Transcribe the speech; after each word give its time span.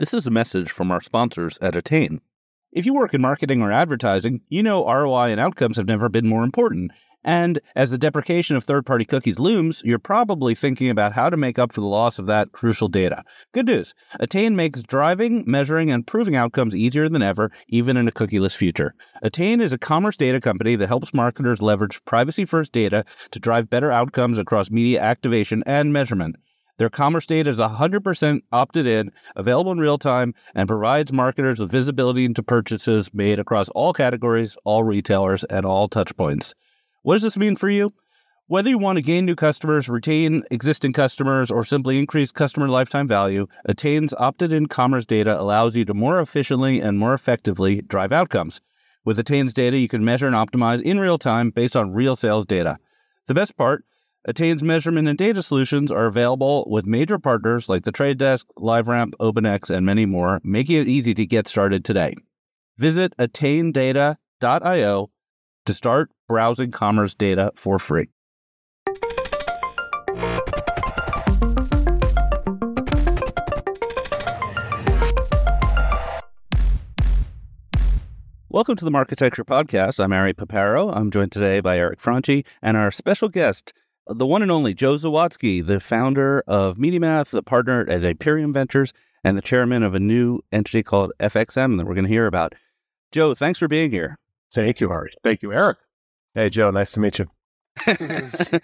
This 0.00 0.14
is 0.14 0.26
a 0.26 0.30
message 0.30 0.70
from 0.70 0.90
our 0.90 1.02
sponsors 1.02 1.58
at 1.58 1.76
Attain. 1.76 2.22
If 2.72 2.86
you 2.86 2.94
work 2.94 3.12
in 3.12 3.20
marketing 3.20 3.60
or 3.60 3.70
advertising, 3.70 4.40
you 4.48 4.62
know 4.62 4.90
ROI 4.90 5.26
and 5.26 5.38
outcomes 5.38 5.76
have 5.76 5.84
never 5.84 6.08
been 6.08 6.26
more 6.26 6.42
important. 6.42 6.92
And 7.22 7.60
as 7.76 7.90
the 7.90 7.98
deprecation 7.98 8.56
of 8.56 8.64
third 8.64 8.86
party 8.86 9.04
cookies 9.04 9.38
looms, 9.38 9.82
you're 9.84 9.98
probably 9.98 10.54
thinking 10.54 10.88
about 10.88 11.12
how 11.12 11.28
to 11.28 11.36
make 11.36 11.58
up 11.58 11.70
for 11.70 11.82
the 11.82 11.86
loss 11.86 12.18
of 12.18 12.24
that 12.28 12.52
crucial 12.52 12.88
data. 12.88 13.24
Good 13.52 13.66
news 13.66 13.92
Attain 14.18 14.56
makes 14.56 14.82
driving, 14.82 15.44
measuring, 15.46 15.90
and 15.90 16.06
proving 16.06 16.34
outcomes 16.34 16.74
easier 16.74 17.10
than 17.10 17.20
ever, 17.20 17.52
even 17.68 17.98
in 17.98 18.08
a 18.08 18.12
cookieless 18.12 18.56
future. 18.56 18.94
Attain 19.20 19.60
is 19.60 19.74
a 19.74 19.76
commerce 19.76 20.16
data 20.16 20.40
company 20.40 20.76
that 20.76 20.88
helps 20.88 21.12
marketers 21.12 21.60
leverage 21.60 22.02
privacy 22.06 22.46
first 22.46 22.72
data 22.72 23.04
to 23.32 23.38
drive 23.38 23.68
better 23.68 23.92
outcomes 23.92 24.38
across 24.38 24.70
media 24.70 25.02
activation 25.02 25.62
and 25.66 25.92
measurement. 25.92 26.36
Their 26.80 26.88
commerce 26.88 27.26
data 27.26 27.50
is 27.50 27.58
100% 27.58 28.40
opted 28.52 28.86
in, 28.86 29.12
available 29.36 29.70
in 29.70 29.80
real 29.80 29.98
time, 29.98 30.32
and 30.54 30.66
provides 30.66 31.12
marketers 31.12 31.60
with 31.60 31.70
visibility 31.70 32.24
into 32.24 32.42
purchases 32.42 33.12
made 33.12 33.38
across 33.38 33.68
all 33.68 33.92
categories, 33.92 34.56
all 34.64 34.82
retailers, 34.82 35.44
and 35.44 35.66
all 35.66 35.90
touchpoints. 35.90 36.54
What 37.02 37.16
does 37.16 37.22
this 37.22 37.36
mean 37.36 37.56
for 37.56 37.68
you? 37.68 37.92
Whether 38.46 38.70
you 38.70 38.78
want 38.78 38.96
to 38.96 39.02
gain 39.02 39.26
new 39.26 39.34
customers, 39.34 39.90
retain 39.90 40.42
existing 40.50 40.94
customers, 40.94 41.50
or 41.50 41.66
simply 41.66 41.98
increase 41.98 42.32
customer 42.32 42.66
lifetime 42.66 43.06
value, 43.06 43.46
Attain's 43.66 44.14
opted 44.14 44.50
in 44.50 44.64
commerce 44.64 45.04
data 45.04 45.38
allows 45.38 45.76
you 45.76 45.84
to 45.84 45.92
more 45.92 46.18
efficiently 46.18 46.80
and 46.80 46.98
more 46.98 47.12
effectively 47.12 47.82
drive 47.82 48.10
outcomes. 48.10 48.62
With 49.04 49.18
Attain's 49.18 49.52
data, 49.52 49.76
you 49.76 49.86
can 49.86 50.02
measure 50.02 50.28
and 50.28 50.34
optimize 50.34 50.80
in 50.80 50.98
real 50.98 51.18
time 51.18 51.50
based 51.50 51.76
on 51.76 51.92
real 51.92 52.16
sales 52.16 52.46
data. 52.46 52.78
The 53.26 53.34
best 53.34 53.58
part, 53.58 53.84
Attain's 54.26 54.62
measurement 54.62 55.08
and 55.08 55.16
data 55.16 55.42
solutions 55.42 55.90
are 55.90 56.04
available 56.04 56.68
with 56.70 56.86
major 56.86 57.18
partners 57.18 57.70
like 57.70 57.84
the 57.84 57.92
Trade 57.92 58.18
Desk, 58.18 58.46
LiveRamp, 58.58 59.12
OpenX, 59.18 59.74
and 59.74 59.86
many 59.86 60.04
more, 60.04 60.42
making 60.44 60.78
it 60.78 60.88
easy 60.88 61.14
to 61.14 61.24
get 61.24 61.48
started 61.48 61.86
today. 61.86 62.14
Visit 62.76 63.16
attaindata.io 63.16 65.10
to 65.64 65.74
start 65.74 66.10
browsing 66.28 66.70
commerce 66.70 67.14
data 67.14 67.50
for 67.56 67.78
free. 67.78 68.08
Welcome 78.50 78.76
to 78.76 78.84
the 78.84 78.90
Marketecture 78.90 79.44
Podcast. 79.46 79.98
I'm 79.98 80.12
Ari 80.12 80.34
Paparo. 80.34 80.94
I'm 80.94 81.10
joined 81.10 81.32
today 81.32 81.60
by 81.60 81.78
Eric 81.78 82.00
Franchi 82.00 82.44
and 82.60 82.76
our 82.76 82.90
special 82.90 83.30
guest, 83.30 83.72
the 84.10 84.26
one 84.26 84.42
and 84.42 84.50
only 84.50 84.74
Joe 84.74 84.96
Zawadzki, 84.96 85.64
the 85.64 85.80
founder 85.80 86.42
of 86.46 86.76
MediaMath, 86.76 87.30
the 87.30 87.42
partner 87.42 87.82
at 87.88 88.02
Aperiam 88.02 88.52
Ventures, 88.52 88.92
and 89.22 89.36
the 89.36 89.42
chairman 89.42 89.82
of 89.82 89.94
a 89.94 90.00
new 90.00 90.40
entity 90.52 90.82
called 90.82 91.12
FxM 91.20 91.76
that 91.76 91.86
we're 91.86 91.94
going 91.94 92.04
to 92.04 92.10
hear 92.10 92.26
about. 92.26 92.54
Joe, 93.12 93.34
thanks 93.34 93.58
for 93.58 93.68
being 93.68 93.90
here. 93.90 94.18
Thank 94.52 94.80
you, 94.80 94.90
Ari. 94.90 95.12
Thank 95.22 95.42
you, 95.42 95.52
Eric. 95.52 95.78
Hey, 96.34 96.50
Joe. 96.50 96.70
Nice 96.70 96.92
to 96.92 97.00
meet 97.00 97.18
you. 97.18 97.26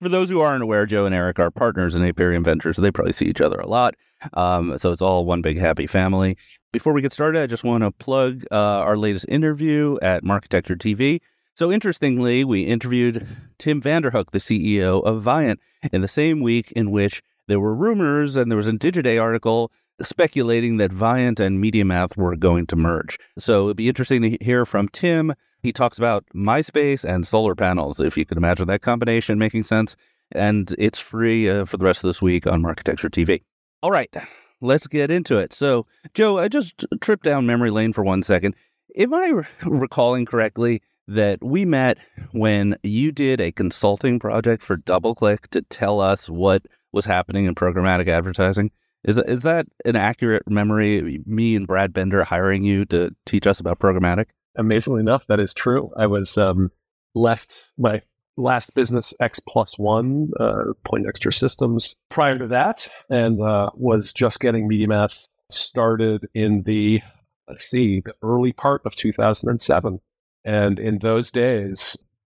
for 0.00 0.08
those 0.08 0.30
who 0.30 0.40
aren't 0.40 0.62
aware, 0.62 0.86
Joe 0.86 1.06
and 1.06 1.14
Eric 1.14 1.38
are 1.38 1.50
partners 1.50 1.94
in 1.94 2.02
Aperiam 2.02 2.44
Ventures, 2.44 2.76
so 2.76 2.82
they 2.82 2.90
probably 2.90 3.12
see 3.12 3.26
each 3.26 3.40
other 3.40 3.58
a 3.58 3.66
lot. 3.66 3.94
Um, 4.34 4.76
so 4.78 4.90
it's 4.90 5.02
all 5.02 5.24
one 5.24 5.42
big 5.42 5.58
happy 5.58 5.86
family. 5.86 6.36
Before 6.72 6.92
we 6.92 7.02
get 7.02 7.12
started, 7.12 7.42
I 7.42 7.46
just 7.46 7.64
want 7.64 7.84
to 7.84 7.90
plug 7.90 8.44
uh, 8.50 8.56
our 8.56 8.96
latest 8.96 9.26
interview 9.28 9.98
at 10.02 10.24
Marketecture 10.24 10.76
TV. 10.76 11.20
So 11.58 11.72
interestingly, 11.72 12.44
we 12.44 12.62
interviewed 12.62 13.26
Tim 13.58 13.82
Vanderhook, 13.82 14.30
the 14.30 14.38
CEO 14.38 15.02
of 15.02 15.22
Viant, 15.22 15.58
in 15.92 16.02
the 16.02 16.06
same 16.06 16.38
week 16.38 16.70
in 16.76 16.92
which 16.92 17.20
there 17.48 17.58
were 17.58 17.74
rumors 17.74 18.36
and 18.36 18.48
there 18.48 18.56
was 18.56 18.68
a 18.68 18.72
Digiday 18.72 19.20
article 19.20 19.72
speculating 20.00 20.76
that 20.76 20.92
Viant 20.92 21.40
and 21.40 21.60
MediaMath 21.60 22.16
were 22.16 22.36
going 22.36 22.68
to 22.68 22.76
merge. 22.76 23.18
So 23.40 23.64
it'd 23.64 23.76
be 23.76 23.88
interesting 23.88 24.22
to 24.22 24.38
hear 24.40 24.64
from 24.64 24.86
Tim. 24.90 25.34
He 25.60 25.72
talks 25.72 25.98
about 25.98 26.24
MySpace 26.32 27.02
and 27.02 27.26
solar 27.26 27.56
panels, 27.56 27.98
if 27.98 28.16
you 28.16 28.24
could 28.24 28.38
imagine 28.38 28.68
that 28.68 28.82
combination 28.82 29.36
making 29.36 29.64
sense. 29.64 29.96
And 30.30 30.72
it's 30.78 31.00
free 31.00 31.50
uh, 31.50 31.64
for 31.64 31.76
the 31.76 31.84
rest 31.84 32.04
of 32.04 32.08
this 32.08 32.22
week 32.22 32.46
on 32.46 32.62
Marketecture 32.62 33.10
TV. 33.10 33.42
All 33.82 33.90
right, 33.90 34.14
let's 34.60 34.86
get 34.86 35.10
into 35.10 35.38
it. 35.38 35.52
So, 35.52 35.86
Joe, 36.14 36.38
I 36.38 36.46
just 36.46 36.84
tripped 37.00 37.24
down 37.24 37.46
memory 37.46 37.72
lane 37.72 37.92
for 37.92 38.04
one 38.04 38.22
second. 38.22 38.54
Am 38.96 39.12
I 39.12 39.42
recalling 39.66 40.24
correctly 40.24 40.82
that 41.08 41.42
we 41.42 41.64
met 41.64 41.98
when 42.32 42.76
you 42.82 43.10
did 43.10 43.40
a 43.40 43.50
consulting 43.50 44.18
project 44.18 44.62
for 44.62 44.76
DoubleClick 44.76 45.48
to 45.48 45.62
tell 45.62 46.00
us 46.00 46.28
what 46.28 46.62
was 46.92 47.06
happening 47.06 47.46
in 47.46 47.54
programmatic 47.54 48.08
advertising. 48.08 48.70
Is 49.04 49.16
that, 49.16 49.28
is 49.28 49.40
that 49.42 49.66
an 49.86 49.96
accurate 49.96 50.42
memory? 50.48 51.22
Me 51.24 51.56
and 51.56 51.66
Brad 51.66 51.94
Bender 51.94 52.24
hiring 52.24 52.62
you 52.62 52.84
to 52.86 53.14
teach 53.24 53.46
us 53.46 53.58
about 53.58 53.78
programmatic? 53.78 54.26
Amazingly 54.56 55.00
enough, 55.00 55.26
that 55.28 55.40
is 55.40 55.54
true. 55.54 55.90
I 55.96 56.06
was 56.06 56.36
um, 56.36 56.70
left 57.14 57.64
my 57.78 58.02
last 58.36 58.74
business 58.74 59.14
X 59.18 59.40
plus 59.40 59.78
one, 59.78 60.30
uh, 60.38 60.72
Poindexter 60.84 61.30
Systems, 61.30 61.96
prior 62.10 62.38
to 62.38 62.46
that, 62.48 62.86
and 63.08 63.40
uh, 63.40 63.70
was 63.74 64.12
just 64.12 64.40
getting 64.40 64.68
MediaMath 64.68 65.26
started 65.48 66.26
in 66.34 66.64
the, 66.64 67.00
let's 67.48 67.64
see, 67.64 68.00
the 68.00 68.14
early 68.22 68.52
part 68.52 68.82
of 68.84 68.94
2007. 68.94 70.00
And 70.48 70.78
in 70.78 71.00
those 71.00 71.30
days, 71.30 71.94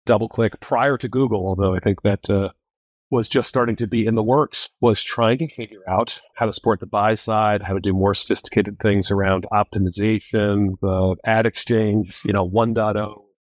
DoubleClick 0.08 0.60
prior 0.62 0.98
to 0.98 1.08
Google, 1.08 1.46
although 1.46 1.76
I 1.76 1.80
think 1.80 2.02
that 2.02 2.28
uh, 2.28 2.50
was 3.12 3.30
just 3.30 3.48
starting 3.48 3.76
to 3.76 3.86
be 3.86 4.08
in 4.08 4.16
the 4.16 4.24
works, 4.24 4.68
was 4.82 5.04
trying 5.04 5.38
to 5.38 5.48
figure 5.48 5.88
out 5.88 6.20
how 6.34 6.48
to 6.48 6.54
support 6.54 6.80
the 6.80 6.88
buy 6.88 7.14
side, 7.14 7.62
how 7.62 7.76
to 7.76 7.80
do 7.80 7.94
more 7.94 8.16
sophisticated 8.16 8.80
things 8.80 9.12
around 9.12 9.46
optimization, 9.54 10.72
the 10.82 11.18
ad 11.24 11.46
exchange, 11.46 12.22
you 12.26 12.34
know, 12.34 12.50
1.0, 12.50 13.14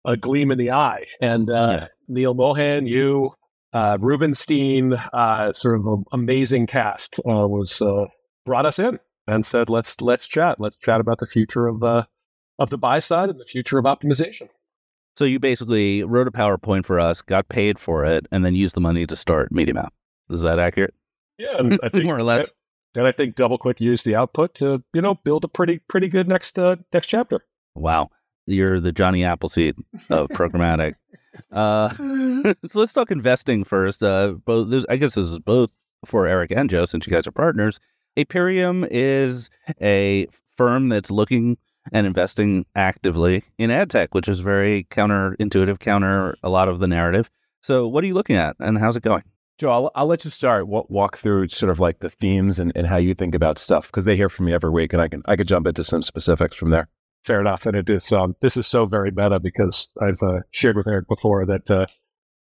a 0.04 0.16
gleam 0.16 0.50
in 0.50 0.58
the 0.58 0.72
eye. 0.72 1.04
And 1.20 1.48
uh, 1.48 1.82
yeah. 1.82 1.86
Neal 2.08 2.34
Mohan, 2.34 2.88
you, 2.88 3.30
uh, 3.72 3.98
Rubenstein, 4.00 4.94
uh, 5.12 5.52
sort 5.52 5.78
of 5.78 5.86
an 5.86 6.02
amazing 6.10 6.66
cast 6.66 7.20
uh, 7.20 7.46
was 7.46 7.80
uh, 7.80 8.06
brought 8.44 8.66
us 8.66 8.80
in 8.80 8.98
and 9.28 9.46
said, 9.46 9.70
let's 9.70 10.00
let's 10.00 10.26
chat. 10.26 10.58
Let's 10.58 10.76
chat 10.76 11.00
about 11.00 11.18
the 11.18 11.26
future 11.26 11.68
of 11.68 11.84
uh, 11.84 12.06
of 12.60 12.70
the 12.70 12.78
buy 12.78 13.00
side 13.00 13.30
and 13.30 13.40
the 13.40 13.44
future 13.44 13.78
of 13.78 13.86
optimization. 13.86 14.48
So 15.16 15.24
you 15.24 15.40
basically 15.40 16.04
wrote 16.04 16.28
a 16.28 16.30
PowerPoint 16.30 16.84
for 16.84 17.00
us, 17.00 17.20
got 17.22 17.48
paid 17.48 17.78
for 17.78 18.04
it, 18.04 18.26
and 18.30 18.44
then 18.44 18.54
used 18.54 18.76
the 18.76 18.80
money 18.80 19.06
to 19.06 19.16
start 19.16 19.52
MediaMath. 19.52 19.90
Is 20.30 20.42
that 20.42 20.60
accurate? 20.60 20.94
Yeah, 21.38 21.60
I 21.82 21.88
think, 21.88 22.04
more 22.04 22.16
or 22.16 22.22
less. 22.22 22.48
And 22.96 23.06
I 23.06 23.12
think 23.12 23.34
DoubleClick 23.34 23.80
used 23.80 24.04
the 24.04 24.14
output 24.14 24.54
to, 24.56 24.82
you 24.92 25.02
know, 25.02 25.14
build 25.14 25.44
a 25.44 25.48
pretty 25.48 25.80
pretty 25.88 26.08
good 26.08 26.28
next 26.28 26.58
uh, 26.58 26.76
next 26.92 27.08
chapter. 27.08 27.44
Wow, 27.74 28.10
you're 28.46 28.78
the 28.78 28.92
Johnny 28.92 29.24
Appleseed 29.24 29.76
of 30.10 30.28
programmatic. 30.30 30.94
uh, 31.50 31.88
so 32.68 32.78
let's 32.78 32.92
talk 32.92 33.10
investing 33.10 33.64
first. 33.64 34.02
Uh, 34.02 34.34
both, 34.44 34.84
I 34.88 34.96
guess 34.96 35.14
this 35.14 35.28
is 35.28 35.38
both 35.38 35.70
for 36.04 36.26
Eric 36.26 36.52
and 36.52 36.68
Joe, 36.68 36.84
since 36.84 37.06
you 37.06 37.12
guys 37.12 37.26
are 37.26 37.32
partners. 37.32 37.80
Aperiam 38.16 38.86
is 38.90 39.50
a 39.80 40.26
firm 40.56 40.88
that's 40.88 41.10
looking 41.10 41.56
and 41.92 42.06
investing 42.06 42.66
actively 42.74 43.44
in 43.58 43.70
ad 43.70 43.90
tech, 43.90 44.14
which 44.14 44.28
is 44.28 44.40
very 44.40 44.86
counterintuitive, 44.90 45.78
counter 45.80 46.36
a 46.42 46.50
lot 46.50 46.68
of 46.68 46.80
the 46.80 46.86
narrative. 46.86 47.30
So, 47.62 47.88
what 47.88 48.04
are 48.04 48.06
you 48.06 48.14
looking 48.14 48.36
at 48.36 48.56
and 48.58 48.78
how's 48.78 48.96
it 48.96 49.02
going? 49.02 49.22
Joe, 49.58 49.70
I'll, 49.70 49.90
I'll 49.94 50.06
let 50.06 50.24
you 50.24 50.30
start. 50.30 50.68
walk 50.68 51.18
through 51.18 51.48
sort 51.48 51.68
of 51.68 51.80
like 51.80 51.98
the 51.98 52.08
themes 52.08 52.58
and, 52.58 52.72
and 52.74 52.86
how 52.86 52.96
you 52.96 53.14
think 53.14 53.34
about 53.34 53.58
stuff 53.58 53.88
because 53.88 54.06
they 54.06 54.16
hear 54.16 54.30
from 54.30 54.46
me 54.46 54.54
every 54.54 54.70
week, 54.70 54.94
and 54.94 55.02
I 55.02 55.08
can 55.08 55.22
I 55.26 55.36
could 55.36 55.48
jump 55.48 55.66
into 55.66 55.84
some 55.84 56.02
specifics 56.02 56.56
from 56.56 56.70
there. 56.70 56.88
Fair 57.24 57.42
enough, 57.42 57.66
and 57.66 57.76
it 57.76 57.90
is 57.90 58.10
um, 58.10 58.34
this 58.40 58.56
is 58.56 58.66
so 58.66 58.86
very 58.86 59.10
meta 59.10 59.38
because 59.38 59.90
I've 60.00 60.22
uh, 60.22 60.40
shared 60.50 60.76
with 60.76 60.88
Eric 60.88 61.08
before 61.08 61.44
that 61.44 61.70
uh, 61.70 61.84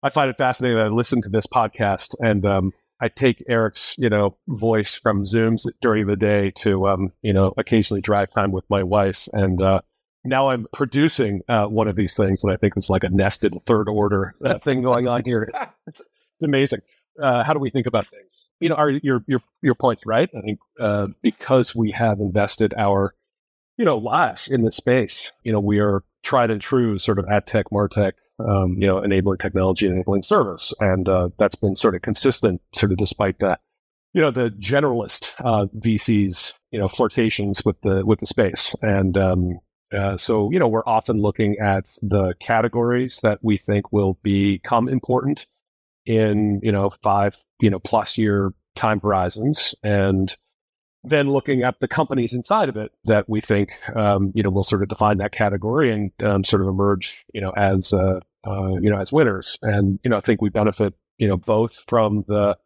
I 0.02 0.10
find 0.10 0.32
it 0.32 0.40
fascinating. 0.40 0.80
I 0.80 0.88
listen 0.88 1.22
to 1.22 1.30
this 1.30 1.46
podcast, 1.46 2.16
and 2.20 2.44
um, 2.48 2.72
I 3.00 3.10
take 3.10 3.44
Eric's, 3.50 3.96
you 3.98 4.10
know, 4.10 4.38
voice 4.48 4.96
from 4.96 5.26
Zooms 5.26 5.68
during 5.82 6.08
the 6.08 6.16
day 6.16 6.52
to, 6.58 6.88
um, 6.88 7.12
you 7.22 7.34
know, 7.34 7.54
occasionally 7.58 8.02
drive 8.02 8.32
time 8.32 8.52
with 8.52 8.70
my 8.70 8.84
wife. 8.84 9.28
And 9.34 9.62
uh, 9.62 9.82
now 10.24 10.50
I'm 10.50 10.68
producing 10.74 11.42
uh, 11.50 11.66
one 11.66 11.88
of 11.88 11.96
these 11.96 12.16
things, 12.16 12.44
and 12.44 12.54
I 12.54 12.58
think 12.58 12.76
it's 12.78 12.90
like 12.90 13.04
a 13.04 13.10
nested 13.10 13.56
third 13.66 13.90
order 13.90 14.36
uh, 14.44 14.60
thing 14.60 14.82
going 14.82 15.08
on 15.08 15.24
here. 15.26 15.44
It's, 15.44 15.60
it's, 15.88 16.00
it's 16.00 16.44
amazing. 16.44 16.82
Uh, 17.22 17.44
how 17.44 17.54
do 17.54 17.60
we 17.60 17.70
think 17.70 17.88
about 17.88 18.08
things? 18.08 18.50
You 18.60 18.70
know, 18.70 18.76
our, 18.76 18.90
your 18.90 19.24
your 19.28 19.40
your 19.62 19.76
point's 19.76 20.04
right. 20.06 20.30
I 20.36 20.42
think 20.42 20.60
uh, 20.80 21.08
because 21.22 21.76
we 21.76 21.92
have 21.92 22.20
invested 22.20 22.74
our, 22.76 23.14
you 23.78 23.86
know, 23.86 23.98
lives 23.98 24.50
in 24.50 24.64
this 24.64 24.78
space, 24.78 25.32
you 25.44 25.52
know, 25.52 25.60
we 25.60 25.80
are 25.80 26.04
tried 26.24 26.50
and 26.50 26.60
true 26.60 26.98
sort 26.98 27.20
of 27.20 27.28
ad 27.30 27.46
tech, 27.46 27.68
martech 27.72 28.14
um, 28.48 28.76
you 28.80 28.88
know, 28.88 29.00
enabling 29.00 29.38
technology, 29.38 29.88
enabling 29.88 30.24
service, 30.24 30.74
and 30.80 31.08
uh, 31.08 31.30
that's 31.38 31.56
been 31.56 31.76
sort 31.76 31.96
of 31.96 32.02
consistent, 32.02 32.62
sort 32.74 32.92
of 32.92 32.98
despite 32.98 33.40
that, 33.40 33.62
you 34.14 34.22
know, 34.22 34.32
the 34.32 34.50
generalist 34.52 35.34
uh, 35.44 35.66
VCs, 35.78 36.54
you 36.72 36.80
know, 36.80 36.88
flirtations 36.88 37.64
with 37.66 37.80
the 37.82 38.06
with 38.06 38.20
the 38.20 38.26
space, 38.26 38.76
and 38.82 39.18
um, 39.18 39.60
uh, 39.94 40.18
so 40.18 40.50
you 40.52 40.60
know, 40.60 40.68
we're 40.68 40.86
often 40.86 41.22
looking 41.22 41.58
at 41.60 41.86
the 42.02 42.34
categories 42.40 43.20
that 43.22 43.40
we 43.42 43.58
think 43.58 43.92
will 43.92 44.18
become 44.24 44.88
important 44.90 45.46
in 46.06 46.60
you 46.64 46.72
know 46.72 46.90
five 47.02 47.36
you 47.60 47.70
know 47.70 47.80
plus 47.80 48.18
year 48.18 48.54
time 48.76 49.00
horizons, 49.00 49.76
and 49.84 50.36
then 51.04 51.30
looking 51.30 51.64
at 51.64 51.80
the 51.80 51.88
companies 51.88 52.34
inside 52.34 52.70
of 52.70 52.78
it 52.78 52.92
that 53.06 53.28
we 53.30 53.42
think 53.42 53.72
um, 53.96 54.32
you 54.34 54.42
know 54.42 54.50
will 54.50 54.64
sort 54.64 54.82
of 54.82 54.90
define 54.90 55.18
that 55.18 55.32
category 55.32 55.92
and 55.92 56.12
um, 56.24 56.44
sort 56.44 56.62
of 56.62 56.68
emerge 56.68 57.26
you 57.34 57.42
know 57.42 57.52
as 57.52 57.94
uh, 57.94 58.20
uh, 58.46 58.76
you 58.82 58.90
know 58.90 59.00
as 59.00 59.14
winners. 59.14 59.58
And 59.62 60.00
you 60.04 60.10
know 60.10 60.18
I 60.18 60.22
think 60.22 60.42
we 60.42 60.50
benefit 60.50 60.94
you 61.18 61.28
know 61.28 61.38
both 61.38 61.84
from 61.88 62.24
the 62.28 62.58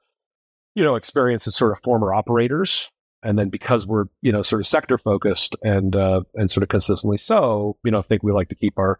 you 0.76 0.84
know 0.84 0.96
experience 0.96 1.48
as 1.48 1.56
sort 1.56 1.72
of 1.72 1.80
former 1.84 2.14
operators 2.14 2.92
and 3.24 3.38
then 3.38 3.50
because 3.50 3.88
we're 3.88 4.06
you 4.22 4.32
know 4.32 4.42
sort 4.42 4.62
of 4.62 4.68
sector 4.68 4.98
focused 4.98 5.56
and 5.64 5.96
uh, 5.96 6.22
and 6.36 6.52
sort 6.52 6.64
of 6.64 6.70
consistently 6.70 7.18
so 7.18 7.78
you 7.84 7.92
know 7.92 8.00
I 8.00 8.04
think 8.04 8.24
we 8.24 8.32
like 8.32 8.50
to 8.50 8.56
keep 8.56 8.78
our 8.78 9.00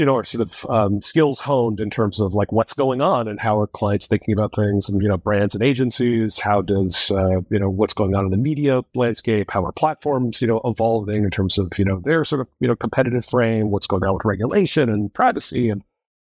you 0.00 0.06
know, 0.06 0.14
our 0.14 0.24
sort 0.24 0.40
of 0.40 0.66
um, 0.70 1.02
skills 1.02 1.40
honed 1.40 1.78
in 1.78 1.90
terms 1.90 2.20
of 2.20 2.32
like 2.32 2.52
what's 2.52 2.72
going 2.72 3.02
on 3.02 3.28
and 3.28 3.38
how 3.38 3.60
are 3.60 3.66
clients 3.66 4.06
thinking 4.06 4.32
about 4.32 4.54
things 4.54 4.88
and, 4.88 5.02
you 5.02 5.08
know, 5.08 5.18
brands 5.18 5.54
and 5.54 5.62
agencies. 5.62 6.38
How 6.38 6.62
does, 6.62 7.10
uh, 7.10 7.42
you 7.50 7.58
know, 7.58 7.68
what's 7.68 7.92
going 7.92 8.14
on 8.14 8.24
in 8.24 8.30
the 8.30 8.38
media 8.38 8.82
landscape? 8.94 9.50
How 9.50 9.62
are 9.62 9.72
platforms, 9.72 10.40
you 10.40 10.48
know, 10.48 10.62
evolving 10.64 11.24
in 11.24 11.30
terms 11.30 11.58
of, 11.58 11.78
you 11.78 11.84
know, 11.84 12.00
their 12.00 12.24
sort 12.24 12.40
of, 12.40 12.48
you 12.60 12.68
know, 12.68 12.76
competitive 12.76 13.26
frame? 13.26 13.70
What's 13.70 13.86
going 13.86 14.02
on 14.02 14.14
with 14.14 14.24
regulation 14.24 14.88
and 14.88 15.12
privacy 15.12 15.68
and 15.68 15.82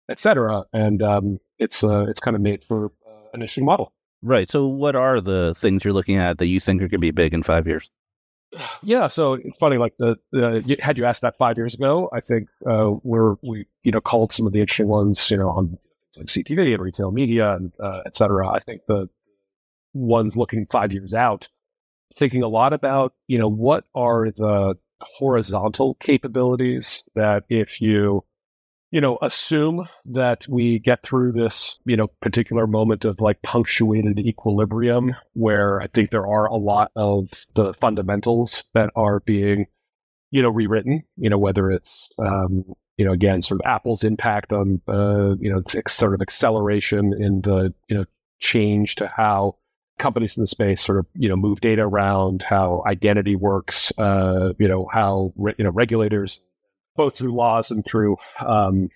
et 0.09 0.19
cetera? 0.19 0.63
And 0.73 1.01
um, 1.01 1.39
it's, 1.59 1.83
uh, 1.83 2.05
it's 2.07 2.19
kind 2.19 2.35
of 2.35 2.41
made 2.41 2.63
for 2.63 2.87
uh, 3.07 3.11
an 3.33 3.41
interesting 3.41 3.65
model. 3.65 3.93
Right. 4.21 4.49
So, 4.49 4.67
what 4.67 4.95
are 4.95 5.21
the 5.21 5.53
things 5.55 5.85
you're 5.85 5.93
looking 5.93 6.17
at 6.17 6.39
that 6.39 6.47
you 6.47 6.59
think 6.59 6.79
are 6.81 6.87
going 6.87 6.91
to 6.91 6.97
be 6.99 7.11
big 7.11 7.33
in 7.33 7.43
five 7.43 7.67
years? 7.67 7.89
Yeah, 8.81 9.07
so 9.07 9.33
it's 9.33 9.57
funny. 9.57 9.77
Like 9.77 9.95
the, 9.97 10.17
the 10.31 10.77
had 10.79 10.97
you 10.97 11.05
asked 11.05 11.21
that 11.21 11.37
five 11.37 11.57
years 11.57 11.73
ago, 11.73 12.09
I 12.13 12.19
think 12.19 12.47
uh, 12.69 12.91
we're 13.03 13.35
we 13.43 13.65
you 13.83 13.91
know 13.91 14.01
called 14.01 14.31
some 14.31 14.47
of 14.47 14.53
the 14.53 14.61
interesting 14.61 14.87
ones, 14.87 15.29
you 15.29 15.37
know, 15.37 15.49
on 15.49 15.77
like 16.17 16.27
CTV 16.27 16.73
and 16.73 16.81
retail 16.81 17.11
media 17.11 17.55
and 17.55 17.73
uh, 17.79 18.01
et 18.05 18.15
cetera. 18.15 18.47
I 18.47 18.59
think 18.59 18.81
the 18.87 19.09
ones 19.93 20.37
looking 20.37 20.65
five 20.67 20.93
years 20.93 21.13
out, 21.13 21.49
thinking 22.13 22.43
a 22.43 22.47
lot 22.47 22.73
about 22.73 23.13
you 23.27 23.37
know 23.37 23.49
what 23.49 23.85
are 23.93 24.31
the 24.31 24.77
horizontal 25.01 25.95
capabilities 25.95 27.03
that 27.15 27.43
if 27.49 27.81
you 27.81 28.23
you 28.91 29.01
know, 29.01 29.17
assume 29.21 29.87
that 30.05 30.47
we 30.47 30.79
get 30.79 31.03
through 31.03 31.31
this, 31.31 31.79
you 31.85 31.97
know, 31.97 32.07
particular 32.21 32.67
moment 32.67 33.05
of 33.05 33.19
like 33.19 33.41
punctuated 33.41 34.19
equilibrium 34.19 35.15
where 35.33 35.81
I 35.81 35.87
think 35.87 36.09
there 36.09 36.27
are 36.27 36.45
a 36.45 36.55
lot 36.55 36.91
of 36.95 37.29
the 37.55 37.73
fundamentals 37.73 38.63
that 38.73 38.91
are 38.95 39.19
being, 39.21 39.65
you 40.31 40.41
know, 40.41 40.49
rewritten, 40.49 41.03
you 41.17 41.29
know, 41.29 41.37
whether 41.37 41.71
it's, 41.71 42.09
um, 42.19 42.63
you 42.97 43.05
know, 43.05 43.11
again, 43.11 43.41
sort 43.41 43.59
of 43.59 43.67
Apple's 43.67 44.03
impact 44.03 44.53
on, 44.53 44.81
uh, 44.87 45.35
you 45.39 45.51
know, 45.51 45.61
sort 45.87 46.13
of 46.13 46.21
acceleration 46.21 47.13
in 47.19 47.41
the, 47.41 47.73
you 47.89 47.97
know, 47.97 48.05
change 48.39 48.95
to 48.95 49.07
how 49.07 49.57
companies 49.97 50.37
in 50.37 50.41
the 50.41 50.47
space 50.47 50.81
sort 50.81 50.99
of, 50.99 51.05
you 51.15 51.27
know, 51.27 51.35
move 51.35 51.59
data 51.59 51.81
around, 51.81 52.43
how 52.43 52.83
identity 52.85 53.35
works, 53.35 53.91
uh, 53.97 54.53
you 54.59 54.67
know, 54.67 54.87
how, 54.91 55.33
re- 55.35 55.55
you 55.57 55.63
know, 55.63 55.71
regulators 55.71 56.41
both 56.95 57.17
through 57.17 57.33
laws 57.33 57.71
and 57.71 57.85
through 57.85 58.17
um, 58.39 58.89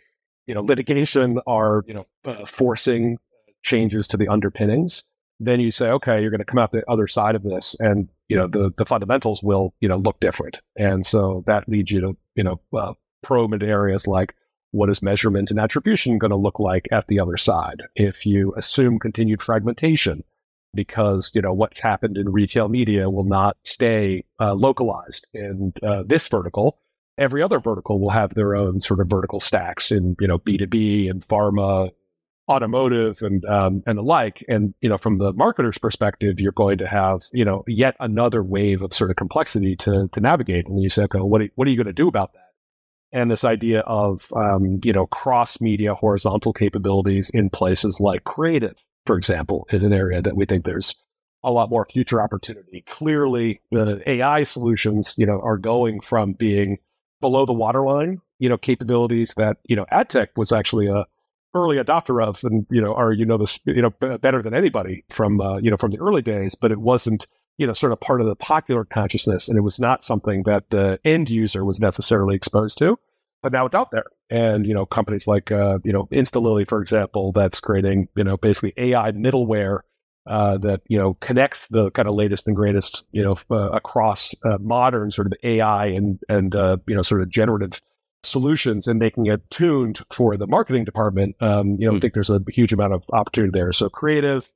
you 0.47 0.53
know 0.53 0.61
litigation 0.61 1.39
are 1.47 1.83
you 1.87 1.93
know 1.93 2.05
uh, 2.25 2.45
forcing 2.45 3.17
changes 3.63 4.07
to 4.07 4.17
the 4.17 4.27
underpinnings 4.27 5.03
then 5.39 5.59
you 5.59 5.71
say 5.71 5.89
okay 5.89 6.21
you're 6.21 6.31
going 6.31 6.39
to 6.39 6.45
come 6.45 6.59
out 6.59 6.71
the 6.71 6.89
other 6.89 7.07
side 7.07 7.35
of 7.35 7.43
this 7.43 7.75
and 7.79 8.09
you 8.29 8.37
know 8.37 8.47
the 8.47 8.71
the 8.77 8.85
fundamentals 8.85 9.43
will 9.43 9.73
you 9.81 9.89
know 9.89 9.97
look 9.97 10.19
different. 10.19 10.61
And 10.77 11.05
so 11.05 11.43
that 11.47 11.67
leads 11.67 11.91
you 11.91 11.99
to 11.99 12.17
you 12.35 12.43
know 12.43 12.61
uh, 12.77 12.93
probe 13.21 13.53
into 13.53 13.65
areas 13.65 14.07
like 14.07 14.33
what 14.71 14.89
is 14.89 15.01
measurement 15.01 15.49
and 15.49 15.59
attribution 15.59 16.19
going 16.19 16.29
to 16.29 16.37
look 16.37 16.59
like 16.59 16.87
at 16.91 17.07
the 17.07 17.19
other 17.19 17.37
side? 17.37 17.81
If 17.95 18.25
you 18.25 18.53
assume 18.55 18.99
continued 18.99 19.41
fragmentation 19.41 20.23
because 20.75 21.31
you 21.33 21.41
know 21.41 21.53
what's 21.53 21.81
happened 21.81 22.17
in 22.17 22.31
retail 22.31 22.69
media 22.69 23.09
will 23.09 23.25
not 23.25 23.57
stay 23.63 24.23
uh, 24.39 24.53
localized 24.53 25.27
in 25.33 25.73
uh, 25.83 26.03
this 26.05 26.27
vertical 26.27 26.79
every 27.19 27.43
other 27.43 27.59
vertical 27.59 27.99
will 27.99 28.09
have 28.09 28.33
their 28.33 28.55
own 28.55 28.81
sort 28.81 28.99
of 28.99 29.07
vertical 29.07 29.39
stacks 29.39 29.91
in 29.91 30.15
you 30.19 30.27
know 30.27 30.39
B2B 30.39 31.09
and 31.09 31.27
pharma, 31.27 31.91
automotive 32.47 33.21
and 33.21 33.45
um, 33.45 33.83
and 33.85 33.97
the 33.97 34.03
like. 34.03 34.43
And 34.47 34.73
you 34.81 34.89
know, 34.89 34.97
from 34.97 35.19
the 35.19 35.33
marketer's 35.33 35.77
perspective, 35.77 36.39
you're 36.39 36.51
going 36.51 36.79
to 36.79 36.87
have 36.87 37.21
you 37.33 37.45
know 37.45 37.63
yet 37.67 37.95
another 37.99 38.41
wave 38.41 38.81
of 38.81 38.93
sort 38.93 39.11
of 39.11 39.17
complexity 39.17 39.75
to 39.77 40.09
to 40.11 40.19
navigate. 40.19 40.67
And 40.67 40.81
you 40.81 40.89
say, 40.89 41.03
okay, 41.03 41.19
what 41.19 41.41
are, 41.41 41.49
what 41.55 41.67
are 41.67 41.71
you 41.71 41.77
going 41.77 41.87
to 41.87 41.93
do 41.93 42.07
about 42.07 42.33
that? 42.33 42.45
And 43.11 43.29
this 43.29 43.43
idea 43.43 43.81
of 43.81 44.21
um, 44.35 44.79
you 44.83 44.93
know 44.93 45.05
cross 45.07 45.61
media 45.61 45.93
horizontal 45.93 46.53
capabilities 46.53 47.29
in 47.29 47.49
places 47.49 47.99
like 47.99 48.23
creative, 48.23 48.83
for 49.05 49.17
example, 49.17 49.67
is 49.71 49.83
an 49.83 49.93
area 49.93 50.21
that 50.21 50.35
we 50.35 50.45
think 50.45 50.65
there's 50.65 50.95
a 51.41 51.51
lot 51.51 51.69
more 51.69 51.85
future 51.85 52.21
opportunity. 52.21 52.81
Clearly, 52.81 53.61
the 53.71 54.01
AI 54.05 54.43
solutions, 54.43 55.15
you 55.17 55.25
know, 55.25 55.39
are 55.41 55.57
going 55.57 56.01
from 56.01 56.33
being 56.33 56.77
below 57.21 57.45
the 57.45 57.53
waterline, 57.53 58.21
you 58.39 58.49
know, 58.49 58.57
capabilities 58.57 59.33
that, 59.37 59.57
you 59.65 59.75
know, 59.75 59.85
AdTech 59.91 60.29
was 60.35 60.51
actually 60.51 60.87
a 60.87 61.05
early 61.55 61.77
adopter 61.77 62.23
of 62.23 62.43
and, 62.43 62.65
you 62.69 62.81
know, 62.81 62.93
are, 62.93 63.11
you 63.11 63.25
know, 63.25 63.37
this, 63.37 63.59
you 63.65 63.81
know, 63.81 63.89
better 63.89 64.41
than 64.41 64.53
anybody 64.53 65.03
from, 65.09 65.41
uh, 65.41 65.57
you 65.57 65.69
know, 65.69 65.77
from 65.77 65.91
the 65.91 65.99
early 65.99 66.21
days, 66.21 66.55
but 66.55 66.71
it 66.71 66.79
wasn't, 66.79 67.27
you 67.57 67.65
know, 67.65 67.73
sort 67.73 67.91
of 67.91 67.99
part 67.99 68.21
of 68.21 68.27
the 68.27 68.35
popular 68.35 68.85
consciousness. 68.85 69.49
And 69.49 69.57
it 69.57 69.61
was 69.61 69.79
not 69.79 70.03
something 70.03 70.43
that 70.43 70.69
the 70.69 70.99
end 71.03 71.29
user 71.29 71.65
was 71.65 71.79
necessarily 71.79 72.35
exposed 72.35 72.77
to, 72.79 72.97
but 73.41 73.51
now 73.51 73.65
it's 73.65 73.75
out 73.75 73.91
there. 73.91 74.05
And, 74.29 74.65
you 74.65 74.73
know, 74.73 74.85
companies 74.85 75.27
like, 75.27 75.51
uh, 75.51 75.79
you 75.83 75.91
know, 75.91 76.05
InstaLily, 76.11 76.69
for 76.69 76.81
example, 76.81 77.31
that's 77.31 77.59
creating, 77.59 78.07
you 78.15 78.23
know, 78.23 78.37
basically 78.37 78.73
AI 78.77 79.11
middleware 79.11 79.79
uh, 80.27 80.57
that 80.57 80.81
you 80.87 80.97
know 80.97 81.15
connects 81.15 81.67
the 81.69 81.91
kind 81.91 82.07
of 82.07 82.15
latest 82.15 82.47
and 82.47 82.55
greatest 82.55 83.05
you 83.11 83.23
know 83.23 83.37
uh, 83.51 83.69
across 83.71 84.33
uh, 84.45 84.57
modern 84.59 85.11
sort 85.11 85.27
of 85.27 85.33
AI 85.43 85.87
and 85.87 86.19
and 86.29 86.55
uh, 86.55 86.77
you 86.87 86.95
know 86.95 87.01
sort 87.01 87.21
of 87.21 87.29
generative 87.29 87.81
solutions 88.23 88.87
and 88.87 88.99
making 88.99 89.27
it 89.27 89.41
tuned 89.49 89.99
for 90.11 90.35
the 90.37 90.47
marketing 90.47 90.83
department. 90.83 91.35
Um, 91.39 91.77
you 91.79 91.85
know, 91.85 91.91
mm. 91.91 91.93
I 91.93 91.95
hmm. 91.95 91.99
think 91.99 92.13
there's 92.13 92.29
a 92.29 92.41
huge 92.49 92.73
amount 92.73 92.93
of 92.93 93.03
opportunity 93.13 93.57
there. 93.57 93.71
So 93.71 93.89
creative. 93.89 94.49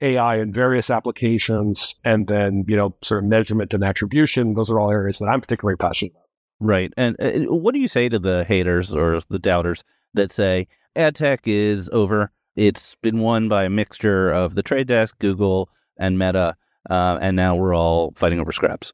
AI 0.00 0.38
in 0.38 0.52
various 0.52 0.90
applications, 0.90 1.96
and 2.04 2.28
then 2.28 2.64
you 2.68 2.76
know, 2.76 2.94
sort 3.02 3.24
of 3.24 3.28
measurement 3.28 3.74
and 3.74 3.82
attribution. 3.82 4.54
Those 4.54 4.70
are 4.70 4.78
all 4.78 4.92
areas 4.92 5.18
that 5.18 5.26
I'm 5.26 5.40
particularly 5.40 5.76
passionate 5.76 6.12
about. 6.12 6.28
Right. 6.60 6.92
And 6.96 7.16
what 7.48 7.74
do 7.74 7.80
you 7.80 7.88
say 7.88 8.08
to 8.08 8.18
the 8.18 8.44
haters 8.44 8.94
or 8.94 9.20
the 9.28 9.38
doubters 9.38 9.84
that 10.14 10.30
say 10.30 10.68
ad 10.96 11.14
tech 11.14 11.46
is 11.46 11.88
over? 11.90 12.32
It's 12.58 12.96
been 12.96 13.20
won 13.20 13.48
by 13.48 13.62
a 13.62 13.70
mixture 13.70 14.32
of 14.32 14.56
the 14.56 14.64
Trade 14.64 14.88
Desk, 14.88 15.16
Google, 15.20 15.70
and 15.96 16.18
Meta, 16.18 16.56
uh, 16.90 17.18
and 17.22 17.36
now 17.36 17.54
we're 17.54 17.72
all 17.72 18.12
fighting 18.16 18.40
over 18.40 18.50
scraps. 18.50 18.92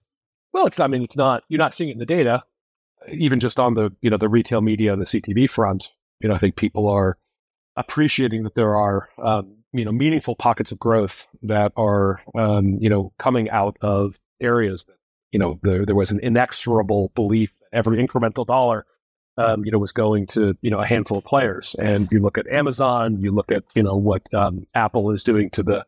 Well, 0.52 0.66
it's 0.66 0.78
I 0.78 0.86
mean, 0.86 1.02
it's 1.02 1.16
not 1.16 1.44
you're 1.48 1.58
not 1.58 1.72
seeing 1.72 1.88
it 1.88 1.94
in 1.94 1.98
the 1.98 2.04
data, 2.04 2.44
even 3.10 3.40
just 3.40 3.58
on 3.58 3.72
the 3.72 3.90
you 4.02 4.10
know 4.10 4.18
the 4.18 4.28
retail 4.28 4.60
media 4.60 4.92
and 4.92 5.00
the 5.00 5.06
CTV 5.06 5.48
front. 5.48 5.92
You 6.20 6.28
know, 6.28 6.34
I 6.34 6.38
think 6.38 6.56
people 6.56 6.88
are 6.88 7.16
appreciating 7.74 8.42
that 8.42 8.54
there 8.54 8.76
are 8.76 9.08
um, 9.16 9.56
you 9.72 9.86
know 9.86 9.92
meaningful 9.92 10.36
pockets 10.36 10.70
of 10.70 10.78
growth 10.78 11.26
that 11.40 11.72
are 11.74 12.20
um, 12.34 12.76
you 12.82 12.90
know 12.90 13.14
coming 13.18 13.48
out 13.48 13.78
of 13.80 14.20
areas 14.42 14.84
that 14.84 14.96
you 15.32 15.38
know 15.38 15.58
there, 15.62 15.86
there 15.86 15.96
was 15.96 16.10
an 16.10 16.20
inexorable 16.20 17.12
belief 17.14 17.50
that 17.60 17.78
every 17.78 17.96
incremental 17.96 18.46
dollar 18.46 18.84
um, 19.36 19.64
you 19.64 19.70
know, 19.70 19.78
was 19.78 19.92
going 19.92 20.26
to, 20.28 20.56
you 20.62 20.70
know, 20.70 20.80
a 20.80 20.86
handful 20.86 21.18
of 21.18 21.24
players. 21.24 21.74
And 21.78 22.08
you 22.10 22.20
look 22.20 22.38
at 22.38 22.48
Amazon, 22.48 23.20
you 23.20 23.32
look 23.32 23.50
at, 23.50 23.64
you 23.74 23.82
know, 23.82 23.96
what 23.96 24.22
um, 24.32 24.66
Apple 24.74 25.10
is 25.10 25.24
doing 25.24 25.50
to 25.50 25.62
the 25.62 25.84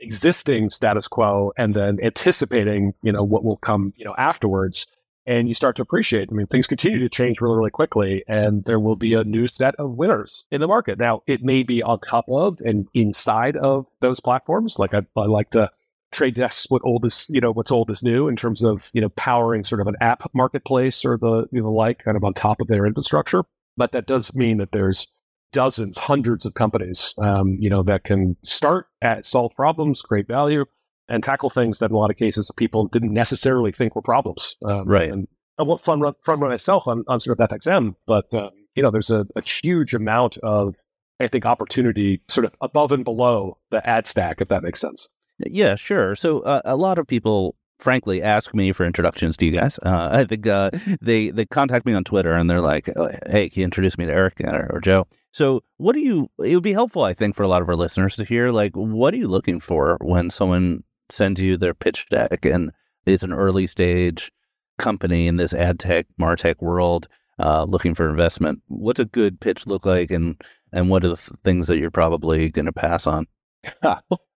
existing 0.00 0.70
status 0.70 1.08
quo 1.08 1.52
and 1.56 1.74
then 1.74 1.98
anticipating, 2.02 2.94
you 3.02 3.12
know, 3.12 3.22
what 3.22 3.44
will 3.44 3.56
come, 3.56 3.92
you 3.96 4.04
know, 4.04 4.14
afterwards. 4.16 4.86
And 5.26 5.48
you 5.48 5.54
start 5.54 5.76
to 5.76 5.82
appreciate, 5.82 6.28
I 6.30 6.34
mean, 6.34 6.46
things 6.46 6.66
continue 6.66 6.98
to 6.98 7.08
change 7.08 7.40
really, 7.40 7.56
really 7.56 7.70
quickly, 7.70 8.24
and 8.28 8.62
there 8.64 8.78
will 8.78 8.96
be 8.96 9.14
a 9.14 9.24
new 9.24 9.48
set 9.48 9.74
of 9.76 9.92
winners 9.92 10.44
in 10.50 10.60
the 10.60 10.68
market. 10.68 10.98
Now, 10.98 11.22
it 11.26 11.42
may 11.42 11.62
be 11.62 11.82
on 11.82 12.00
top 12.00 12.26
of 12.28 12.60
and 12.60 12.86
inside 12.92 13.56
of 13.56 13.86
those 14.00 14.20
platforms. 14.20 14.78
Like 14.78 14.92
I, 14.92 15.00
I 15.16 15.24
like 15.24 15.48
to 15.50 15.70
trade 16.14 16.34
desks 16.34 16.66
what 16.70 16.82
old 16.84 17.04
is 17.04 17.26
you 17.28 17.40
know 17.40 17.52
what's 17.52 17.72
old 17.72 17.90
is 17.90 18.02
new 18.02 18.28
in 18.28 18.36
terms 18.36 18.62
of 18.62 18.90
you 18.94 19.00
know 19.00 19.10
powering 19.10 19.64
sort 19.64 19.80
of 19.80 19.86
an 19.86 19.96
app 20.00 20.22
marketplace 20.34 21.04
or 21.04 21.18
the 21.18 21.46
you 21.52 21.60
know 21.60 21.72
like 21.72 21.98
kind 22.04 22.16
of 22.16 22.24
on 22.24 22.32
top 22.32 22.60
of 22.60 22.68
their 22.68 22.86
infrastructure. 22.86 23.44
But 23.76 23.92
that 23.92 24.06
does 24.06 24.34
mean 24.34 24.58
that 24.58 24.72
there's 24.72 25.08
dozens 25.52 25.98
hundreds 25.98 26.44
of 26.44 26.54
companies 26.54 27.14
um, 27.18 27.56
you 27.60 27.70
know 27.70 27.82
that 27.82 28.04
can 28.04 28.36
start 28.42 28.86
at 29.02 29.24
solve 29.24 29.54
problems 29.54 30.02
create 30.02 30.26
value 30.26 30.64
and 31.08 31.22
tackle 31.22 31.48
things 31.48 31.78
that 31.78 31.90
in 31.90 31.94
a 31.94 31.98
lot 31.98 32.10
of 32.10 32.16
cases 32.16 32.50
people 32.56 32.88
didn't 32.88 33.12
necessarily 33.12 33.70
think 33.70 33.94
were 33.94 34.02
problems. 34.02 34.56
Um, 34.64 34.86
right. 34.86 35.10
and 35.10 35.28
i 35.58 35.62
won't 35.62 35.80
front 35.80 36.02
run, 36.02 36.14
front 36.22 36.40
run 36.40 36.50
myself 36.50 36.88
on, 36.88 37.04
on 37.06 37.20
sort 37.20 37.38
of 37.38 37.48
FxM 37.48 37.94
but 38.06 38.34
uh, 38.34 38.50
you 38.74 38.82
know 38.82 38.90
there's 38.90 39.10
a, 39.10 39.26
a 39.36 39.42
huge 39.42 39.94
amount 39.94 40.38
of 40.38 40.74
i 41.20 41.28
think 41.28 41.46
opportunity 41.46 42.20
sort 42.26 42.44
of 42.44 42.52
above 42.60 42.90
and 42.90 43.04
below 43.04 43.56
the 43.70 43.88
ad 43.88 44.08
stack 44.08 44.40
if 44.40 44.48
that 44.48 44.64
makes 44.64 44.80
sense 44.80 45.08
yeah, 45.38 45.74
sure. 45.76 46.14
So 46.16 46.40
uh, 46.40 46.62
a 46.64 46.76
lot 46.76 46.98
of 46.98 47.06
people, 47.06 47.56
frankly, 47.78 48.22
ask 48.22 48.54
me 48.54 48.72
for 48.72 48.86
introductions 48.86 49.36
to 49.38 49.46
you 49.46 49.52
guys. 49.52 49.78
Uh, 49.84 50.08
I 50.10 50.24
think 50.24 50.46
uh, 50.46 50.70
they 51.00 51.30
they 51.30 51.46
contact 51.46 51.86
me 51.86 51.94
on 51.94 52.04
Twitter 52.04 52.34
and 52.34 52.48
they're 52.48 52.60
like, 52.60 52.88
oh, 52.96 53.10
"Hey, 53.26 53.48
can 53.48 53.60
you 53.60 53.64
introduce 53.64 53.98
me 53.98 54.06
to 54.06 54.12
Eric 54.12 54.40
or, 54.40 54.70
or 54.72 54.80
Joe?" 54.80 55.06
So, 55.32 55.62
what 55.78 55.94
do 55.94 56.00
you? 56.00 56.30
It 56.38 56.54
would 56.54 56.62
be 56.62 56.72
helpful, 56.72 57.02
I 57.02 57.14
think, 57.14 57.34
for 57.34 57.42
a 57.42 57.48
lot 57.48 57.62
of 57.62 57.68
our 57.68 57.76
listeners 57.76 58.16
to 58.16 58.24
hear. 58.24 58.50
Like, 58.50 58.72
what 58.74 59.14
are 59.14 59.18
you 59.18 59.28
looking 59.28 59.60
for 59.60 59.98
when 60.00 60.30
someone 60.30 60.84
sends 61.10 61.40
you 61.40 61.56
their 61.56 61.74
pitch 61.74 62.06
deck, 62.08 62.44
and 62.44 62.70
it's 63.06 63.22
an 63.22 63.32
early 63.32 63.66
stage 63.66 64.32
company 64.78 65.26
in 65.26 65.36
this 65.36 65.52
ad 65.52 65.78
tech, 65.78 66.06
martech 66.20 66.60
world 66.60 67.08
uh, 67.38 67.64
looking 67.64 67.94
for 67.94 68.08
investment. 68.08 68.62
What's 68.68 69.00
a 69.00 69.04
good 69.04 69.40
pitch 69.40 69.66
look 69.66 69.86
like, 69.86 70.10
and 70.10 70.40
and 70.72 70.90
what 70.90 71.04
are 71.04 71.08
the 71.08 71.16
things 71.44 71.66
that 71.66 71.78
you're 71.78 71.90
probably 71.90 72.50
going 72.50 72.66
to 72.66 72.72
pass 72.72 73.06
on? 73.06 73.26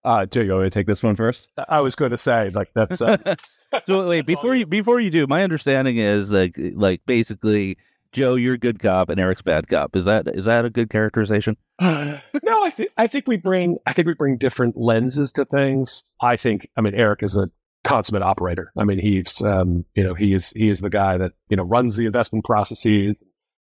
uh, 0.03 0.25
Joe, 0.25 0.41
you 0.41 0.53
want 0.53 0.65
to 0.65 0.69
take 0.69 0.87
this 0.87 1.03
one 1.03 1.15
first? 1.15 1.49
I 1.67 1.81
was 1.81 1.95
going 1.95 2.11
to 2.11 2.17
say 2.17 2.49
like 2.51 2.71
that's. 2.73 3.01
Uh, 3.01 3.35
so 3.85 4.07
wait 4.07 4.25
before 4.25 4.55
you 4.55 4.65
before 4.65 4.99
you 4.99 5.09
do, 5.09 5.27
my 5.27 5.43
understanding 5.43 5.97
is 5.97 6.29
like 6.29 6.55
like 6.57 7.01
basically 7.05 7.77
Joe, 8.11 8.35
you're 8.35 8.55
a 8.55 8.59
good 8.59 8.79
cop 8.79 9.09
and 9.09 9.19
Eric's 9.19 9.41
bad 9.41 9.67
cop. 9.67 9.95
Is 9.95 10.05
that 10.05 10.27
is 10.27 10.45
that 10.45 10.65
a 10.65 10.69
good 10.69 10.89
characterization? 10.89 11.57
no, 11.81 12.19
I 12.43 12.71
think 12.71 12.89
I 12.97 13.07
think 13.07 13.27
we 13.27 13.37
bring 13.37 13.77
I 13.85 13.93
think 13.93 14.07
we 14.07 14.15
bring 14.15 14.37
different 14.37 14.77
lenses 14.77 15.31
to 15.33 15.45
things. 15.45 16.03
I 16.21 16.35
think 16.37 16.69
I 16.75 16.81
mean 16.81 16.95
Eric 16.95 17.21
is 17.23 17.37
a 17.37 17.49
consummate 17.83 18.23
operator. 18.23 18.71
I 18.77 18.83
mean 18.83 18.99
he's 18.99 19.41
um, 19.43 19.85
you 19.93 20.03
know 20.03 20.15
he 20.15 20.33
is 20.33 20.49
he 20.51 20.69
is 20.69 20.81
the 20.81 20.89
guy 20.89 21.17
that 21.17 21.33
you 21.49 21.57
know 21.57 21.63
runs 21.63 21.95
the 21.95 22.07
investment 22.07 22.45
processes, 22.45 23.23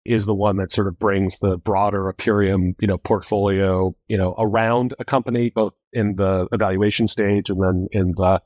is 0.05 0.27
the 0.27 0.35
one 0.35 0.57
that 0.57 0.73
sort 0.73 0.87
of 0.87 0.99
brings 0.99 1.39
the 1.39 1.57
broader 1.57 2.13
Aperiam 2.13 2.75
you 2.81 2.87
know 2.87 2.99
portfolio 2.99 3.95
you 4.09 4.17
know 4.19 4.35
around 4.39 4.95
a 4.99 5.05
company 5.05 5.51
both 5.51 5.75
in 5.93 6.17
the 6.17 6.49
evaluation 6.53 7.09
stage 7.09 7.51
and 7.51 7.63
then 7.63 7.89
in 7.93 8.13
the 8.17 8.41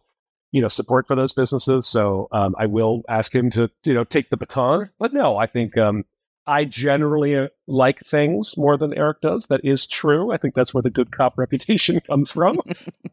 you 0.52 0.62
know 0.62 0.68
support 0.68 1.06
for 1.06 1.16
those 1.16 1.34
businesses. 1.34 1.86
So 1.86 2.28
um, 2.32 2.54
I 2.58 2.66
will 2.66 3.02
ask 3.08 3.34
him 3.34 3.50
to 3.50 3.70
you 3.84 3.94
know 3.94 4.04
take 4.04 4.30
the 4.30 4.36
baton. 4.36 4.90
But 4.98 5.12
no, 5.12 5.36
I 5.36 5.46
think 5.46 5.76
um, 5.76 6.04
I 6.48 6.64
generally 6.64 7.36
uh, 7.36 7.48
like 7.66 8.00
things 8.06 8.56
more 8.56 8.78
than 8.78 8.94
Eric 8.94 9.20
does. 9.20 9.46
That 9.48 9.60
is 9.62 9.86
true. 9.86 10.32
I 10.32 10.38
think 10.38 10.54
that's 10.54 10.72
where 10.72 10.82
the 10.82 10.90
good 10.90 11.12
cop 11.12 11.34
reputation 11.38 12.00
comes 12.00 12.32
from. 12.32 12.58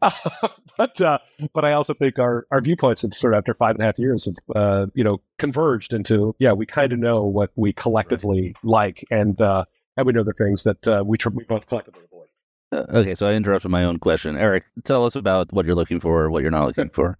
but 0.78 1.00
uh, 1.00 1.18
but 1.52 1.64
I 1.64 1.72
also 1.72 1.92
think 1.92 2.18
our 2.18 2.46
our 2.50 2.62
viewpoints 2.62 3.02
have 3.02 3.14
sort 3.14 3.34
of 3.34 3.38
after 3.38 3.52
five 3.52 3.76
and 3.76 3.82
a 3.82 3.86
half 3.86 3.98
years 3.98 4.24
have 4.24 4.56
uh, 4.56 4.86
you 4.94 5.04
know 5.04 5.20
converged 5.38 5.92
into 5.92 6.34
yeah 6.38 6.52
we 6.52 6.64
kind 6.64 6.92
of 6.92 6.98
know 6.98 7.24
what 7.24 7.50
we 7.56 7.74
collectively 7.74 8.56
like 8.62 9.04
and 9.10 9.40
uh, 9.40 9.66
and 9.96 10.06
we 10.06 10.14
know 10.14 10.24
the 10.24 10.32
things 10.32 10.62
that 10.64 10.88
uh, 10.88 11.04
we 11.06 11.18
tr- 11.18 11.28
we 11.28 11.44
both 11.44 11.66
collectively 11.66 12.02
avoid. 12.04 12.28
Uh, 12.72 12.98
okay, 12.98 13.14
so 13.14 13.28
I 13.28 13.34
interrupted 13.34 13.70
my 13.70 13.84
own 13.84 13.98
question. 13.98 14.36
Eric, 14.36 14.64
tell 14.84 15.04
us 15.04 15.14
about 15.14 15.52
what 15.52 15.66
you're 15.66 15.74
looking 15.74 16.00
for, 16.00 16.30
what 16.30 16.42
you're 16.42 16.50
not 16.50 16.66
looking 16.66 16.88
for. 16.88 17.18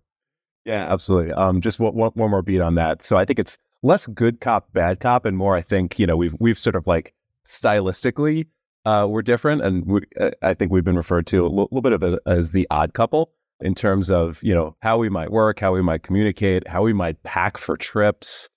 Yeah, 0.64 0.92
absolutely. 0.92 1.32
Um, 1.32 1.60
just 1.60 1.78
one, 1.78 1.94
one, 1.94 2.10
one 2.14 2.30
more 2.30 2.42
beat 2.42 2.60
on 2.60 2.74
that. 2.74 3.04
So 3.04 3.16
I 3.16 3.24
think 3.24 3.38
it's 3.38 3.56
less 3.86 4.06
good 4.06 4.40
cop, 4.40 4.72
bad 4.72 5.00
cop, 5.00 5.24
and 5.24 5.36
more. 5.36 5.56
I 5.56 5.62
think 5.62 5.98
you 5.98 6.06
know 6.06 6.16
we've 6.16 6.34
we've 6.38 6.58
sort 6.58 6.76
of 6.76 6.86
like 6.86 7.14
stylistically 7.46 8.46
uh, 8.86 9.06
we're 9.08 9.22
different, 9.22 9.62
and 9.62 9.84
we, 9.84 10.02
uh, 10.20 10.30
I 10.42 10.54
think 10.54 10.70
we've 10.70 10.84
been 10.84 10.96
referred 10.96 11.26
to 11.28 11.44
a 11.44 11.50
l- 11.50 11.68
little 11.72 11.82
bit 11.82 11.92
of 11.92 12.04
it 12.04 12.20
as 12.24 12.52
the 12.52 12.68
odd 12.70 12.94
couple 12.94 13.32
in 13.60 13.74
terms 13.74 14.12
of 14.12 14.40
you 14.44 14.54
know 14.54 14.76
how 14.80 14.96
we 14.96 15.08
might 15.08 15.32
work, 15.32 15.58
how 15.58 15.74
we 15.74 15.82
might 15.82 16.04
communicate, 16.04 16.68
how 16.68 16.82
we 16.82 16.92
might 16.92 17.20
pack 17.24 17.58
for 17.58 17.76
trips. 17.76 18.48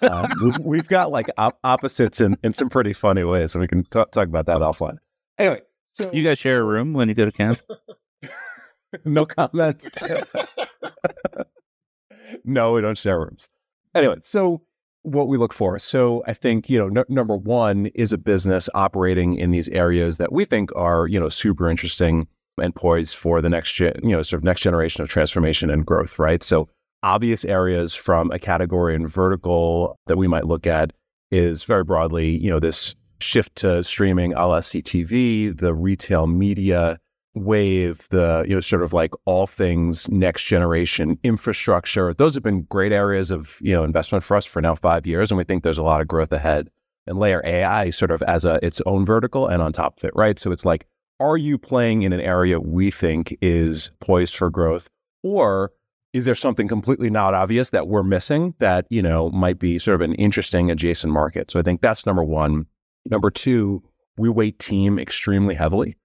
uh, 0.00 0.26
we've, 0.42 0.58
we've, 0.60 0.88
got 0.88 1.10
like 1.10 1.26
op- 1.36 1.58
opposites 1.64 2.22
in, 2.22 2.38
in 2.42 2.54
some 2.54 2.70
pretty 2.70 2.94
funny 2.94 3.24
ways, 3.24 3.54
and 3.54 3.60
we 3.60 3.68
can 3.68 3.84
t- 3.84 3.90
talk 3.90 4.16
about 4.16 4.46
that 4.46 4.58
offline. 4.58 4.96
Anyway, 5.36 5.60
so 5.92 6.10
you 6.14 6.24
guys 6.24 6.38
share 6.38 6.62
a 6.62 6.64
room 6.64 6.94
when 6.94 7.10
you 7.10 7.14
go 7.14 7.26
to 7.26 7.32
camp? 7.32 7.60
no 9.04 9.26
comments. 9.26 9.86
no, 12.46 12.72
we 12.72 12.80
don't 12.80 12.96
share 12.96 13.18
rooms. 13.18 13.50
Anyway, 13.94 14.16
so 14.22 14.62
what 15.04 15.28
we 15.28 15.38
look 15.38 15.52
for. 15.52 15.78
So 15.78 16.24
I 16.26 16.32
think, 16.32 16.68
you 16.68 16.78
know, 16.78 17.00
n- 17.00 17.06
number 17.08 17.36
one 17.36 17.86
is 17.94 18.12
a 18.12 18.18
business 18.18 18.68
operating 18.74 19.36
in 19.36 19.50
these 19.50 19.68
areas 19.68 20.16
that 20.16 20.32
we 20.32 20.44
think 20.44 20.70
are, 20.74 21.06
you 21.06 21.20
know, 21.20 21.28
super 21.28 21.68
interesting 21.68 22.26
and 22.58 22.74
poised 22.74 23.16
for 23.16 23.40
the 23.40 23.50
next, 23.50 23.78
you 23.78 23.92
know, 24.02 24.22
sort 24.22 24.40
of 24.40 24.44
next 24.44 24.62
generation 24.62 25.02
of 25.02 25.08
transformation 25.08 25.70
and 25.70 25.84
growth, 25.86 26.18
right? 26.18 26.42
So 26.42 26.68
obvious 27.02 27.44
areas 27.44 27.94
from 27.94 28.30
a 28.30 28.38
category 28.38 28.94
and 28.94 29.08
vertical 29.08 29.98
that 30.06 30.16
we 30.16 30.26
might 30.26 30.46
look 30.46 30.66
at 30.66 30.92
is 31.30 31.64
very 31.64 31.84
broadly, 31.84 32.38
you 32.38 32.48
know, 32.48 32.60
this 32.60 32.94
shift 33.20 33.56
to 33.56 33.84
streaming 33.84 34.32
a 34.32 34.46
la 34.46 34.60
CTV, 34.60 35.58
the 35.58 35.74
retail 35.74 36.26
media 36.26 36.98
wave, 37.34 38.08
the 38.10 38.44
you 38.48 38.54
know 38.54 38.60
sort 38.60 38.82
of 38.82 38.92
like 38.92 39.12
all 39.24 39.46
things 39.46 40.08
next 40.10 40.44
generation 40.44 41.18
infrastructure. 41.22 42.14
Those 42.14 42.34
have 42.34 42.42
been 42.42 42.62
great 42.62 42.92
areas 42.92 43.30
of 43.30 43.58
you 43.60 43.74
know 43.74 43.84
investment 43.84 44.24
for 44.24 44.36
us 44.36 44.44
for 44.44 44.62
now 44.62 44.74
five 44.74 45.06
years, 45.06 45.30
and 45.30 45.38
we 45.38 45.44
think 45.44 45.62
there's 45.62 45.78
a 45.78 45.82
lot 45.82 46.00
of 46.00 46.08
growth 46.08 46.32
ahead. 46.32 46.70
And 47.06 47.18
layer 47.18 47.42
AI 47.44 47.90
sort 47.90 48.10
of 48.10 48.22
as 48.22 48.46
a 48.46 48.64
its 48.64 48.80
own 48.86 49.04
vertical 49.04 49.46
and 49.46 49.60
on 49.60 49.72
top 49.72 49.98
of 49.98 50.04
it, 50.04 50.12
right? 50.14 50.38
So 50.38 50.52
it's 50.52 50.64
like, 50.64 50.86
are 51.20 51.36
you 51.36 51.58
playing 51.58 52.00
in 52.02 52.14
an 52.14 52.20
area 52.20 52.58
we 52.58 52.90
think 52.90 53.36
is 53.42 53.90
poised 54.00 54.34
for 54.36 54.48
growth, 54.48 54.88
or 55.22 55.72
is 56.14 56.24
there 56.24 56.34
something 56.34 56.68
completely 56.68 57.10
not 57.10 57.34
obvious 57.34 57.70
that 57.70 57.88
we're 57.88 58.04
missing 58.04 58.54
that 58.58 58.86
you 58.88 59.02
know 59.02 59.28
might 59.30 59.58
be 59.58 59.78
sort 59.78 59.96
of 59.96 60.00
an 60.00 60.14
interesting 60.14 60.70
adjacent 60.70 61.12
market? 61.12 61.50
So 61.50 61.58
I 61.58 61.62
think 61.62 61.82
that's 61.82 62.06
number 62.06 62.24
one. 62.24 62.66
Number 63.06 63.30
two, 63.30 63.82
we 64.16 64.30
weight 64.30 64.58
team 64.58 64.98
extremely 64.98 65.54
heavily 65.54 65.96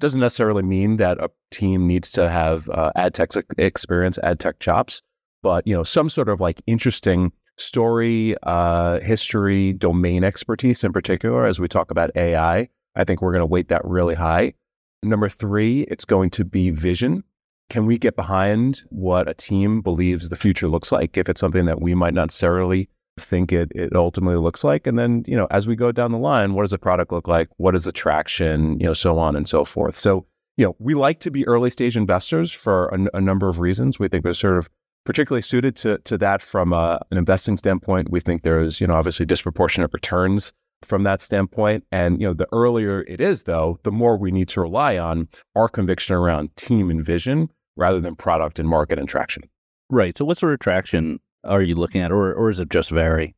doesn't 0.00 0.20
necessarily 0.20 0.62
mean 0.62 0.96
that 0.96 1.18
a 1.18 1.30
team 1.50 1.86
needs 1.86 2.10
to 2.12 2.28
have 2.28 2.68
uh, 2.70 2.90
ad 2.96 3.14
tech 3.14 3.30
experience, 3.58 4.18
ad 4.22 4.40
tech 4.40 4.58
chops, 4.60 5.02
but 5.42 5.66
you 5.66 5.74
know 5.74 5.84
some 5.84 6.10
sort 6.10 6.28
of 6.28 6.40
like 6.40 6.62
interesting 6.66 7.32
story, 7.56 8.34
uh, 8.42 9.00
history, 9.00 9.72
domain 9.74 10.24
expertise 10.24 10.82
in 10.84 10.92
particular. 10.92 11.46
As 11.46 11.60
we 11.60 11.68
talk 11.68 11.90
about 11.90 12.10
AI, 12.16 12.68
I 12.96 13.04
think 13.04 13.22
we're 13.22 13.32
going 13.32 13.40
to 13.40 13.46
weight 13.46 13.68
that 13.68 13.84
really 13.84 14.14
high. 14.14 14.54
Number 15.02 15.28
three, 15.28 15.82
it's 15.82 16.04
going 16.04 16.30
to 16.30 16.44
be 16.44 16.70
vision. 16.70 17.22
Can 17.70 17.86
we 17.86 17.98
get 17.98 18.16
behind 18.16 18.82
what 18.90 19.28
a 19.28 19.34
team 19.34 19.80
believes 19.80 20.28
the 20.28 20.36
future 20.36 20.68
looks 20.68 20.92
like? 20.92 21.16
If 21.16 21.28
it's 21.28 21.40
something 21.40 21.66
that 21.66 21.80
we 21.80 21.94
might 21.94 22.14
not 22.14 22.26
necessarily 22.26 22.88
think 23.18 23.52
it 23.52 23.70
it 23.74 23.94
ultimately 23.94 24.40
looks 24.40 24.64
like 24.64 24.86
and 24.86 24.98
then 24.98 25.22
you 25.26 25.36
know 25.36 25.46
as 25.50 25.68
we 25.68 25.76
go 25.76 25.92
down 25.92 26.10
the 26.10 26.18
line 26.18 26.54
what 26.54 26.62
does 26.62 26.72
the 26.72 26.78
product 26.78 27.12
look 27.12 27.28
like? 27.28 27.48
What 27.56 27.74
is 27.74 27.84
the 27.84 27.92
traction 27.92 28.78
you 28.80 28.86
know 28.86 28.94
so 28.94 29.18
on 29.18 29.36
and 29.36 29.48
so 29.48 29.64
forth. 29.64 29.96
So 29.96 30.26
you 30.56 30.66
know 30.66 30.76
we 30.78 30.94
like 30.94 31.20
to 31.20 31.30
be 31.30 31.46
early 31.46 31.70
stage 31.70 31.96
investors 31.96 32.52
for 32.52 32.88
a, 33.12 33.20
number 33.20 33.48
of 33.48 33.60
reasons. 33.60 33.98
We 33.98 34.08
think 34.08 34.24
we're 34.24 34.34
sort 34.34 34.58
of 34.58 34.68
particularly 35.04 35.42
suited 35.42 35.76
to 35.76 35.98
to 35.98 36.18
that 36.18 36.42
from 36.42 36.72
a, 36.72 37.00
an 37.10 37.18
investing 37.18 37.56
standpoint. 37.56 38.10
We 38.10 38.20
think 38.20 38.42
there's 38.42 38.80
you 38.80 38.86
know 38.86 38.94
obviously 38.94 39.26
disproportionate 39.26 39.92
returns 39.92 40.52
from 40.82 41.04
that 41.04 41.20
standpoint. 41.20 41.84
And 41.92 42.20
you 42.20 42.26
know 42.26 42.34
the 42.34 42.48
earlier 42.52 43.02
it 43.02 43.20
is 43.20 43.44
though 43.44 43.78
the 43.84 43.92
more 43.92 44.16
we 44.16 44.30
need 44.30 44.48
to 44.50 44.60
rely 44.60 44.98
on 44.98 45.28
our 45.54 45.68
conviction 45.68 46.16
around 46.16 46.54
team 46.56 46.90
and 46.90 47.04
vision 47.04 47.48
rather 47.76 48.00
than 48.00 48.16
product 48.16 48.58
and 48.58 48.68
market 48.68 48.98
and 48.98 49.08
traction. 49.08 49.44
Right. 49.90 50.16
So 50.16 50.24
what 50.24 50.38
sort 50.38 50.54
of 50.54 50.60
traction 50.60 51.20
are 51.44 51.62
you 51.62 51.74
looking 51.74 52.00
at, 52.00 52.12
or 52.12 52.32
or 52.34 52.50
is 52.50 52.60
it 52.60 52.70
just 52.70 52.90
vary? 52.90 53.34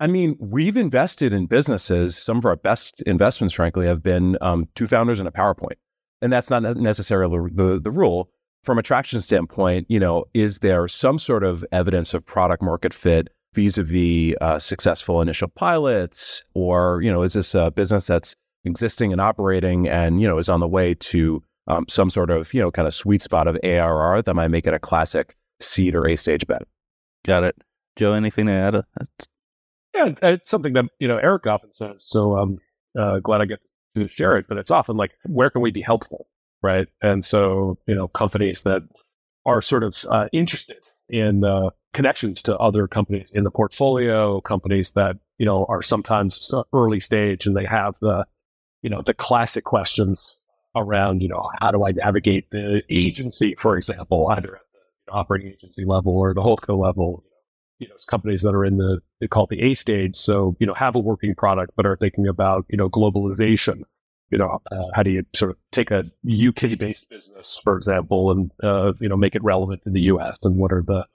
I 0.00 0.08
mean, 0.08 0.36
we've 0.40 0.76
invested 0.76 1.32
in 1.32 1.46
businesses. 1.46 2.16
Some 2.16 2.38
of 2.38 2.44
our 2.44 2.56
best 2.56 3.00
investments, 3.02 3.54
frankly, 3.54 3.86
have 3.86 4.02
been 4.02 4.36
um, 4.40 4.68
two 4.74 4.88
founders 4.88 5.20
and 5.20 5.28
a 5.28 5.30
PowerPoint, 5.30 5.76
and 6.20 6.32
that's 6.32 6.50
not 6.50 6.62
necessarily 6.76 7.50
the 7.52 7.80
the 7.80 7.90
rule. 7.90 8.30
From 8.64 8.78
a 8.78 8.82
traction 8.82 9.20
standpoint, 9.20 9.86
you 9.88 9.98
know, 9.98 10.24
is 10.34 10.60
there 10.60 10.86
some 10.86 11.18
sort 11.18 11.42
of 11.42 11.64
evidence 11.72 12.14
of 12.14 12.24
product 12.24 12.62
market 12.62 12.94
fit 12.94 13.28
vis-a-vis 13.54 14.34
uh, 14.40 14.58
successful 14.58 15.20
initial 15.20 15.48
pilots, 15.48 16.42
or 16.54 17.00
you 17.02 17.12
know, 17.12 17.22
is 17.22 17.34
this 17.34 17.54
a 17.54 17.70
business 17.70 18.06
that's 18.06 18.34
existing 18.64 19.12
and 19.12 19.20
operating, 19.20 19.88
and 19.88 20.20
you 20.20 20.28
know, 20.28 20.38
is 20.38 20.48
on 20.48 20.60
the 20.60 20.68
way 20.68 20.94
to 20.94 21.42
um, 21.68 21.84
some 21.88 22.10
sort 22.10 22.30
of 22.30 22.52
you 22.52 22.60
know 22.60 22.70
kind 22.70 22.88
of 22.88 22.94
sweet 22.94 23.22
spot 23.22 23.46
of 23.46 23.56
ARR 23.62 24.22
that 24.22 24.34
might 24.34 24.48
make 24.48 24.66
it 24.66 24.74
a 24.74 24.78
classic 24.78 25.36
seed 25.60 25.94
or 25.94 26.08
A 26.08 26.16
stage 26.16 26.46
bet? 26.46 26.62
Got 27.24 27.44
it. 27.44 27.56
Joe, 27.96 28.14
anything 28.14 28.46
to 28.46 28.52
add? 28.52 28.84
Yeah, 29.94 30.14
it's 30.22 30.50
something 30.50 30.72
that, 30.72 30.86
you 30.98 31.08
know, 31.08 31.18
Eric 31.18 31.46
often 31.46 31.72
says. 31.72 32.04
So 32.06 32.36
I'm 32.36 32.58
uh, 32.98 33.18
glad 33.20 33.40
I 33.40 33.44
get 33.44 33.60
to 33.94 34.08
share 34.08 34.36
it, 34.38 34.46
but 34.48 34.58
it's 34.58 34.70
often 34.70 34.96
like, 34.96 35.12
where 35.26 35.50
can 35.50 35.60
we 35.60 35.70
be 35.70 35.82
helpful? 35.82 36.26
Right. 36.62 36.88
And 37.02 37.24
so, 37.24 37.78
you 37.86 37.94
know, 37.94 38.08
companies 38.08 38.62
that 38.62 38.82
are 39.44 39.60
sort 39.60 39.82
of 39.82 39.96
uh, 40.10 40.28
interested 40.32 40.78
in 41.08 41.44
uh, 41.44 41.70
connections 41.92 42.42
to 42.44 42.56
other 42.56 42.88
companies 42.88 43.30
in 43.34 43.44
the 43.44 43.50
portfolio, 43.50 44.40
companies 44.40 44.92
that, 44.92 45.16
you 45.38 45.44
know, 45.44 45.66
are 45.68 45.82
sometimes 45.82 46.52
early 46.72 47.00
stage 47.00 47.46
and 47.46 47.56
they 47.56 47.66
have 47.66 47.96
the, 48.00 48.24
you 48.82 48.88
know, 48.88 49.02
the 49.02 49.12
classic 49.12 49.64
questions 49.64 50.38
around, 50.74 51.20
you 51.20 51.28
know, 51.28 51.50
how 51.60 51.70
do 51.70 51.84
I 51.84 51.90
navigate 51.92 52.50
the 52.50 52.82
agency, 52.88 53.54
for 53.56 53.76
example, 53.76 54.28
either 54.30 54.60
operating 55.10 55.52
agency 55.52 55.84
level 55.84 56.16
or 56.16 56.34
the 56.34 56.42
holdco 56.42 56.78
level. 56.78 57.24
You 57.78 57.88
know, 57.88 57.94
companies 58.06 58.42
that 58.42 58.54
are 58.54 58.64
in 58.64 58.76
the 58.76 59.00
they 59.20 59.26
call 59.26 59.44
it 59.44 59.50
the 59.50 59.62
A 59.62 59.74
stage, 59.74 60.16
so 60.16 60.56
you 60.60 60.66
know 60.66 60.74
have 60.74 60.94
a 60.94 61.00
working 61.00 61.34
product 61.34 61.72
but 61.76 61.86
are 61.86 61.96
thinking 61.96 62.28
about 62.28 62.64
you 62.68 62.76
know 62.76 62.88
globalization. 62.88 63.82
You 64.30 64.38
know, 64.38 64.60
uh, 64.70 64.86
how 64.94 65.02
do 65.02 65.10
you 65.10 65.24
sort 65.34 65.50
of 65.50 65.58
take 65.72 65.90
a 65.90 66.04
UK 66.24 66.78
based 66.78 67.10
business, 67.10 67.60
for 67.62 67.76
example, 67.76 68.30
and 68.30 68.50
uh, 68.62 68.92
you 69.00 69.08
know 69.08 69.16
make 69.16 69.34
it 69.34 69.42
relevant 69.42 69.82
in 69.84 69.92
the 69.92 70.02
US, 70.02 70.38
and 70.44 70.56
what 70.56 70.72
are 70.72 70.82
the 70.86 71.06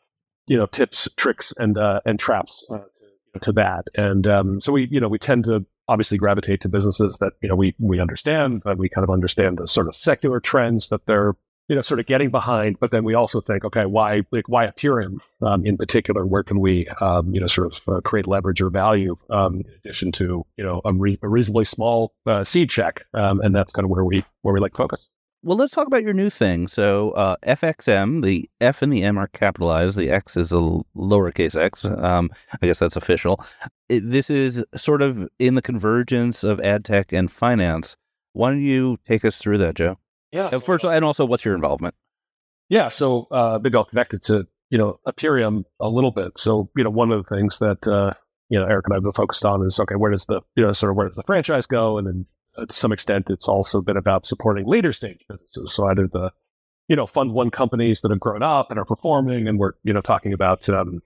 you 0.47 0.57
know 0.57 0.65
tips, 0.65 1.07
tricks, 1.15 1.53
and 1.57 1.77
uh, 1.77 2.01
and 2.05 2.19
traps 2.19 2.65
uh, 2.69 2.79
to, 2.79 3.39
to, 3.39 3.51
that? 3.53 3.85
And 3.95 4.27
um, 4.27 4.61
so 4.61 4.73
we 4.73 4.87
you 4.91 4.99
know 4.99 5.07
we 5.07 5.19
tend 5.19 5.45
to 5.45 5.65
obviously 5.87 6.17
gravitate 6.17 6.61
to 6.61 6.69
businesses 6.69 7.17
that 7.19 7.33
you 7.41 7.49
know 7.49 7.55
we 7.55 7.75
we 7.79 7.99
understand, 7.99 8.61
but 8.63 8.77
we 8.77 8.89
kind 8.89 9.03
of 9.03 9.09
understand 9.09 9.57
the 9.57 9.67
sort 9.67 9.87
of 9.87 9.95
secular 9.95 10.39
trends 10.39 10.89
that 10.89 11.05
they're 11.05 11.33
you 11.67 11.75
know, 11.75 11.81
sort 11.81 11.99
of 11.99 12.05
getting 12.05 12.29
behind. 12.29 12.79
But 12.79 12.91
then 12.91 13.03
we 13.03 13.13
also 13.13 13.41
think, 13.41 13.65
okay, 13.65 13.85
why, 13.85 14.23
like, 14.31 14.47
why 14.47 14.67
Aperiam 14.67 15.19
um, 15.41 15.65
in 15.65 15.77
particular? 15.77 16.25
Where 16.25 16.43
can 16.43 16.59
we, 16.59 16.87
um, 17.01 17.33
you 17.33 17.41
know, 17.41 17.47
sort 17.47 17.67
of 17.67 17.93
uh, 17.93 18.01
create 18.01 18.27
leverage 18.27 18.61
or 18.61 18.69
value 18.69 19.15
um, 19.29 19.61
in 19.61 19.65
addition 19.83 20.11
to, 20.13 20.45
you 20.57 20.63
know, 20.63 20.81
a, 20.85 20.93
re- 20.93 21.19
a 21.21 21.27
reasonably 21.27 21.65
small 21.65 22.13
uh, 22.25 22.43
seed 22.43 22.69
check? 22.69 23.05
Um, 23.13 23.41
and 23.41 23.55
that's 23.55 23.71
kind 23.71 23.83
of 23.83 23.89
where 23.89 24.05
we 24.05 24.23
where 24.41 24.53
we 24.53 24.59
like 24.59 24.75
focus. 24.75 25.07
Well, 25.43 25.55
let's 25.55 25.71
talk 25.71 25.87
about 25.87 26.03
your 26.03 26.13
new 26.13 26.29
thing. 26.29 26.67
So, 26.67 27.11
uh, 27.11 27.35
FxM, 27.45 28.23
the 28.23 28.49
F 28.59 28.81
and 28.81 28.91
the 28.91 29.03
M 29.03 29.17
are 29.17 29.27
capitalized. 29.27 29.95
The 29.95 30.09
X 30.09 30.35
is 30.35 30.51
a 30.51 30.55
lowercase 30.95 31.55
x. 31.55 31.85
Um, 31.85 32.31
I 32.61 32.65
guess 32.65 32.79
that's 32.79 32.95
official. 32.95 33.45
It, 33.87 34.01
this 34.09 34.29
is 34.29 34.65
sort 34.75 35.01
of 35.01 35.29
in 35.37 35.55
the 35.55 35.61
convergence 35.61 36.43
of 36.43 36.59
ad 36.61 36.83
tech 36.83 37.13
and 37.13 37.31
finance. 37.31 37.95
Why 38.33 38.49
don't 38.49 38.61
you 38.61 38.97
take 39.07 39.23
us 39.23 39.37
through 39.37 39.59
that, 39.59 39.75
Joe? 39.75 39.97
Yeah. 40.31 40.45
Uh, 40.45 40.59
First, 40.59 40.83
and 40.83 41.05
also, 41.05 41.25
what's 41.25 41.45
your 41.45 41.55
involvement? 41.55 41.95
Yeah. 42.69 42.89
So 42.89 43.27
uh, 43.31 43.59
maybe 43.61 43.77
I'll 43.77 43.85
connect 43.85 44.13
it 44.13 44.23
to 44.23 44.47
you 44.69 44.77
know 44.77 44.99
Aperiam 45.07 45.63
a 45.79 45.89
little 45.89 46.11
bit. 46.11 46.37
So 46.37 46.69
you 46.75 46.83
know 46.83 46.89
one 46.89 47.11
of 47.11 47.25
the 47.25 47.35
things 47.35 47.59
that 47.59 47.87
uh, 47.87 48.13
you 48.49 48.59
know 48.59 48.65
Eric 48.65 48.85
and 48.87 48.95
I've 48.95 49.03
been 49.03 49.11
focused 49.11 49.45
on 49.45 49.65
is 49.65 49.79
okay, 49.79 49.95
where 49.95 50.11
does 50.11 50.25
the 50.25 50.41
you 50.55 50.63
know 50.63 50.73
sort 50.73 50.91
of 50.91 50.97
where 50.97 51.07
does 51.07 51.15
the 51.15 51.23
franchise 51.23 51.67
go, 51.67 51.97
and 51.97 52.07
then 52.07 52.25
uh, 52.57 52.65
to 52.65 52.73
some 52.73 52.91
extent, 52.91 53.29
it's 53.29 53.47
also 53.47 53.81
been 53.81 53.97
about 53.97 54.25
supporting 54.25 54.65
later 54.65 54.93
stage 54.93 55.23
businesses. 55.29 55.73
So 55.73 55.87
either 55.87 56.07
the 56.07 56.31
you 56.87 56.95
know 56.95 57.05
fund 57.05 57.33
one 57.33 57.49
companies 57.49 58.01
that 58.01 58.11
have 58.11 58.19
grown 58.19 58.43
up 58.43 58.69
and 58.69 58.79
are 58.79 58.85
performing, 58.85 59.47
and 59.47 59.59
we're 59.59 59.73
you 59.83 59.93
know 59.93 60.01
talking 60.01 60.33
about 60.33 60.67
um, 60.69 61.01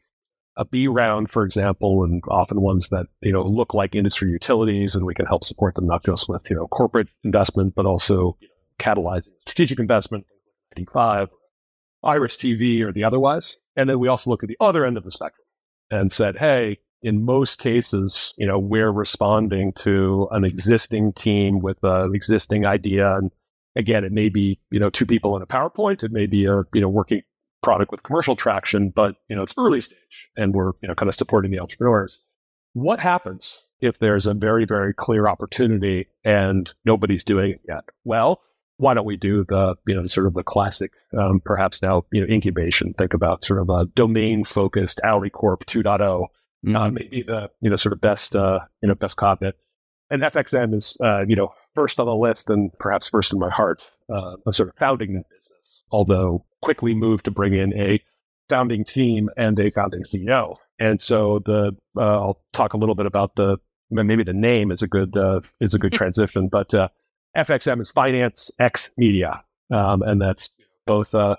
a 0.58 0.66
B 0.66 0.88
round, 0.88 1.30
for 1.30 1.44
example, 1.44 2.04
and 2.04 2.24
often 2.30 2.62
ones 2.62 2.90
that 2.90 3.08
you 3.22 3.32
know 3.32 3.44
look 3.44 3.74
like 3.74 3.96
industry 3.96 4.32
utilities, 4.32 4.96
and 4.96 5.06
we 5.06 5.14
can 5.14 5.26
help 5.26 5.44
support 5.44 5.76
them 5.76 5.88
not 5.88 6.04
just 6.04 6.28
with 6.28 6.50
you 6.50 6.56
know 6.56 6.68
corporate 6.68 7.08
investment, 7.24 7.76
but 7.76 7.86
also 7.86 8.38
you 8.40 8.48
catalyzing 8.82 9.32
strategic 9.46 9.80
investment, 9.80 10.26
95, 10.76 11.30
Iris 12.04 12.38
TV, 12.38 12.82
or 12.82 12.92
the 12.92 13.04
otherwise. 13.04 13.58
And 13.76 13.90
then 13.90 14.00
we 14.00 14.08
also 14.08 14.30
look 14.30 14.44
at 14.44 14.50
the 14.50 14.58
other 14.60 14.86
end 14.86 14.98
of 14.98 15.04
the 15.04 15.12
spectrum 15.12 15.46
and 15.90 16.12
said, 16.12 16.38
hey, 16.38 16.80
in 17.02 17.26
most 17.26 17.60
cases, 17.60 18.34
you 18.38 18.46
know, 18.46 18.60
we're 18.60 18.92
responding 18.92 19.74
to 19.74 20.28
an 20.32 20.44
existing 20.44 21.14
team 21.14 21.60
with 21.60 21.78
an 21.84 22.14
existing 22.14 22.66
idea. 22.66 23.18
And 23.18 23.32
again, 23.76 24.04
it 24.04 24.12
may 24.12 24.30
be, 24.30 24.60
you 24.70 24.80
know, 24.80 24.90
two 24.90 25.06
people 25.06 25.36
in 25.36 25.42
a 25.42 25.48
PowerPoint. 25.48 26.04
It 26.04 26.12
may 26.12 26.28
be 26.28 26.46
a, 26.46 26.64
you 26.74 26.82
know, 26.82 26.90
working 26.90 27.22
product 27.64 27.92
with 27.92 28.04
commercial 28.04 28.36
traction, 28.36 28.90
but, 28.90 29.16
you 29.30 29.36
know, 29.36 29.44
it's 29.44 29.54
early 29.58 29.82
stage 29.82 30.30
and 30.36 30.54
we're, 30.54 30.72
you 30.82 30.88
know, 30.88 30.96
kind 30.96 31.10
of 31.10 31.16
supporting 31.16 31.52
the 31.52 31.60
entrepreneurs. 31.60 32.22
What 32.74 33.00
happens 33.00 33.64
if 33.82 34.00
there's 34.00 34.28
a 34.28 34.34
very, 34.34 34.66
very 34.66 34.94
clear 34.94 35.28
opportunity 35.28 36.08
and 36.24 36.72
nobody's 36.86 37.24
doing 37.24 37.52
it 37.52 37.62
yet? 37.68 37.84
Well, 38.04 38.42
why 38.82 38.94
don't 38.94 39.06
we 39.06 39.18
do 39.18 39.46
the, 39.48 39.76
you 39.88 39.96
know, 39.96 40.06
sort 40.06 40.28
of 40.28 40.34
the 40.34 40.44
classic, 40.44 40.92
um, 41.18 41.42
perhaps 41.44 41.82
now, 41.82 42.04
you 42.12 42.22
know, 42.22 42.34
incubation? 42.34 42.94
Think 42.94 43.14
about 43.14 43.44
sort 43.44 43.62
of 43.62 43.70
a 43.70 43.86
domain 43.86 44.44
focused 44.44 45.00
AlleyCorp 45.04 45.66
2.0 45.66 46.28
Mm-hmm. 46.66 46.76
uh, 46.76 46.92
maybe 46.92 47.24
the 47.24 47.50
you 47.62 47.72
know 47.72 47.76
sort 47.76 47.94
of 47.94 48.02
best 48.02 48.36
uh, 48.36 48.60
you 48.84 48.90
know 48.90 48.96
best 48.96 49.18
comment. 49.18 49.56
And 50.12 50.22
FxM 50.22 50.76
is 50.76 50.96
uh, 51.04 51.22
you 51.28 51.36
know 51.36 51.54
first 51.74 52.00
on 52.00 52.06
the 52.06 52.16
list 52.16 52.50
and 52.52 52.72
perhaps 52.78 53.10
first 53.10 53.34
in 53.34 53.40
my 53.40 53.50
heart 53.50 53.90
uh, 54.14 54.36
of 54.46 54.56
sort 54.56 54.70
of 54.70 54.76
founding 54.78 55.14
that 55.14 55.28
business. 55.30 55.84
Although 55.92 56.46
quickly 56.62 56.94
moved 56.94 57.26
to 57.26 57.32
bring 57.32 57.56
in 57.56 57.74
a 57.74 58.00
founding 58.48 58.84
team 58.84 59.30
and 59.38 59.60
a 59.60 59.72
founding 59.72 60.04
CEO. 60.04 60.56
And 60.78 61.02
so 61.02 61.40
the 61.40 61.76
uh, 61.98 62.02
I'll 62.02 62.42
talk 62.54 62.74
a 62.74 62.78
little 62.78 62.96
bit 62.96 63.08
about 63.08 63.36
the 63.36 63.58
maybe 63.90 64.24
the 64.24 64.34
name 64.34 64.72
is 64.72 64.84
a 64.84 64.88
good 64.88 65.18
uh, 65.18 65.42
is 65.60 65.74
a 65.74 65.80
good 65.80 65.94
transition, 66.02 66.48
but 66.48 66.76
uh, 66.76 66.90
FxM 67.36 67.82
is 67.82 67.92
Finance 67.92 68.52
X 68.60 68.92
Media, 68.98 69.44
um, 69.72 70.02
and 70.02 70.22
that's 70.22 70.50
both 70.86 71.16
uh, 71.16 71.36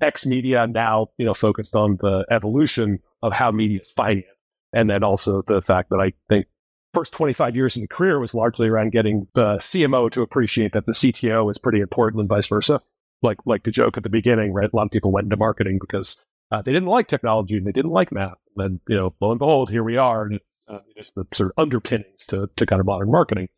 X 0.00 0.26
Media 0.26 0.66
now 0.66 1.08
you 1.18 1.26
know 1.26 1.34
focused 1.34 1.74
on 1.74 1.96
the 2.00 2.24
evolution 2.30 2.98
of 3.22 3.32
how 3.32 3.50
media 3.50 3.80
is 3.80 3.90
financed 3.90 4.28
and 4.72 4.90
then 4.90 5.02
also 5.02 5.42
the 5.42 5.60
fact 5.60 5.90
that 5.90 5.98
I 5.98 6.12
think 6.28 6.46
first 6.92 7.12
25 7.12 7.56
years 7.56 7.76
in 7.76 7.82
the 7.82 7.88
career 7.88 8.18
was 8.18 8.34
largely 8.34 8.68
around 8.68 8.92
getting 8.92 9.26
the 9.34 9.56
CMO 9.56 10.10
to 10.12 10.22
appreciate 10.22 10.72
that 10.72 10.86
the 10.86 10.92
CTO 10.92 11.50
is 11.50 11.58
pretty 11.58 11.80
important 11.80 12.20
and 12.20 12.28
vice 12.28 12.46
versa. 12.46 12.80
Like 13.22 13.38
like 13.44 13.64
the 13.64 13.70
joke 13.70 13.96
at 13.96 14.02
the 14.02 14.08
beginning, 14.08 14.52
right? 14.52 14.70
A 14.72 14.74
lot 14.76 14.86
of 14.86 14.90
people 14.90 15.12
went 15.12 15.26
into 15.26 15.36
marketing 15.36 15.78
because 15.78 16.20
uh, 16.50 16.62
they 16.62 16.72
didn't 16.72 16.88
like 16.88 17.06
technology 17.06 17.56
and 17.56 17.66
they 17.66 17.72
didn't 17.72 17.90
like 17.90 18.12
math. 18.12 18.38
And 18.56 18.80
you 18.88 18.96
know, 18.96 19.14
lo 19.20 19.30
and 19.30 19.38
behold, 19.38 19.70
here 19.70 19.84
we 19.84 19.98
are, 19.98 20.24
and 20.24 20.40
uh, 20.68 20.78
just 20.96 21.14
the 21.14 21.26
sort 21.32 21.50
of 21.50 21.62
underpinnings 21.62 22.24
to 22.28 22.48
to 22.56 22.64
kind 22.64 22.80
of 22.80 22.86
modern 22.86 23.10
marketing. 23.10 23.48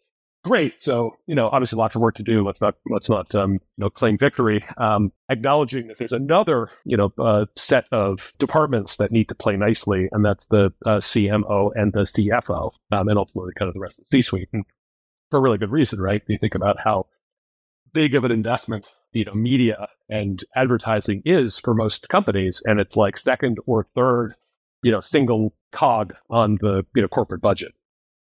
Great. 0.44 0.82
So 0.82 1.16
you 1.26 1.36
know, 1.36 1.48
obviously, 1.48 1.76
lots 1.76 1.94
of 1.94 2.02
work 2.02 2.16
to 2.16 2.24
do. 2.24 2.44
Let's 2.44 2.60
not 2.60 2.74
let's 2.90 3.08
not 3.08 3.32
um, 3.34 3.52
you 3.52 3.60
know 3.78 3.90
claim 3.90 4.18
victory. 4.18 4.64
Um, 4.76 5.12
acknowledging 5.28 5.86
that 5.86 5.98
there's 5.98 6.12
another 6.12 6.68
you 6.84 6.96
know 6.96 7.12
uh, 7.18 7.46
set 7.54 7.86
of 7.92 8.32
departments 8.38 8.96
that 8.96 9.12
need 9.12 9.28
to 9.28 9.36
play 9.36 9.56
nicely, 9.56 10.08
and 10.10 10.24
that's 10.24 10.46
the 10.48 10.72
uh, 10.84 10.98
CMO 10.98 11.70
and 11.76 11.92
the 11.92 12.00
CFO, 12.00 12.72
um, 12.90 13.08
and 13.08 13.18
ultimately 13.18 13.52
kind 13.56 13.68
of 13.68 13.74
the 13.74 13.80
rest 13.80 14.00
of 14.00 14.04
the 14.04 14.16
C-suite. 14.16 14.48
And 14.52 14.64
for 15.30 15.38
a 15.38 15.40
really 15.40 15.58
good 15.58 15.70
reason, 15.70 16.00
right? 16.00 16.22
You 16.26 16.38
think 16.38 16.56
about 16.56 16.80
how 16.80 17.06
big 17.92 18.16
of 18.16 18.24
an 18.24 18.32
investment 18.32 18.90
you 19.12 19.24
know 19.24 19.34
media 19.34 19.86
and 20.10 20.42
advertising 20.56 21.22
is 21.24 21.60
for 21.60 21.72
most 21.72 22.08
companies, 22.08 22.60
and 22.64 22.80
it's 22.80 22.96
like 22.96 23.16
second 23.16 23.58
or 23.68 23.86
third 23.94 24.34
you 24.82 24.90
know 24.90 24.98
single 24.98 25.54
cog 25.70 26.16
on 26.30 26.58
the 26.60 26.84
you 26.96 27.02
know 27.02 27.08
corporate 27.08 27.40
budget 27.40 27.72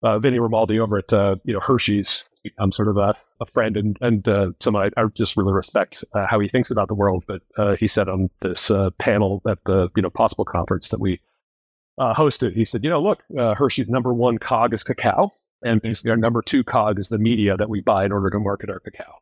uh, 0.03 0.19
Vinny 0.19 0.39
Rinaldi 0.39 0.79
over 0.79 0.99
at 0.99 1.13
uh, 1.13 1.37
you 1.45 1.55
know 1.55 1.61
Hershey's. 1.61 2.25
I'm 2.59 2.73
sort 2.73 2.89
of 2.89 2.97
a, 2.97 3.15
a 3.41 3.47
friend 3.47 3.77
and 3.77 3.97
and 4.01 4.27
uh, 4.27 4.51
someone 4.59 4.91
I, 4.97 5.01
I 5.01 5.07
just 5.15 5.37
really 5.37 5.53
respect 5.53 6.05
uh, 6.13 6.27
how 6.27 6.41
he 6.41 6.49
thinks 6.49 6.73
about 6.73 6.89
the 6.89 6.95
world. 6.95 7.25
But 7.27 7.43
uh, 7.57 7.77
he 7.77 7.87
said 7.87 8.09
on 8.09 8.31
this 8.41 8.71
uh, 8.71 8.91
panel 8.99 9.43
at 9.49 9.59
the 9.65 9.89
you 9.95 10.03
know 10.03 10.11
Possible 10.11 10.45
conference 10.45 10.89
that 10.89 11.01
we 11.01 11.21
uh, 11.99 12.15
hosted, 12.15 12.55
he 12.55 12.65
said, 12.65 12.83
you 12.83 12.91
know, 12.91 13.01
look, 13.01 13.23
uh, 13.39 13.55
Hershey's 13.55 13.89
number 13.89 14.13
one 14.13 14.39
cog 14.39 14.75
is 14.75 14.83
cacao, 14.83 15.31
and 15.63 15.81
basically 15.81 16.11
our 16.11 16.17
number 16.17 16.43
two 16.43 16.65
cog 16.65 16.99
is 16.99 17.11
the 17.11 17.19
media 17.19 17.57
that 17.57 17.69
we 17.69 17.81
buy 17.81 18.05
in 18.05 18.13
order 18.13 18.31
to 18.31 18.39
market 18.39 18.71
our 18.71 18.81
cacao. 18.81 19.19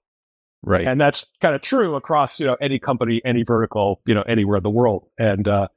Right. 0.62 0.86
And 0.86 1.00
that's 1.00 1.26
kind 1.40 1.54
of 1.54 1.62
true 1.62 1.94
across 1.94 2.38
you 2.38 2.46
know 2.46 2.56
any 2.60 2.78
company, 2.78 3.20
any 3.24 3.42
vertical, 3.42 4.00
you 4.06 4.14
know 4.14 4.22
anywhere 4.22 4.58
in 4.58 4.62
the 4.62 4.70
world. 4.70 5.08
And 5.18 5.46
uh, 5.46 5.68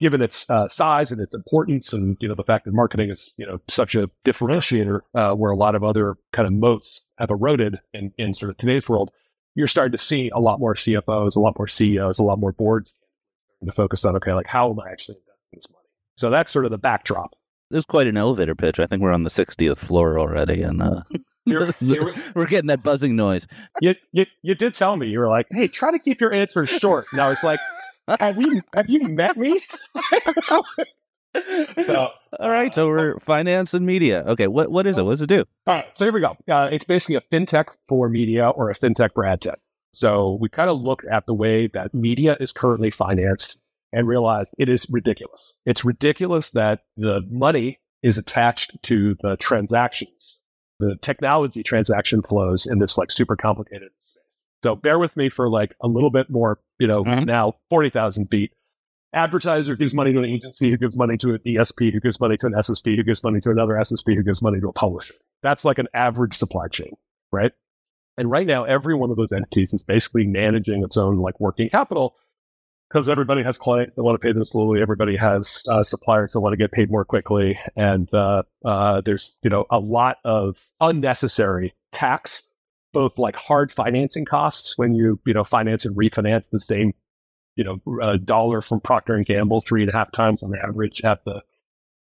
given 0.00 0.22
its 0.22 0.48
uh, 0.48 0.66
size 0.68 1.12
and 1.12 1.20
its 1.20 1.34
importance, 1.34 1.92
and 1.92 2.16
you 2.20 2.28
know 2.28 2.34
the 2.34 2.44
fact 2.44 2.64
that 2.64 2.74
marketing 2.74 3.10
is 3.10 3.32
you 3.36 3.46
know 3.46 3.60
such 3.68 3.94
a 3.94 4.10
differentiator, 4.24 5.00
uh, 5.14 5.34
where 5.34 5.50
a 5.50 5.56
lot 5.56 5.74
of 5.74 5.84
other 5.84 6.16
kind 6.32 6.46
of 6.46 6.52
moats 6.54 7.02
have 7.18 7.30
eroded 7.30 7.80
in 7.92 8.12
in 8.18 8.34
sort 8.34 8.50
of 8.50 8.56
today's 8.56 8.88
world, 8.88 9.10
you're 9.54 9.66
starting 9.68 9.92
to 9.96 10.02
see 10.02 10.30
a 10.30 10.38
lot 10.38 10.58
more 10.60 10.74
CFOs, 10.74 11.36
a 11.36 11.40
lot 11.40 11.58
more 11.58 11.68
CEOs, 11.68 12.18
a 12.18 12.22
lot 12.22 12.38
more 12.38 12.52
boards 12.52 12.94
to 13.64 13.72
focus 13.72 14.04
on 14.04 14.16
okay, 14.16 14.32
like 14.32 14.46
how 14.46 14.70
am 14.70 14.80
I 14.80 14.90
actually 14.90 15.16
investing 15.18 15.48
this 15.52 15.70
money? 15.70 15.84
So 16.16 16.30
that's 16.30 16.50
sort 16.50 16.64
of 16.64 16.70
the 16.70 16.78
backdrop. 16.78 17.34
This 17.70 17.80
is 17.80 17.84
quite 17.84 18.06
an 18.06 18.16
elevator 18.16 18.54
pitch. 18.54 18.80
I 18.80 18.86
think 18.86 19.00
we're 19.02 19.12
on 19.12 19.22
the 19.22 19.30
60th 19.30 19.76
floor 19.78 20.18
already, 20.18 20.62
and 20.62 20.82
uh, 20.82 21.02
You're- 21.44 21.72
you're- 21.80 22.14
we're 22.34 22.46
getting 22.46 22.66
that 22.68 22.82
buzzing 22.82 23.16
noise. 23.16 23.46
you, 23.80 23.94
you 24.12 24.26
you 24.42 24.54
did 24.54 24.74
tell 24.74 24.96
me 24.96 25.06
you 25.08 25.18
were 25.20 25.28
like, 25.28 25.46
hey, 25.50 25.68
try 25.68 25.90
to 25.92 25.98
keep 25.98 26.20
your 26.20 26.32
answers 26.32 26.68
short. 26.70 27.06
Now 27.12 27.30
it's 27.30 27.44
like, 27.44 27.60
have 28.18 28.40
you 28.40 28.62
have 28.74 28.90
you 28.90 29.08
met 29.08 29.36
me? 29.36 29.60
so 31.82 32.08
All 32.38 32.50
right, 32.50 32.74
so 32.74 32.88
we're 32.88 33.18
finance 33.20 33.74
and 33.74 33.86
media. 33.86 34.24
Okay, 34.26 34.48
what 34.48 34.70
what 34.70 34.86
is 34.86 34.98
it? 34.98 35.02
What 35.02 35.12
does 35.12 35.22
it 35.22 35.28
do? 35.28 35.44
All 35.66 35.74
right, 35.74 35.86
so 35.94 36.04
here 36.04 36.12
we 36.12 36.20
go. 36.20 36.36
Uh, 36.48 36.68
it's 36.72 36.84
basically 36.84 37.16
a 37.16 37.20
fintech 37.32 37.66
for 37.88 38.08
media 38.08 38.48
or 38.48 38.70
a 38.70 38.74
fintech 38.74 39.10
for 39.14 39.24
ad 39.24 39.40
tech. 39.40 39.58
So 39.92 40.38
we 40.40 40.48
kind 40.48 40.70
of 40.70 40.80
look 40.80 41.02
at 41.10 41.26
the 41.26 41.34
way 41.34 41.66
that 41.68 41.94
media 41.94 42.36
is 42.40 42.52
currently 42.52 42.90
financed 42.90 43.58
and 43.92 44.06
realize 44.06 44.54
it 44.58 44.68
is 44.68 44.86
ridiculous. 44.90 45.56
It's 45.66 45.84
ridiculous 45.84 46.50
that 46.50 46.80
the 46.96 47.22
money 47.28 47.80
is 48.02 48.18
attached 48.18 48.82
to 48.84 49.16
the 49.20 49.36
transactions, 49.36 50.40
the 50.78 50.96
technology 51.02 51.62
transaction 51.62 52.22
flows 52.22 52.66
in 52.66 52.78
this 52.78 52.96
like 52.96 53.10
super 53.10 53.36
complicated. 53.36 53.90
So 54.62 54.76
bear 54.76 54.98
with 54.98 55.16
me 55.16 55.28
for 55.28 55.48
like 55.48 55.74
a 55.80 55.88
little 55.88 56.10
bit 56.10 56.28
more, 56.30 56.60
you 56.78 56.86
know, 56.86 57.02
Mhm. 57.04 57.26
now 57.26 57.54
40,000 57.70 58.26
feet. 58.28 58.52
Advertiser 59.12 59.74
gives 59.74 59.92
money 59.92 60.12
to 60.12 60.18
an 60.20 60.24
agency 60.24 60.70
who 60.70 60.76
gives 60.76 60.94
money 60.94 61.16
to 61.18 61.34
a 61.34 61.38
DSP 61.38 61.90
who 61.90 61.98
gives 62.00 62.20
money 62.20 62.36
to 62.36 62.46
an 62.46 62.54
SSP 62.54 62.94
who 62.96 63.02
gives 63.02 63.24
money 63.24 63.40
to 63.40 63.50
another 63.50 63.76
SSP 63.76 64.14
who 64.14 64.22
gives 64.22 64.40
money 64.42 64.60
to 64.60 64.68
a 64.68 64.72
publisher. 64.72 65.14
That's 65.42 65.64
like 65.64 65.78
an 65.78 65.88
average 65.94 66.34
supply 66.36 66.68
chain, 66.68 66.92
right? 67.32 67.52
And 68.16 68.30
right 68.30 68.46
now, 68.46 68.64
every 68.64 68.94
one 68.94 69.10
of 69.10 69.16
those 69.16 69.32
entities 69.32 69.72
is 69.72 69.82
basically 69.82 70.26
managing 70.26 70.84
its 70.84 70.96
own 70.96 71.16
like 71.18 71.40
working 71.40 71.68
capital 71.70 72.14
because 72.88 73.08
everybody 73.08 73.42
has 73.42 73.56
clients 73.56 73.94
that 73.94 74.02
want 74.02 74.20
to 74.20 74.24
pay 74.24 74.32
them 74.32 74.44
slowly. 74.44 74.82
Everybody 74.82 75.16
has 75.16 75.62
uh, 75.68 75.82
suppliers 75.82 76.32
that 76.34 76.40
want 76.40 76.52
to 76.52 76.56
get 76.56 76.70
paid 76.70 76.90
more 76.90 77.04
quickly, 77.04 77.58
and 77.76 78.12
uh, 78.14 78.42
uh, 78.64 79.00
there's 79.00 79.34
you 79.42 79.50
know 79.50 79.64
a 79.70 79.78
lot 79.78 80.18
of 80.24 80.64
unnecessary 80.80 81.74
tax, 81.92 82.48
both 82.92 83.18
like 83.18 83.36
hard 83.36 83.72
financing 83.72 84.24
costs 84.24 84.76
when 84.76 84.94
you 84.94 85.20
you 85.24 85.34
know 85.34 85.44
finance 85.44 85.84
and 85.84 85.96
refinance 85.96 86.50
the 86.50 86.60
same 86.60 86.92
you 87.56 87.64
know 87.64 87.80
uh, 88.02 88.16
dollar 88.16 88.60
from 88.62 88.80
Procter 88.80 89.14
and 89.14 89.26
Gamble 89.26 89.60
three 89.60 89.82
and 89.82 89.90
a 89.90 89.92
half 89.92 90.12
times 90.12 90.42
on 90.42 90.52
average 90.56 91.00
at 91.02 91.24
the 91.24 91.42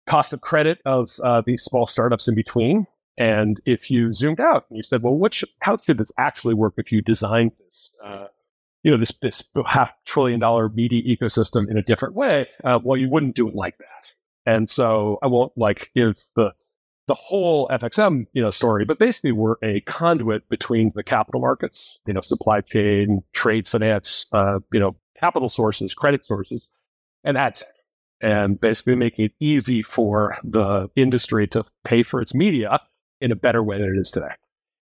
cost 0.06 0.32
of 0.32 0.40
credit 0.40 0.78
of 0.86 1.10
uh, 1.22 1.42
these 1.44 1.62
small 1.62 1.86
startups 1.86 2.28
in 2.28 2.34
between. 2.34 2.86
And 3.18 3.60
if 3.66 3.90
you 3.90 4.12
zoomed 4.12 4.40
out 4.40 4.66
and 4.70 4.76
you 4.76 4.82
said, 4.82 5.02
well, 5.02 5.14
what 5.14 5.34
should, 5.34 5.48
how 5.60 5.76
should 5.76 5.98
this 5.98 6.12
actually 6.18 6.54
work 6.54 6.74
if 6.76 6.92
you 6.92 7.02
designed 7.02 7.50
this 7.58 7.90
uh, 8.02 8.28
you 8.82 8.90
know, 8.90 8.96
this, 8.96 9.12
this 9.20 9.44
half 9.66 9.92
trillion 10.04 10.40
dollar 10.40 10.68
media 10.68 11.02
ecosystem 11.02 11.68
in 11.68 11.76
a 11.76 11.82
different 11.82 12.14
way. 12.14 12.46
Uh, 12.62 12.78
well, 12.82 12.96
you 12.96 13.08
wouldn't 13.08 13.34
do 13.34 13.48
it 13.48 13.54
like 13.54 13.76
that. 13.78 14.12
And 14.46 14.70
so 14.70 15.18
I 15.22 15.26
won't 15.26 15.52
like 15.56 15.90
give 15.94 16.16
the 16.36 16.52
the 17.08 17.14
whole 17.14 17.66
FxM, 17.68 18.26
you 18.34 18.42
know, 18.42 18.50
story, 18.50 18.84
but 18.84 18.98
basically 18.98 19.32
we're 19.32 19.56
a 19.62 19.80
conduit 19.80 20.48
between 20.48 20.92
the 20.94 21.02
capital 21.02 21.40
markets, 21.40 21.98
you 22.06 22.12
know, 22.12 22.20
supply 22.20 22.60
chain, 22.60 23.24
trade 23.32 23.66
finance, 23.66 24.26
uh, 24.32 24.60
you 24.72 24.78
know, 24.78 24.94
capital 25.18 25.48
sources, 25.48 25.94
credit 25.94 26.24
sources, 26.24 26.70
and 27.24 27.36
ad 27.36 27.56
tech. 27.56 27.68
And 28.20 28.60
basically 28.60 28.96
making 28.96 29.26
it 29.26 29.32
easy 29.40 29.80
for 29.80 30.36
the 30.44 30.90
industry 30.96 31.46
to 31.48 31.64
pay 31.84 32.02
for 32.02 32.20
its 32.20 32.34
media 32.34 32.80
in 33.20 33.32
a 33.32 33.36
better 33.36 33.62
way 33.62 33.78
than 33.78 33.94
it 33.96 34.00
is 34.00 34.10
today. 34.10 34.34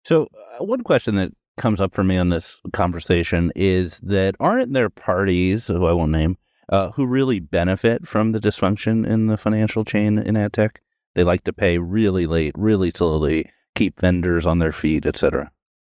So, 0.05 0.29
uh, 0.59 0.65
one 0.65 0.83
question 0.83 1.17
that 1.17 1.33
comes 1.57 1.81
up 1.81 1.95
for 1.95 2.05
me 2.05 2.17
on 2.17 2.31
this 2.31 2.61
conversation 2.73 3.53
is 3.55 3.99
that 4.01 4.35
aren't 4.41 4.73
there 4.73 4.89
parties, 4.89 5.67
who 5.67 5.87
I 5.87 5.93
won't 5.93 6.13
name, 6.13 6.37
uh, 6.69 6.91
who 6.93 7.07
really 7.07 7.41
benefit 7.41 8.07
from 8.07 8.33
the 8.33 8.41
dysfunction 8.41 9.07
in 9.07 9.27
the 9.27 9.37
financial 9.37 9.85
chain 9.85 10.19
in 10.19 10.37
ad 10.37 10.53
tech? 10.53 10.81
They 11.15 11.25
like 11.25 11.45
to 11.45 11.53
pay 11.53 11.79
really 11.79 12.27
late, 12.27 12.55
really 12.57 12.91
slowly, 12.91 13.51
keep 13.75 14.01
vendors 14.01 14.47
on 14.47 14.59
their 14.59 14.73
feet, 14.73 15.07
etc. 15.07 15.51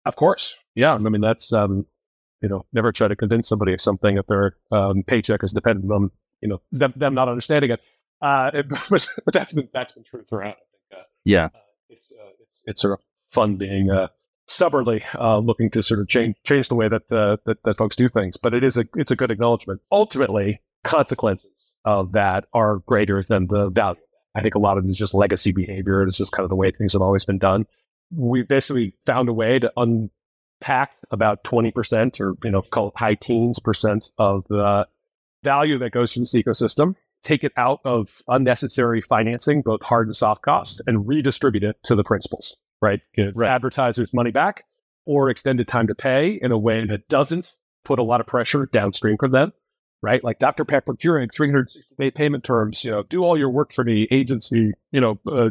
Of 0.04 0.16
course. 0.16 0.54
Yeah. 0.74 0.94
I 0.94 0.98
mean, 0.98 1.20
that's, 1.20 1.52
um, 1.52 1.87
you 2.40 2.48
know, 2.48 2.64
never 2.72 2.92
try 2.92 3.09
to 3.09 3.16
convince 3.16 3.48
somebody 3.48 3.72
of 3.72 3.81
something 3.81 4.16
if 4.16 4.26
their 4.26 4.57
um, 4.70 5.02
paycheck 5.02 5.42
is 5.42 5.52
dependent 5.52 5.90
on, 5.90 6.11
you 6.40 6.48
know, 6.48 6.61
them, 6.70 6.92
them 6.96 7.14
not 7.14 7.28
understanding 7.28 7.72
it. 7.72 7.81
Uh, 8.20 8.50
it 8.54 8.68
but, 8.90 9.09
but, 9.24 9.35
that's 9.35 9.52
been, 9.52 9.68
that's 9.72 9.92
been 9.92 10.04
true 10.04 10.22
throughout. 10.22 10.57
I 10.57 10.94
think, 10.94 11.02
uh, 11.02 11.04
yeah. 11.24 11.46
Uh, 11.46 11.59
it's, 11.88 12.12
uh, 12.12 12.31
it's, 12.40 12.62
it's 12.66 12.83
sort 12.83 12.94
of 12.94 13.04
fun 13.31 13.57
being, 13.57 13.90
uh, 13.90 14.09
stubbornly 14.48 15.04
uh, 15.14 15.38
looking 15.38 15.70
to 15.70 15.83
sort 15.83 16.00
of 16.00 16.09
change 16.09 16.35
change 16.42 16.68
the 16.68 16.74
way 16.74 16.88
that, 16.88 17.11
uh, 17.12 17.37
that 17.44 17.62
that 17.64 17.76
folks 17.76 17.96
do 17.96 18.09
things. 18.09 18.37
But 18.37 18.54
it 18.54 18.64
is 18.64 18.76
a 18.76 18.87
it's 18.96 19.11
a 19.11 19.16
good 19.16 19.31
acknowledgement. 19.31 19.81
Ultimately, 19.92 20.61
consequences 20.85 21.50
of 21.85 22.12
that 22.12 22.46
are 22.52 22.78
greater 22.78 23.22
than 23.22 23.46
the 23.46 23.68
value. 23.68 24.00
I 24.38 24.42
think 24.42 24.55
a 24.55 24.59
lot 24.59 24.79
of 24.79 24.85
it 24.85 24.90
is 24.90 24.98
just 24.98 25.14
legacy 25.14 25.53
behavior. 25.53 26.03
It's 26.03 26.18
just 26.18 26.33
kind 26.33 26.44
of 26.44 26.51
the 26.51 26.57
way 26.57 26.70
things 26.70 26.92
have 26.92 27.03
always 27.03 27.24
been 27.24 27.38
done. 27.38 27.66
We 28.14 28.42
basically 28.42 28.94
found 29.05 29.29
a 29.29 29.33
way 29.33 29.59
to 29.59 29.72
unpack 29.77 30.92
about 31.11 31.44
20% 31.44 32.20
or, 32.20 32.35
you 32.44 32.51
know, 32.51 32.62
call 32.62 32.88
it 32.88 32.94
high 32.96 33.14
teens 33.14 33.59
percent 33.59 34.12
of 34.18 34.44
the 34.48 34.87
value 35.42 35.79
that 35.79 35.90
goes 35.90 36.14
to 36.14 36.20
this 36.20 36.35
ecosystem, 36.35 36.94
take 37.24 37.44
it 37.44 37.53
out 37.57 37.81
of 37.85 38.22
unnecessary 38.29 39.01
financing, 39.01 39.62
both 39.62 39.83
hard 39.83 40.07
and 40.07 40.16
soft 40.16 40.42
costs, 40.42 40.81
and 40.87 41.07
redistribute 41.07 41.64
it 41.64 41.77
to 41.85 41.94
the 41.94 42.05
principals, 42.05 42.57
right? 42.81 43.01
Give 43.14 43.37
right. 43.37 43.51
advertisers 43.51 44.14
money 44.14 44.31
back 44.31 44.64
or 45.05 45.31
extended 45.31 45.66
time 45.66 45.87
to 45.88 45.94
pay 45.94 46.38
in 46.40 46.53
a 46.53 46.59
way 46.59 46.87
that 46.87 47.09
doesn't 47.09 47.55
put 47.85 47.98
a 47.98 48.03
lot 48.03 48.20
of 48.20 48.27
pressure 48.27 48.66
downstream 48.66 49.16
from 49.18 49.31
them 49.31 49.53
right? 50.02 50.22
Like 50.22 50.38
Dr. 50.38 50.64
Pepper 50.64 50.94
Keurig, 50.94 51.34
360 51.34 51.94
day 51.98 52.11
payment 52.11 52.44
terms, 52.44 52.84
you 52.84 52.90
know, 52.90 53.02
do 53.04 53.24
all 53.24 53.38
your 53.38 53.50
work 53.50 53.72
for 53.72 53.84
me, 53.84 54.06
agency, 54.11 54.72
you 54.92 55.00
know, 55.00 55.18
uh, 55.30 55.50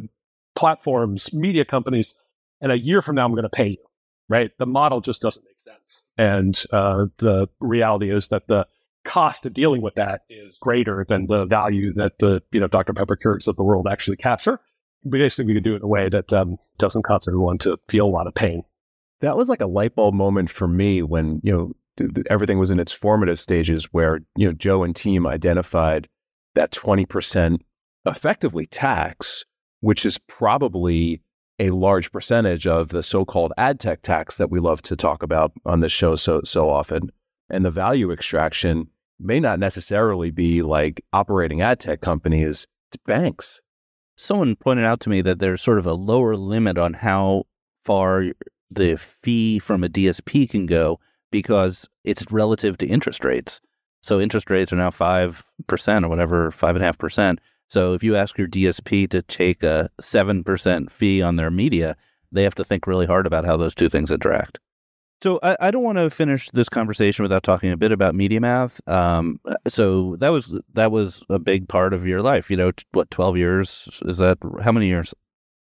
platforms, 0.56 1.34
media 1.34 1.66
companies. 1.66 2.20
And 2.62 2.72
a 2.72 2.80
year 2.80 3.02
from 3.02 3.16
now, 3.16 3.26
I'm 3.26 3.32
going 3.32 3.44
to 3.44 3.50
pay 3.50 3.70
you, 3.70 3.86
right? 4.30 4.52
The 4.58 4.66
model 4.66 5.02
just 5.02 5.22
doesn't 5.22 5.46
make 5.46 5.76
sense. 5.76 6.06
And 6.18 6.64
uh, 6.72 7.06
the 7.18 7.48
reality 7.60 8.12
is 8.12 8.30
that 8.30 8.48
the 8.48 8.68
cost 9.06 9.46
of 9.46 9.54
dealing 9.54 9.82
with 9.82 9.96
that 9.96 10.22
is 10.30 10.58
greater 10.60 11.06
than 11.08 11.28
the 11.28 11.46
value 11.46 11.94
that 11.94 12.20
the, 12.20 12.42
you 12.52 12.60
know, 12.60 12.68
Dr. 12.68 12.94
Pepper 12.94 13.16
Keurigs 13.16 13.48
of 13.48 13.56
the 13.56 13.64
world 13.64 13.88
actually 13.90 14.18
capture. 14.18 14.60
Basically, 15.08 15.46
we 15.46 15.54
can 15.54 15.64
do 15.64 15.74
it 15.74 15.78
in 15.78 15.84
a 15.84 15.88
way 15.88 16.10
that 16.10 16.34
um, 16.34 16.58
doesn't 16.80 17.04
cause 17.04 17.28
everyone 17.28 17.60
to 17.60 17.78
feel 17.88 18.08
a 18.08 18.10
lot 18.10 18.28
of 18.28 18.34
pain. 18.34 18.64
That 19.22 19.38
was 19.38 19.50
like 19.50 19.62
a 19.62 19.68
light 19.68 19.96
bulb 19.96 20.16
moment 20.16 20.50
for 20.50 20.68
me 20.68 21.04
when, 21.04 21.42
you 21.44 21.54
know, 21.54 21.74
everything 22.30 22.60
was 22.60 22.70
in 22.70 22.80
its 22.80 22.92
formative 22.92 23.40
stages 23.40 23.86
where 23.86 24.20
you 24.36 24.48
know 24.48 24.54
Joe 24.54 24.84
and 24.84 24.96
team 24.96 25.26
identified 25.26 26.08
that 26.56 26.72
20% 26.72 27.60
effectively 28.06 28.66
tax 28.66 29.46
which 29.82 30.06
is 30.06 30.18
probably 30.18 31.22
a 31.60 31.70
large 31.72 32.12
percentage 32.12 32.68
of 32.68 32.90
the 32.90 33.04
so-called 33.04 33.54
ad 33.58 33.80
tech 33.80 34.02
tax 34.02 34.36
that 34.38 34.52
we 34.52 34.60
love 34.60 34.82
to 34.84 34.96
talk 34.96 35.24
about 35.24 35.52
on 35.66 35.80
this 35.80 35.92
show 35.92 36.16
so 36.16 36.42
so 36.44 36.70
often. 36.70 37.12
And 37.50 37.66
the 37.66 37.72
value 37.72 38.12
extraction 38.12 38.88
may 39.20 39.40
not 39.40 39.60
necessarily 39.60 40.32
be 40.32 40.62
like 40.62 41.04
operating 41.14 41.62
ad 41.62 41.80
tech 41.80 42.02
companies 42.02 42.68
it's 42.90 42.98
banks. 43.06 43.62
Someone 44.16 44.56
pointed 44.56 44.86
out 44.86 45.00
to 45.02 45.10
me 45.10 45.22
that 45.22 45.40
there's 45.40 45.62
sort 45.62 45.80
of 45.80 45.86
a 45.86 45.94
lower 45.94 46.36
limit 46.36 46.78
on 46.78 46.94
how 46.94 47.44
far 47.84 48.26
the 48.70 48.98
fee 48.98 49.60
from 49.60 49.84
a 49.84 49.90
DSP 49.90 50.50
can 50.50 50.66
go 50.66 51.00
because 51.32 51.88
it's 52.04 52.32
relative 52.32 52.78
to 52.80 52.88
interest 52.88 53.24
rates. 53.24 53.62
So 54.02 54.20
interest 54.20 54.50
rates 54.50 54.72
are 54.72 54.78
now 54.78 54.90
5% 54.90 56.04
or 56.04 56.08
whatever, 56.08 56.52
5.5%. 56.52 57.40
So 57.70 57.94
if 57.94 58.04
you 58.04 58.16
ask 58.16 58.38
your 58.38 58.48
DSP 58.48 59.10
to 59.10 59.22
take 59.24 59.64
a 59.64 59.90
7% 60.02 60.90
fee 60.90 61.22
on 61.22 61.36
their 61.36 61.52
media, 61.52 61.98
they 62.32 62.44
have 62.44 62.56
to 62.56 62.64
think 62.64 62.88
really 62.88 63.06
hard 63.06 63.28
about 63.28 63.46
how 63.46 63.58
those 63.58 63.76
two 63.76 63.90
things 63.90 64.12
interact. 64.12 64.60
So 65.22 65.40
I, 65.42 65.58
I 65.60 65.72
don't 65.72 65.84
want 65.84 65.98
to 65.98 66.10
finish 66.10 66.50
this 66.52 66.70
conversation 66.70 67.24
without 67.24 67.44
talking 67.44 67.72
a 67.72 67.78
bit 67.78 67.92
about 67.92 68.14
MediaMath. 68.14 68.88
Um, 68.88 69.40
so 69.68 70.16
that 70.18 70.30
was 70.30 70.60
that 70.74 70.92
was 70.92 71.24
a 71.30 71.40
big 71.40 71.68
part 71.68 71.94
of 71.94 72.06
your 72.06 72.22
life. 72.22 72.52
You 72.52 72.58
know, 72.58 72.72
what 72.92 73.10
twelve 73.10 73.36
years 73.36 74.00
is 74.04 74.20
that? 74.20 74.38
How 74.62 74.72
many 74.72 74.88
years? 74.88 75.16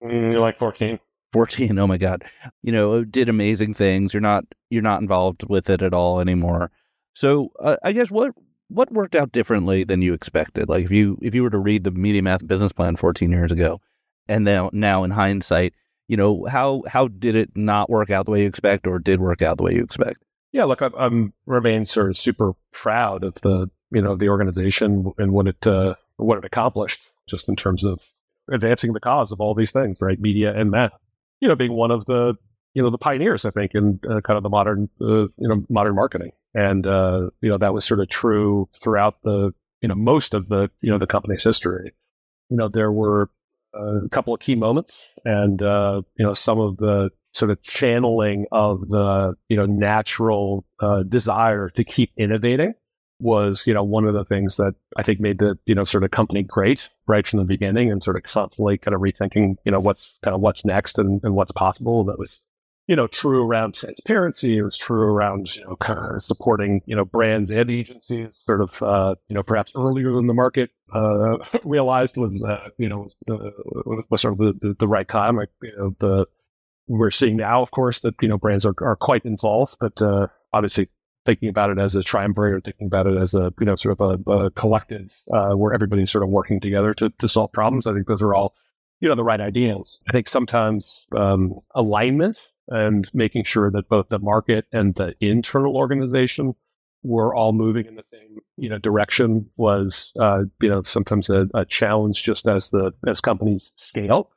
Mm, 0.03 0.39
like 0.39 0.57
fourteen. 0.57 0.99
14 1.33 1.77
oh 1.79 1.87
my 1.87 1.97
god 1.97 2.23
you 2.61 2.71
know 2.71 3.03
did 3.03 3.29
amazing 3.29 3.73
things 3.73 4.13
you're 4.13 4.21
not 4.21 4.45
you're 4.69 4.81
not 4.81 5.01
involved 5.01 5.43
with 5.49 5.69
it 5.69 5.81
at 5.81 5.93
all 5.93 6.19
anymore. 6.19 6.71
So 7.13 7.51
uh, 7.59 7.77
i 7.83 7.91
guess 7.91 8.09
what 8.09 8.33
what 8.69 8.91
worked 8.91 9.15
out 9.15 9.33
differently 9.33 9.83
than 9.83 10.01
you 10.01 10.13
expected? 10.13 10.69
Like 10.69 10.85
if 10.85 10.91
you 10.91 11.19
if 11.21 11.35
you 11.35 11.43
were 11.43 11.49
to 11.49 11.59
read 11.59 11.83
the 11.83 11.91
MediaMath 11.91 12.47
business 12.47 12.71
plan 12.71 12.95
14 12.95 13.29
years 13.29 13.51
ago 13.51 13.81
and 14.27 14.45
now 14.45 14.69
now 14.73 15.03
in 15.03 15.11
hindsight 15.11 15.73
you 16.07 16.17
know 16.17 16.45
how 16.45 16.83
how 16.87 17.07
did 17.07 17.35
it 17.35 17.49
not 17.55 17.89
work 17.89 18.09
out 18.09 18.25
the 18.25 18.31
way 18.31 18.41
you 18.41 18.47
expect 18.47 18.87
or 18.87 18.99
did 18.99 19.19
work 19.19 19.41
out 19.41 19.57
the 19.57 19.63
way 19.63 19.73
you 19.75 19.83
expect? 19.83 20.23
Yeah 20.51 20.63
look 20.63 20.81
i'm, 20.81 20.93
I'm 20.97 21.33
remain 21.45 21.85
sort 21.85 22.09
of 22.09 22.17
super 22.17 22.53
proud 22.71 23.23
of 23.23 23.35
the 23.35 23.69
you 23.91 24.01
know 24.01 24.15
the 24.15 24.29
organization 24.29 25.11
and 25.17 25.33
what 25.33 25.47
it 25.47 25.67
uh, 25.67 25.95
what 26.17 26.37
it 26.37 26.45
accomplished 26.45 27.01
just 27.27 27.49
in 27.49 27.55
terms 27.55 27.83
of 27.83 28.01
advancing 28.49 28.93
the 28.93 28.99
cause 28.99 29.31
of 29.31 29.39
all 29.39 29.53
these 29.53 29.71
things 29.71 29.97
right? 29.99 30.19
Media 30.19 30.53
and 30.53 30.71
math 30.71 30.93
you 31.41 31.47
know, 31.47 31.55
being 31.55 31.73
one 31.73 31.91
of 31.91 32.05
the 32.05 32.35
you 32.73 32.81
know 32.81 32.89
the 32.89 32.97
pioneers, 32.97 33.43
I 33.43 33.51
think, 33.51 33.71
in 33.73 33.99
uh, 34.09 34.21
kind 34.21 34.37
of 34.37 34.43
the 34.43 34.49
modern 34.49 34.89
uh, 35.01 35.23
you 35.23 35.31
know 35.37 35.65
modern 35.69 35.95
marketing, 35.95 36.31
and 36.53 36.87
uh, 36.87 37.29
you 37.41 37.49
know 37.49 37.57
that 37.57 37.73
was 37.73 37.83
sort 37.83 37.99
of 37.99 38.07
true 38.07 38.69
throughout 38.81 39.21
the 39.23 39.51
you 39.81 39.89
know 39.89 39.95
most 39.95 40.33
of 40.33 40.47
the 40.47 40.69
you 40.81 40.89
know 40.89 40.97
the 40.97 41.07
company's 41.07 41.43
history. 41.43 41.93
You 42.49 42.57
know, 42.57 42.69
there 42.69 42.91
were 42.91 43.29
uh, 43.77 44.05
a 44.05 44.09
couple 44.09 44.33
of 44.33 44.39
key 44.39 44.55
moments, 44.55 45.05
and 45.25 45.61
uh, 45.61 46.01
you 46.15 46.25
know 46.25 46.33
some 46.33 46.59
of 46.59 46.77
the 46.77 47.09
sort 47.33 47.51
of 47.51 47.61
channeling 47.61 48.45
of 48.51 48.87
the 48.87 49.33
you 49.49 49.57
know 49.57 49.65
natural 49.65 50.65
uh, 50.79 51.03
desire 51.03 51.69
to 51.71 51.83
keep 51.83 52.11
innovating 52.17 52.73
was, 53.21 53.65
you 53.67 53.73
know, 53.73 53.83
one 53.83 54.05
of 54.05 54.13
the 54.13 54.25
things 54.25 54.57
that 54.57 54.75
I 54.97 55.03
think 55.03 55.19
made 55.19 55.37
the, 55.37 55.57
you 55.65 55.75
know, 55.75 55.83
sort 55.83 56.03
of 56.03 56.11
company 56.11 56.43
great 56.43 56.89
right 57.07 57.25
from 57.25 57.39
the 57.39 57.45
beginning 57.45 57.91
and 57.91 58.03
sort 58.03 58.17
of 58.17 58.23
constantly 58.23 58.77
kind 58.77 58.95
of 58.95 59.01
rethinking, 59.01 59.55
you 59.63 59.71
know, 59.71 59.79
what's 59.79 60.17
kind 60.23 60.33
of 60.33 60.41
what's 60.41 60.65
next 60.65 60.97
and, 60.97 61.21
and 61.23 61.35
what's 61.35 61.51
possible. 61.51 62.03
That 62.03 62.19
was, 62.19 62.41
you 62.87 62.95
know, 62.95 63.07
true 63.07 63.45
around 63.45 63.75
transparency. 63.75 64.57
It 64.57 64.63
was 64.63 64.75
true 64.75 65.01
around, 65.01 65.55
you 65.55 65.63
know, 65.63 65.75
kind 65.77 65.99
of 65.99 66.23
supporting, 66.23 66.81
you 66.85 66.95
know, 66.95 67.05
brands 67.05 67.49
and 67.49 67.69
agencies 67.69 68.41
sort 68.45 68.61
of, 68.61 68.81
uh, 68.83 69.15
you 69.29 69.35
know, 69.35 69.43
perhaps 69.43 69.71
earlier 69.75 70.11
than 70.13 70.27
the 70.27 70.33
market, 70.33 70.71
uh, 70.93 71.37
realized 71.63 72.17
was, 72.17 72.43
uh, 72.43 72.69
you 72.77 72.89
know, 72.89 73.07
uh, 73.29 73.51
was 74.09 74.21
sort 74.21 74.33
of 74.33 74.39
the, 74.39 74.53
the, 74.67 74.75
the 74.79 74.87
right 74.87 75.07
time. 75.07 75.37
Like, 75.37 75.49
you 75.61 75.73
know, 75.77 75.95
the, 75.99 76.25
we're 76.87 77.11
seeing 77.11 77.37
now, 77.37 77.61
of 77.61 77.71
course, 77.71 78.01
that, 78.01 78.15
you 78.21 78.27
know, 78.27 78.37
brands 78.37 78.65
are, 78.65 78.73
are 78.81 78.97
quite 78.97 79.25
involved, 79.25 79.77
but, 79.79 80.01
uh, 80.01 80.27
obviously 80.51 80.89
thinking 81.25 81.49
about 81.49 81.69
it 81.69 81.77
as 81.77 81.95
a 81.95 82.03
triumvirate 82.03 82.53
or 82.53 82.61
thinking 82.61 82.87
about 82.87 83.07
it 83.07 83.17
as 83.17 83.33
a 83.33 83.53
you 83.59 83.65
know 83.65 83.75
sort 83.75 83.99
of 83.99 84.25
a, 84.27 84.31
a 84.31 84.51
collective 84.51 85.21
uh, 85.33 85.53
where 85.53 85.73
everybody's 85.73 86.11
sort 86.11 86.23
of 86.23 86.29
working 86.29 86.59
together 86.59 86.93
to, 86.95 87.09
to 87.19 87.27
solve 87.27 87.51
problems. 87.51 87.87
I 87.87 87.93
think 87.93 88.07
those 88.07 88.21
are 88.21 88.33
all 88.33 88.55
you 88.99 89.09
know 89.09 89.15
the 89.15 89.23
right 89.23 89.41
ideas. 89.41 89.99
I 90.09 90.11
think 90.11 90.29
sometimes 90.29 91.05
um, 91.15 91.59
alignment 91.75 92.39
and 92.67 93.09
making 93.13 93.43
sure 93.43 93.71
that 93.71 93.89
both 93.89 94.09
the 94.09 94.19
market 94.19 94.65
and 94.71 94.95
the 94.95 95.15
internal 95.19 95.75
organization 95.75 96.55
were 97.03 97.33
all 97.33 97.51
moving 97.51 97.87
in 97.87 97.95
the 97.95 98.03
same 98.11 98.37
you 98.57 98.69
know 98.69 98.77
direction 98.77 99.49
was 99.57 100.13
uh, 100.19 100.43
you 100.61 100.69
know 100.69 100.81
sometimes 100.83 101.29
a, 101.29 101.47
a 101.53 101.65
challenge 101.65 102.23
just 102.23 102.47
as 102.47 102.69
the 102.69 102.91
as 103.07 103.21
companies 103.21 103.73
scale 103.77 104.31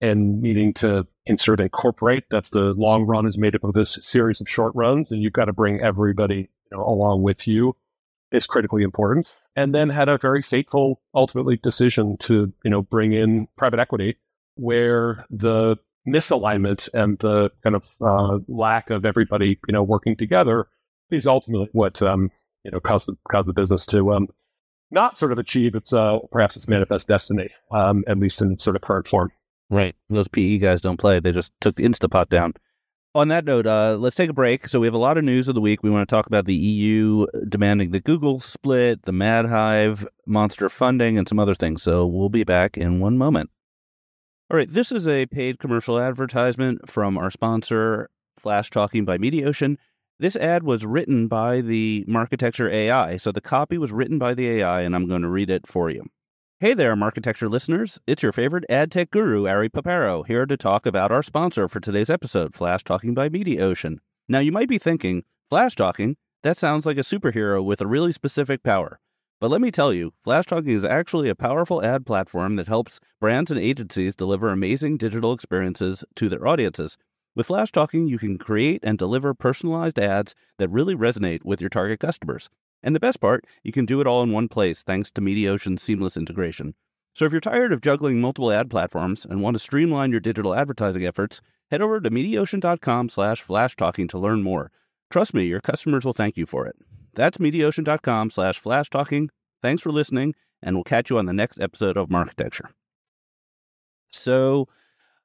and 0.00 0.40
needing 0.40 0.72
to 0.72 1.06
insert 1.30 1.60
incorporate 1.60 2.24
that 2.30 2.44
the 2.50 2.74
long 2.74 3.04
run 3.04 3.26
is 3.26 3.38
made 3.38 3.54
up 3.54 3.64
of 3.64 3.72
this 3.72 3.98
series 4.02 4.40
of 4.40 4.48
short 4.48 4.74
runs 4.74 5.10
and 5.10 5.22
you've 5.22 5.32
got 5.32 5.46
to 5.46 5.52
bring 5.52 5.80
everybody 5.80 6.48
you 6.70 6.76
know, 6.76 6.82
along 6.82 7.22
with 7.22 7.46
you 7.46 7.74
is 8.32 8.46
critically 8.46 8.82
important 8.82 9.32
and 9.56 9.74
then 9.74 9.88
had 9.88 10.08
a 10.08 10.18
very 10.18 10.42
fateful 10.42 11.00
ultimately 11.14 11.56
decision 11.56 12.16
to 12.16 12.52
you 12.64 12.70
know 12.70 12.82
bring 12.82 13.12
in 13.12 13.46
private 13.56 13.78
equity 13.78 14.16
where 14.56 15.24
the 15.30 15.76
misalignment 16.08 16.88
and 16.94 17.18
the 17.20 17.50
kind 17.62 17.76
of 17.76 17.88
uh, 18.00 18.38
lack 18.48 18.90
of 18.90 19.04
everybody 19.04 19.58
you 19.68 19.72
know 19.72 19.82
working 19.82 20.16
together 20.16 20.66
is 21.10 21.26
ultimately 21.26 21.68
what 21.72 22.02
um, 22.02 22.30
you 22.64 22.70
know 22.70 22.80
caused 22.80 23.06
the 23.06 23.16
caused 23.30 23.48
the 23.48 23.52
business 23.52 23.86
to 23.86 24.12
um, 24.12 24.28
not 24.90 25.16
sort 25.16 25.32
of 25.32 25.38
achieve 25.38 25.74
its 25.74 25.92
uh, 25.92 26.18
perhaps 26.32 26.56
its 26.56 26.68
manifest 26.68 27.08
destiny, 27.08 27.48
um, 27.70 28.04
at 28.06 28.18
least 28.18 28.42
in 28.42 28.58
sort 28.58 28.76
of 28.76 28.82
current 28.82 29.06
form. 29.06 29.30
Right. 29.70 29.94
Those 30.08 30.28
PE 30.28 30.58
guys 30.58 30.80
don't 30.80 30.98
play. 30.98 31.20
They 31.20 31.32
just 31.32 31.52
took 31.60 31.76
the 31.76 31.84
Instapot 31.84 32.28
down. 32.28 32.54
On 33.14 33.28
that 33.28 33.44
note, 33.44 33.66
uh, 33.66 33.96
let's 33.98 34.14
take 34.16 34.30
a 34.30 34.34
break. 34.34 34.68
So 34.68 34.78
we 34.80 34.86
have 34.86 34.94
a 34.94 34.98
lot 34.98 35.16
of 35.16 35.24
news 35.24 35.48
of 35.48 35.54
the 35.54 35.60
week. 35.60 35.82
We 35.82 35.90
want 35.90 36.08
to 36.08 36.14
talk 36.14 36.26
about 36.26 36.44
the 36.44 36.54
EU 36.54 37.26
demanding 37.48 37.90
the 37.90 38.00
Google 38.00 38.40
split, 38.40 39.02
the 39.02 39.12
MadHive 39.12 40.06
monster 40.26 40.68
funding, 40.68 41.18
and 41.18 41.28
some 41.28 41.38
other 41.38 41.54
things. 41.54 41.82
So 41.82 42.06
we'll 42.06 42.28
be 42.28 42.44
back 42.44 42.76
in 42.76 43.00
one 43.00 43.16
moment. 43.18 43.50
All 44.50 44.56
right, 44.56 44.68
this 44.68 44.90
is 44.90 45.06
a 45.06 45.26
paid 45.26 45.60
commercial 45.60 45.98
advertisement 45.98 46.90
from 46.90 47.16
our 47.16 47.30
sponsor, 47.30 48.10
Flashtalking 48.40 49.04
by 49.04 49.18
MediaOcean. 49.18 49.76
This 50.18 50.36
ad 50.36 50.64
was 50.64 50.84
written 50.84 51.28
by 51.28 51.60
the 51.60 52.04
Marketecture 52.08 52.68
AI. 52.68 53.16
So 53.16 53.32
the 53.32 53.40
copy 53.40 53.78
was 53.78 53.92
written 53.92 54.18
by 54.18 54.34
the 54.34 54.48
AI, 54.50 54.82
and 54.82 54.94
I'm 54.94 55.06
going 55.06 55.22
to 55.22 55.28
read 55.28 55.50
it 55.50 55.66
for 55.66 55.90
you. 55.90 56.04
Hey 56.62 56.74
there, 56.74 56.94
Marketecture 56.94 57.48
listeners. 57.48 58.00
It's 58.06 58.22
your 58.22 58.32
favorite 58.32 58.66
ad 58.68 58.92
tech 58.92 59.10
guru, 59.10 59.46
Ari 59.46 59.70
Paparo, 59.70 60.26
here 60.26 60.44
to 60.44 60.58
talk 60.58 60.84
about 60.84 61.10
our 61.10 61.22
sponsor 61.22 61.68
for 61.68 61.80
today's 61.80 62.10
episode, 62.10 62.52
Flashtalking 62.52 63.14
by 63.14 63.30
MediaOcean. 63.30 63.96
Now, 64.28 64.40
you 64.40 64.52
might 64.52 64.68
be 64.68 64.76
thinking, 64.76 65.24
Flashtalking? 65.50 66.16
That 66.42 66.58
sounds 66.58 66.84
like 66.84 66.98
a 66.98 67.00
superhero 67.00 67.64
with 67.64 67.80
a 67.80 67.86
really 67.86 68.12
specific 68.12 68.62
power. 68.62 69.00
But 69.40 69.50
let 69.50 69.62
me 69.62 69.70
tell 69.70 69.90
you, 69.90 70.12
Flashtalking 70.26 70.76
is 70.76 70.84
actually 70.84 71.30
a 71.30 71.34
powerful 71.34 71.82
ad 71.82 72.04
platform 72.04 72.56
that 72.56 72.68
helps 72.68 73.00
brands 73.22 73.50
and 73.50 73.58
agencies 73.58 74.14
deliver 74.14 74.50
amazing 74.50 74.98
digital 74.98 75.32
experiences 75.32 76.04
to 76.16 76.28
their 76.28 76.46
audiences. 76.46 76.98
With 77.34 77.48
Flashtalking, 77.48 78.06
you 78.06 78.18
can 78.18 78.36
create 78.36 78.80
and 78.82 78.98
deliver 78.98 79.32
personalized 79.32 79.98
ads 79.98 80.34
that 80.58 80.68
really 80.68 80.94
resonate 80.94 81.42
with 81.42 81.62
your 81.62 81.70
target 81.70 82.00
customers. 82.00 82.50
And 82.82 82.94
the 82.94 83.00
best 83.00 83.20
part, 83.20 83.46
you 83.62 83.72
can 83.72 83.84
do 83.84 84.00
it 84.00 84.06
all 84.06 84.22
in 84.22 84.32
one 84.32 84.48
place 84.48 84.82
thanks 84.82 85.10
to 85.12 85.20
MediaOcean's 85.20 85.82
seamless 85.82 86.16
integration. 86.16 86.74
So 87.14 87.24
if 87.24 87.32
you're 87.32 87.40
tired 87.40 87.72
of 87.72 87.80
juggling 87.80 88.20
multiple 88.20 88.52
ad 88.52 88.70
platforms 88.70 89.24
and 89.24 89.42
want 89.42 89.56
to 89.56 89.58
streamline 89.58 90.10
your 90.10 90.20
digital 90.20 90.54
advertising 90.54 91.04
efforts, 91.04 91.40
head 91.70 91.82
over 91.82 92.00
to 92.00 92.10
MediaOcean.com 92.10 93.08
slash 93.08 93.44
flashtalking 93.44 94.08
to 94.10 94.18
learn 94.18 94.42
more. 94.42 94.70
Trust 95.10 95.34
me, 95.34 95.44
your 95.44 95.60
customers 95.60 96.04
will 96.04 96.12
thank 96.12 96.36
you 96.36 96.46
for 96.46 96.66
it. 96.66 96.76
That's 97.14 97.38
MediaOcean.com 97.38 98.30
slash 98.30 98.62
flashtalking. 98.62 99.28
Thanks 99.60 99.82
for 99.82 99.90
listening, 99.90 100.34
and 100.62 100.76
we'll 100.76 100.84
catch 100.84 101.10
you 101.10 101.18
on 101.18 101.26
the 101.26 101.32
next 101.32 101.60
episode 101.60 101.96
of 101.96 102.10
Marketecture. 102.10 102.70
So 104.08 104.68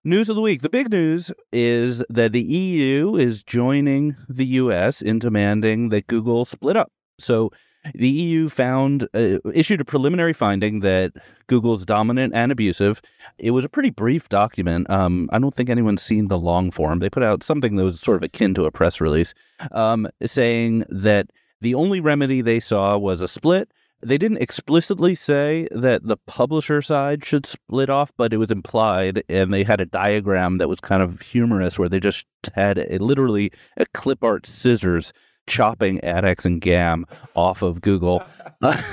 News 0.07 0.29
of 0.29 0.35
the 0.35 0.41
week. 0.43 0.61
The 0.61 0.69
big 0.69 0.91
news 0.91 1.31
is 1.51 2.05
that 2.09 2.31
the 2.31 2.43
EU 2.43 3.15
is 3.15 3.43
joining 3.43 4.15
the 4.29 4.45
US 4.45 5.01
in 5.01 5.17
demanding 5.17 5.89
that 5.89 6.05
Google 6.05 6.45
split 6.45 6.77
up. 6.77 6.91
So 7.19 7.51
the 7.93 8.09
EU 8.09 8.49
found 8.49 9.07
uh, 9.13 9.39
issued 9.53 9.81
a 9.81 9.85
preliminary 9.85 10.33
finding 10.33 10.79
that 10.79 11.13
Google's 11.47 11.85
dominant 11.85 12.33
and 12.33 12.51
abusive. 12.51 13.01
It 13.37 13.51
was 13.51 13.63
a 13.65 13.69
pretty 13.69 13.91
brief 13.91 14.29
document. 14.29 14.89
Um, 14.89 15.29
I 15.31 15.39
don't 15.39 15.53
think 15.53 15.69
anyone's 15.69 16.01
seen 16.01 16.27
the 16.27 16.39
long 16.39 16.71
form. 16.71 16.99
They 16.99 17.09
put 17.09 17.23
out 17.23 17.43
something 17.43 17.75
that 17.75 17.83
was 17.83 17.99
sort 17.99 18.17
of 18.17 18.23
akin 18.23 18.53
to 18.55 18.65
a 18.65 18.71
press 18.71 18.99
release, 18.99 19.33
um, 19.71 20.07
saying 20.25 20.85
that 20.89 21.29
the 21.61 21.75
only 21.75 21.99
remedy 21.99 22.41
they 22.41 22.59
saw 22.59 22.97
was 22.97 23.21
a 23.21 23.27
split 23.27 23.69
they 24.05 24.17
didn't 24.17 24.41
explicitly 24.41 25.15
say 25.15 25.67
that 25.71 26.05
the 26.05 26.17
publisher 26.27 26.81
side 26.81 27.25
should 27.25 27.45
split 27.45 27.89
off, 27.89 28.11
but 28.17 28.33
it 28.33 28.37
was 28.37 28.51
implied, 28.51 29.23
and 29.29 29.53
they 29.53 29.63
had 29.63 29.81
a 29.81 29.85
diagram 29.85 30.57
that 30.59 30.69
was 30.69 30.79
kind 30.79 31.01
of 31.01 31.21
humorous 31.21 31.79
where 31.79 31.89
they 31.89 31.99
just 31.99 32.27
had 32.53 32.77
a, 32.77 32.99
literally 32.99 33.51
a 33.77 33.85
clip 33.87 34.23
art 34.23 34.45
scissors 34.45 35.11
chopping 35.47 35.99
AdX 35.99 36.45
and 36.45 36.61
GAM 36.61 37.05
off 37.35 37.61
of 37.61 37.81
Google. 37.81 38.23
I 38.61 38.83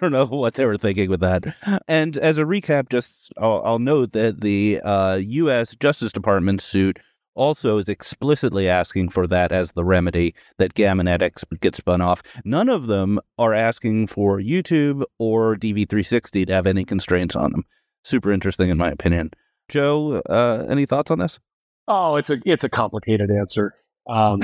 don't 0.00 0.12
know 0.12 0.26
what 0.26 0.54
they 0.54 0.64
were 0.64 0.76
thinking 0.76 1.10
with 1.10 1.20
that. 1.20 1.44
And 1.86 2.16
as 2.16 2.38
a 2.38 2.42
recap, 2.42 2.88
just 2.88 3.32
I'll, 3.38 3.62
I'll 3.64 3.78
note 3.78 4.12
that 4.12 4.40
the 4.40 4.80
uh, 4.82 5.20
U.S. 5.22 5.76
Justice 5.76 6.12
Department 6.12 6.60
suit 6.60 6.98
also 7.34 7.78
is 7.78 7.88
explicitly 7.88 8.68
asking 8.68 9.08
for 9.08 9.26
that 9.26 9.52
as 9.52 9.72
the 9.72 9.84
remedy 9.84 10.34
that 10.58 10.74
GAM 10.74 11.00
and 11.00 11.08
AdX 11.08 11.44
get 11.60 11.76
spun 11.76 12.00
off. 12.00 12.22
None 12.44 12.68
of 12.68 12.86
them 12.86 13.20
are 13.38 13.54
asking 13.54 14.08
for 14.08 14.40
YouTube 14.40 15.04
or 15.18 15.56
DV360 15.56 16.46
to 16.46 16.52
have 16.52 16.66
any 16.66 16.84
constraints 16.84 17.36
on 17.36 17.52
them. 17.52 17.64
Super 18.02 18.32
interesting, 18.32 18.70
in 18.70 18.78
my 18.78 18.90
opinion. 18.90 19.30
Joe, 19.68 20.22
uh, 20.28 20.66
any 20.68 20.86
thoughts 20.86 21.10
on 21.10 21.18
this? 21.18 21.38
Oh, 21.86 22.16
it's 22.16 22.30
a 22.30 22.40
it's 22.44 22.64
a 22.64 22.68
complicated 22.68 23.30
answer. 23.30 23.74
Um, 24.10 24.42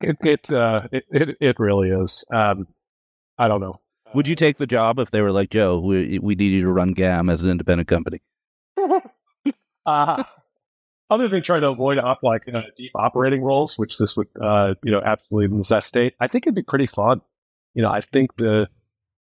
it 0.00 0.16
it, 0.20 0.52
uh, 0.52 0.88
it, 0.90 1.04
it 1.10 1.36
it 1.40 1.60
really 1.60 1.90
is. 1.90 2.24
Um, 2.32 2.66
I 3.38 3.48
don't 3.48 3.60
know. 3.60 3.80
Would 4.14 4.26
you 4.26 4.34
take 4.34 4.56
the 4.58 4.66
job 4.66 4.98
if 4.98 5.10
they 5.10 5.20
were 5.20 5.32
like 5.32 5.50
Joe? 5.50 5.78
We 5.78 6.18
we 6.18 6.34
need 6.34 6.52
you 6.52 6.62
to 6.62 6.72
run 6.72 6.92
GAM 6.92 7.28
as 7.28 7.42
an 7.42 7.50
independent 7.50 7.88
company. 7.88 8.20
uh, 9.86 10.24
other 11.08 11.28
than 11.28 11.42
trying 11.42 11.60
to 11.60 11.68
avoid 11.68 11.98
op, 11.98 12.22
like 12.22 12.48
uh, 12.52 12.62
deep 12.76 12.92
operating 12.94 13.42
roles, 13.42 13.78
which 13.78 13.98
this 13.98 14.16
would 14.16 14.28
uh, 14.42 14.74
you 14.82 14.90
know 14.90 15.02
absolutely 15.04 15.56
necessitate, 15.56 16.14
I 16.18 16.26
think 16.26 16.46
it'd 16.46 16.54
be 16.54 16.62
pretty 16.62 16.86
fun. 16.86 17.20
You 17.74 17.82
know, 17.82 17.90
I 17.90 18.00
think 18.00 18.36
the 18.36 18.68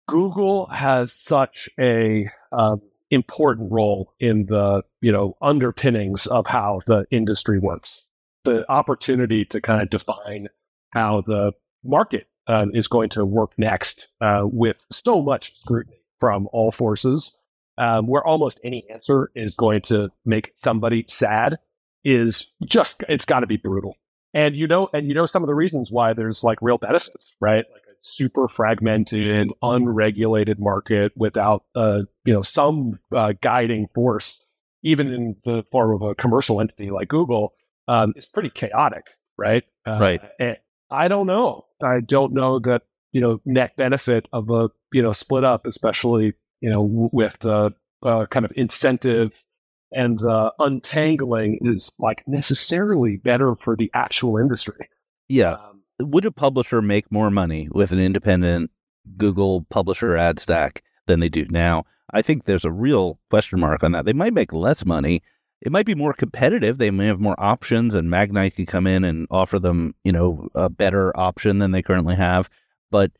Google 0.06 0.66
has 0.66 1.12
such 1.12 1.68
a 1.78 2.30
um, 2.52 2.80
important 3.10 3.72
role 3.72 4.12
in 4.20 4.46
the 4.46 4.82
you 5.00 5.12
know 5.12 5.36
underpinnings 5.40 6.26
of 6.26 6.46
how 6.46 6.80
the 6.86 7.06
industry 7.10 7.58
works. 7.58 8.04
The 8.44 8.70
opportunity 8.70 9.44
to 9.46 9.60
kind 9.60 9.82
of 9.82 9.90
define 9.90 10.48
how 10.90 11.20
the 11.22 11.52
market 11.84 12.28
uh, 12.46 12.66
is 12.72 12.88
going 12.88 13.10
to 13.10 13.24
work 13.24 13.52
next 13.58 14.08
uh, 14.20 14.42
with 14.44 14.76
so 14.90 15.20
much 15.20 15.58
scrutiny 15.60 16.00
from 16.18 16.48
all 16.52 16.70
forces 16.70 17.36
um, 17.78 18.06
where 18.06 18.26
almost 18.26 18.60
any 18.64 18.84
answer 18.90 19.30
is 19.34 19.54
going 19.54 19.80
to 19.82 20.10
make 20.24 20.52
somebody 20.56 21.04
sad 21.08 21.58
is 22.04 22.52
just 22.64 23.04
it's 23.08 23.24
got 23.24 23.40
to 23.40 23.46
be 23.46 23.56
brutal. 23.56 23.96
And 24.34 24.54
you 24.56 24.66
know, 24.66 24.90
and 24.92 25.08
you 25.08 25.14
know 25.14 25.26
some 25.26 25.42
of 25.42 25.46
the 25.46 25.54
reasons 25.54 25.90
why 25.90 26.12
there's 26.12 26.44
like 26.44 26.58
real 26.60 26.78
benefits, 26.78 27.34
right? 27.40 27.64
Like 27.72 27.82
super 28.00 28.48
fragmented, 28.48 29.50
unregulated 29.62 30.58
market 30.58 31.12
without 31.16 31.64
uh, 31.74 32.02
you 32.24 32.32
know 32.32 32.42
some 32.42 32.98
uh, 33.14 33.32
guiding 33.40 33.88
force, 33.94 34.44
even 34.82 35.12
in 35.12 35.36
the 35.44 35.62
form 35.64 35.94
of 35.94 36.02
a 36.02 36.14
commercial 36.14 36.60
entity 36.60 36.90
like 36.90 37.08
Google, 37.08 37.54
um, 37.88 38.14
is 38.16 38.26
pretty 38.26 38.50
chaotic, 38.50 39.06
right? 39.36 39.64
Uh, 39.86 39.98
right. 40.00 40.58
I 40.90 41.08
don't 41.08 41.26
know. 41.26 41.66
I 41.82 42.00
don't 42.00 42.32
know 42.32 42.58
that 42.60 42.82
you 43.12 43.20
know 43.20 43.40
net 43.44 43.76
benefit 43.76 44.26
of 44.32 44.50
a 44.50 44.70
you 44.92 45.02
know 45.02 45.12
split 45.12 45.44
up, 45.44 45.66
especially 45.66 46.34
you 46.60 46.70
know, 46.70 46.82
with 47.12 47.36
the 47.40 47.74
uh, 48.02 48.26
kind 48.26 48.44
of 48.44 48.52
incentive 48.56 49.44
and 49.92 50.22
uh, 50.22 50.50
untangling 50.58 51.58
is 51.62 51.92
like 51.98 52.22
necessarily 52.26 53.16
better 53.16 53.54
for 53.56 53.76
the 53.76 53.90
actual 53.94 54.36
industry. 54.36 54.88
Yeah. 55.28 55.52
Um, 55.52 55.77
Would 56.00 56.24
a 56.24 56.32
publisher 56.32 56.80
make 56.80 57.10
more 57.10 57.30
money 57.30 57.68
with 57.72 57.92
an 57.92 57.98
independent 57.98 58.70
Google 59.16 59.62
publisher 59.70 60.16
ad 60.16 60.38
stack 60.38 60.82
than 61.06 61.20
they 61.20 61.28
do 61.28 61.46
now? 61.50 61.84
I 62.12 62.22
think 62.22 62.44
there's 62.44 62.64
a 62.64 62.72
real 62.72 63.18
question 63.30 63.60
mark 63.60 63.84
on 63.84 63.92
that. 63.92 64.04
They 64.04 64.12
might 64.12 64.32
make 64.32 64.52
less 64.52 64.84
money. 64.84 65.22
It 65.60 65.72
might 65.72 65.86
be 65.86 65.94
more 65.94 66.12
competitive. 66.12 66.78
They 66.78 66.90
may 66.90 67.06
have 67.06 67.20
more 67.20 67.34
options, 67.38 67.94
and 67.94 68.08
Magnite 68.08 68.54
could 68.54 68.68
come 68.68 68.86
in 68.86 69.04
and 69.04 69.26
offer 69.30 69.58
them, 69.58 69.94
you 70.04 70.12
know, 70.12 70.48
a 70.54 70.70
better 70.70 71.14
option 71.18 71.58
than 71.58 71.72
they 71.72 71.82
currently 71.82 72.14
have. 72.14 72.48
But 72.90 73.10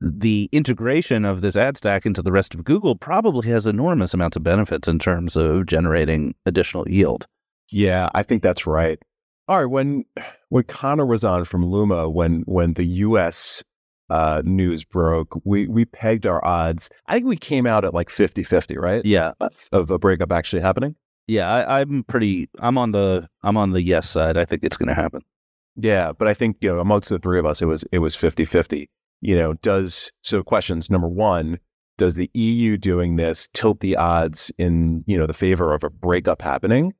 the 0.00 0.48
integration 0.52 1.24
of 1.24 1.40
this 1.40 1.56
ad 1.56 1.76
stack 1.76 2.04
into 2.04 2.22
the 2.22 2.32
rest 2.32 2.54
of 2.54 2.64
Google 2.64 2.96
probably 2.96 3.48
has 3.48 3.64
enormous 3.64 4.12
amounts 4.12 4.36
of 4.36 4.42
benefits 4.42 4.88
in 4.88 4.98
terms 4.98 5.36
of 5.36 5.66
generating 5.66 6.34
additional 6.46 6.88
yield. 6.88 7.26
Yeah, 7.70 8.10
I 8.14 8.22
think 8.22 8.42
that's 8.42 8.66
right. 8.66 9.00
All 9.46 9.58
right, 9.58 9.70
when 9.70 10.04
when 10.48 10.64
Connor 10.64 11.06
was 11.06 11.24
on 11.24 11.44
from 11.44 11.66
Luma, 11.66 12.08
when 12.08 12.42
when 12.46 12.74
the 12.74 12.84
U.S. 12.84 13.62
Uh, 14.10 14.42
news 14.44 14.84
broke, 14.84 15.38
we 15.44 15.66
we 15.66 15.84
pegged 15.84 16.26
our 16.26 16.44
odds. 16.44 16.90
I 17.06 17.14
think 17.14 17.26
we 17.26 17.36
came 17.36 17.66
out 17.66 17.84
at 17.84 17.94
like 17.94 18.08
50-50, 18.08 18.76
right? 18.78 19.04
Yeah, 19.04 19.32
of 19.72 19.90
a 19.90 19.98
breakup 19.98 20.32
actually 20.32 20.62
happening. 20.62 20.94
Yeah, 21.26 21.50
I, 21.50 21.80
I'm 21.80 22.04
pretty. 22.04 22.48
I'm 22.58 22.78
on 22.78 22.92
the 22.92 23.28
I'm 23.42 23.56
on 23.56 23.72
the 23.72 23.82
yes 23.82 24.08
side. 24.08 24.36
I 24.36 24.44
think 24.44 24.62
it's 24.62 24.76
going 24.76 24.88
to 24.88 24.94
happen. 24.94 25.20
Yeah, 25.76 26.12
but 26.12 26.28
I 26.28 26.34
think 26.34 26.58
you 26.60 26.72
know 26.72 26.80
amongst 26.80 27.08
the 27.08 27.18
three 27.18 27.38
of 27.38 27.46
us, 27.46 27.60
it 27.60 27.66
was 27.66 27.84
it 27.92 27.98
was 27.98 28.16
50-50 28.16 28.86
you 29.24 29.34
know, 29.34 29.54
does 29.54 30.12
so 30.22 30.42
questions 30.42 30.90
number 30.90 31.08
one, 31.08 31.58
does 31.96 32.14
the 32.14 32.30
EU 32.34 32.76
doing 32.76 33.16
this 33.16 33.48
tilt 33.54 33.80
the 33.80 33.96
odds 33.96 34.52
in, 34.58 35.02
you 35.06 35.16
know, 35.16 35.26
the 35.26 35.32
favor 35.32 35.72
of 35.72 35.82
a 35.82 35.88
breakup 35.88 36.42
happening? 36.42 36.92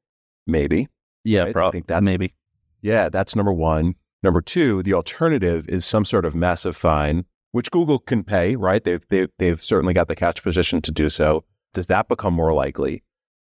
Maybe. 0.47 0.89
Yeah, 1.25 1.43
right? 1.43 1.53
probably. 1.53 1.69
I 1.69 1.73
think 1.73 1.87
that 1.89 2.03
maybe. 2.03 2.35
Yeah, 2.83 3.09
that's 3.09 3.35
number 3.35 3.53
one. 3.53 3.95
Number 4.23 4.41
two, 4.41 4.83
the 4.83 4.95
alternative 4.95 5.67
is 5.69 5.85
some 5.85 6.05
sort 6.05 6.25
of 6.25 6.35
massive 6.35 6.77
fine, 6.77 7.25
which 7.53 7.71
Google 7.71 7.99
can 7.99 8.25
pay, 8.25 8.57
right? 8.57 8.83
They've 8.83 9.05
they've 9.09 9.29
they've 9.39 9.61
certainly 9.61 9.95
got 9.95 10.09
the 10.09 10.17
catch 10.17 10.43
position 10.43 10.81
to 10.83 10.93
do 10.93 11.09
so. 11.11 11.45
Does 11.73 11.89
that 11.89 12.09
become 12.09 12.35
more 12.35 12.53
likely? 12.55 13.03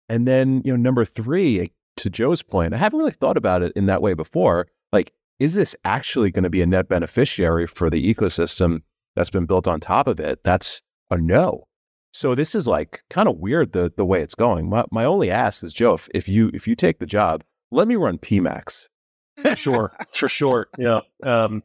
And 0.09 0.27
then, 0.27 0.61
you 0.65 0.71
know, 0.71 0.77
number 0.77 1.05
three, 1.05 1.59
eh, 1.61 1.67
to 1.97 2.09
Joe's 2.09 2.41
point, 2.41 2.73
I 2.73 2.77
haven't 2.77 2.99
really 2.99 3.11
thought 3.11 3.37
about 3.37 3.61
it 3.61 3.73
in 3.75 3.85
that 3.85 4.01
way 4.01 4.13
before. 4.13 4.67
Like, 4.91 5.11
is 5.39 5.53
this 5.53 5.75
actually 5.83 6.31
going 6.31 6.43
to 6.43 6.49
be 6.49 6.61
a 6.61 6.65
net 6.65 6.87
beneficiary 6.87 7.67
for 7.67 7.89
the 7.89 8.13
ecosystem 8.13 8.81
that's 9.15 9.29
been 9.29 9.45
built 9.45 9.67
on 9.67 9.79
top 9.79 10.07
of 10.07 10.19
it? 10.19 10.39
That's 10.43 10.81
a 11.09 11.17
no. 11.17 11.67
So 12.13 12.35
this 12.35 12.55
is 12.55 12.67
like 12.67 13.03
kind 13.09 13.27
of 13.27 13.37
weird 13.37 13.73
the 13.73 13.91
the 13.95 14.05
way 14.05 14.21
it's 14.21 14.35
going. 14.35 14.69
My 14.69 14.85
my 14.91 15.03
only 15.03 15.29
ask 15.29 15.63
is 15.63 15.73
Joe, 15.73 15.93
if, 15.93 16.07
if 16.13 16.29
you 16.29 16.49
if 16.53 16.67
you 16.67 16.75
take 16.75 16.99
the 16.99 17.05
job, 17.05 17.43
let 17.71 17.87
me 17.87 17.95
run 17.95 18.17
PMax. 18.17 18.87
sure, 19.55 19.93
for 20.09 20.29
sure. 20.29 20.67
Yeah. 20.77 21.01
Um, 21.23 21.63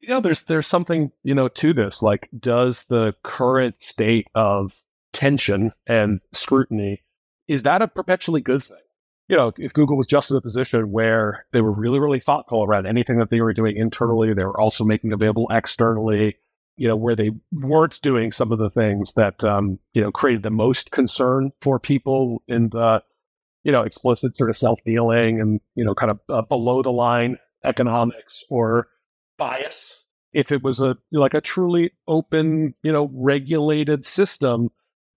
you 0.00 0.08
know, 0.08 0.20
there's 0.20 0.44
there's 0.44 0.66
something 0.66 1.12
you 1.22 1.34
know 1.34 1.48
to 1.48 1.72
this. 1.72 2.02
Like, 2.02 2.28
does 2.38 2.84
the 2.84 3.14
current 3.22 3.76
state 3.78 4.28
of 4.34 4.74
tension 5.12 5.72
and 5.86 6.20
scrutiny 6.32 7.02
is 7.50 7.64
that 7.64 7.82
a 7.82 7.88
perpetually 7.88 8.40
good 8.40 8.62
thing? 8.62 8.76
You 9.28 9.36
know, 9.36 9.52
if 9.58 9.72
Google 9.72 9.96
was 9.96 10.06
just 10.06 10.30
in 10.30 10.36
a 10.36 10.40
position 10.40 10.92
where 10.92 11.46
they 11.50 11.60
were 11.60 11.72
really, 11.72 11.98
really 11.98 12.20
thoughtful 12.20 12.62
around 12.62 12.86
anything 12.86 13.18
that 13.18 13.28
they 13.30 13.40
were 13.40 13.52
doing 13.52 13.76
internally, 13.76 14.32
they 14.32 14.44
were 14.44 14.58
also 14.58 14.84
making 14.84 15.12
available 15.12 15.48
externally. 15.50 16.36
You 16.76 16.86
know, 16.86 16.96
where 16.96 17.16
they 17.16 17.32
weren't 17.52 18.00
doing 18.02 18.30
some 18.30 18.52
of 18.52 18.58
the 18.58 18.70
things 18.70 19.14
that 19.14 19.42
um, 19.42 19.80
you 19.94 20.00
know 20.00 20.12
created 20.12 20.44
the 20.44 20.50
most 20.50 20.92
concern 20.92 21.50
for 21.60 21.80
people 21.80 22.42
in 22.46 22.68
the 22.68 23.02
you 23.64 23.72
know 23.72 23.82
explicit 23.82 24.36
sort 24.36 24.50
of 24.50 24.56
self 24.56 24.80
dealing 24.84 25.40
and 25.40 25.60
you 25.74 25.84
know 25.84 25.94
kind 25.94 26.10
of 26.10 26.20
uh, 26.28 26.42
below 26.42 26.82
the 26.82 26.92
line 26.92 27.36
economics 27.64 28.44
or 28.50 28.88
bias. 29.38 30.04
If 30.32 30.52
it 30.52 30.62
was 30.62 30.80
a 30.80 30.96
like 31.10 31.34
a 31.34 31.40
truly 31.40 31.90
open, 32.06 32.74
you 32.82 32.92
know, 32.92 33.10
regulated 33.12 34.06
system, 34.06 34.68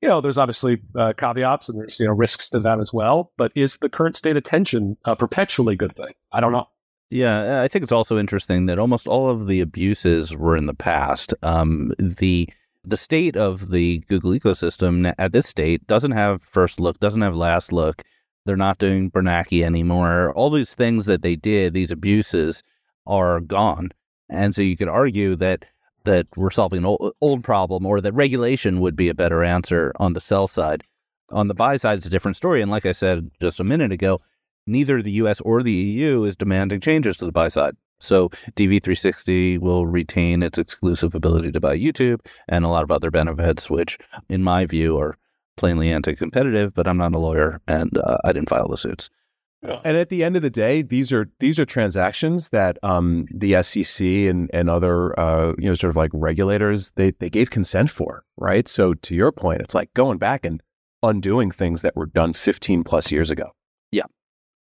you 0.01 0.09
know, 0.09 0.21
there's 0.21 0.39
obviously 0.39 0.81
uh, 0.97 1.13
caveats 1.15 1.69
and 1.69 1.79
there's 1.79 1.99
you 1.99 2.07
know 2.07 2.13
risks 2.13 2.49
to 2.49 2.59
that 2.59 2.79
as 2.79 2.91
well. 2.91 3.31
But 3.37 3.51
is 3.55 3.77
the 3.77 3.89
current 3.89 4.17
state 4.17 4.37
of 4.37 4.43
tension 4.43 4.97
a 5.05 5.15
perpetually 5.15 5.75
good 5.75 5.95
thing? 5.95 6.13
I 6.31 6.39
don't 6.39 6.51
know. 6.51 6.67
Yeah, 7.11 7.61
I 7.61 7.67
think 7.67 7.83
it's 7.83 7.91
also 7.91 8.17
interesting 8.17 8.65
that 8.65 8.79
almost 8.79 9.07
all 9.07 9.29
of 9.29 9.45
the 9.45 9.61
abuses 9.61 10.35
were 10.35 10.57
in 10.57 10.65
the 10.65 10.73
past. 10.73 11.33
Um, 11.43 11.91
the 11.99 12.49
the 12.83 12.97
state 12.97 13.37
of 13.37 13.69
the 13.69 13.99
Google 14.09 14.31
ecosystem 14.31 15.13
at 15.19 15.31
this 15.31 15.47
state 15.47 15.85
doesn't 15.85 16.11
have 16.11 16.41
first 16.41 16.79
look, 16.79 16.99
doesn't 16.99 17.21
have 17.21 17.35
last 17.35 17.71
look. 17.71 18.01
They're 18.45 18.57
not 18.57 18.77
doing 18.77 19.09
Bernanke 19.09 19.63
anymore. 19.63 20.33
All 20.33 20.49
these 20.49 20.73
things 20.73 21.05
that 21.05 21.21
they 21.21 21.35
did, 21.35 21.73
these 21.73 21.91
abuses, 21.91 22.63
are 23.07 23.39
gone. 23.39 23.91
And 24.29 24.53
so 24.53 24.61
you 24.61 24.77
could 24.77 24.89
argue 24.89 25.35
that 25.37 25.65
that 26.05 26.27
we're 26.35 26.49
solving 26.49 26.79
an 26.79 26.85
old, 26.85 27.13
old 27.21 27.43
problem 27.45 27.85
or 27.85 28.01
that 28.01 28.13
regulation 28.13 28.81
would 28.81 28.95
be 28.95 29.07
a 29.07 29.13
better 29.13 29.41
answer 29.41 29.93
on 30.01 30.13
the 30.13 30.19
sell 30.19 30.47
side. 30.47 30.83
On 31.29 31.47
the 31.47 31.53
buy 31.53 31.77
side, 31.77 31.97
it's 31.97 32.05
a 32.05 32.09
different 32.09 32.35
story. 32.35 32.61
And 32.61 32.69
like 32.69 32.85
I 32.85 32.91
said 32.91 33.31
just 33.41 33.59
a 33.59 33.63
minute 33.63 33.91
ago, 33.91 34.19
neither 34.67 35.01
the 35.01 35.11
US 35.11 35.39
or 35.41 35.63
the 35.63 35.71
EU 35.71 36.23
is 36.23 36.35
demanding 36.35 36.81
changes 36.81 37.17
to 37.17 37.25
the 37.25 37.31
buy 37.31 37.47
side. 37.47 37.75
So 37.99 38.29
DV360 38.57 39.59
will 39.59 39.85
retain 39.85 40.43
its 40.43 40.57
exclusive 40.57 41.15
ability 41.15 41.53
to 41.53 41.61
buy 41.61 41.77
YouTube 41.77 42.19
and 42.49 42.65
a 42.65 42.67
lot 42.67 42.83
of 42.83 42.91
other 42.91 43.09
benefits, 43.09 43.69
which, 43.69 43.97
in 44.27 44.43
my 44.43 44.65
view, 44.65 44.97
are 44.97 45.17
plainly 45.57 45.91
anti-competitive. 45.91 46.73
But 46.73 46.87
I'm 46.87 46.97
not 46.97 47.13
a 47.13 47.19
lawyer, 47.19 47.61
and 47.67 47.97
uh, 47.97 48.17
I 48.23 48.33
didn't 48.33 48.49
file 48.49 48.67
the 48.67 48.77
suits. 48.77 49.09
And 49.85 49.95
at 49.95 50.09
the 50.09 50.23
end 50.25 50.35
of 50.35 50.41
the 50.41 50.49
day, 50.49 50.81
these 50.81 51.13
are 51.13 51.29
these 51.39 51.57
are 51.57 51.65
transactions 51.65 52.49
that 52.49 52.77
um, 52.83 53.25
the 53.33 53.61
SEC 53.63 54.05
and 54.05 54.49
and 54.53 54.69
other 54.69 55.17
uh, 55.17 55.53
you 55.57 55.69
know 55.69 55.73
sort 55.73 55.89
of 55.89 55.95
like 55.95 56.11
regulators 56.13 56.91
they 56.95 57.11
they 57.11 57.29
gave 57.29 57.49
consent 57.49 57.89
for, 57.89 58.25
right? 58.37 58.67
So 58.67 58.93
to 58.93 59.15
your 59.15 59.31
point, 59.31 59.61
it's 59.61 59.73
like 59.73 59.93
going 59.93 60.17
back 60.17 60.43
and 60.43 60.61
undoing 61.01 61.51
things 61.51 61.81
that 61.81 61.95
were 61.95 62.05
done 62.05 62.33
15 62.33 62.83
plus 62.83 63.11
years 63.11 63.29
ago. 63.29 63.51
Yeah. 63.91 64.03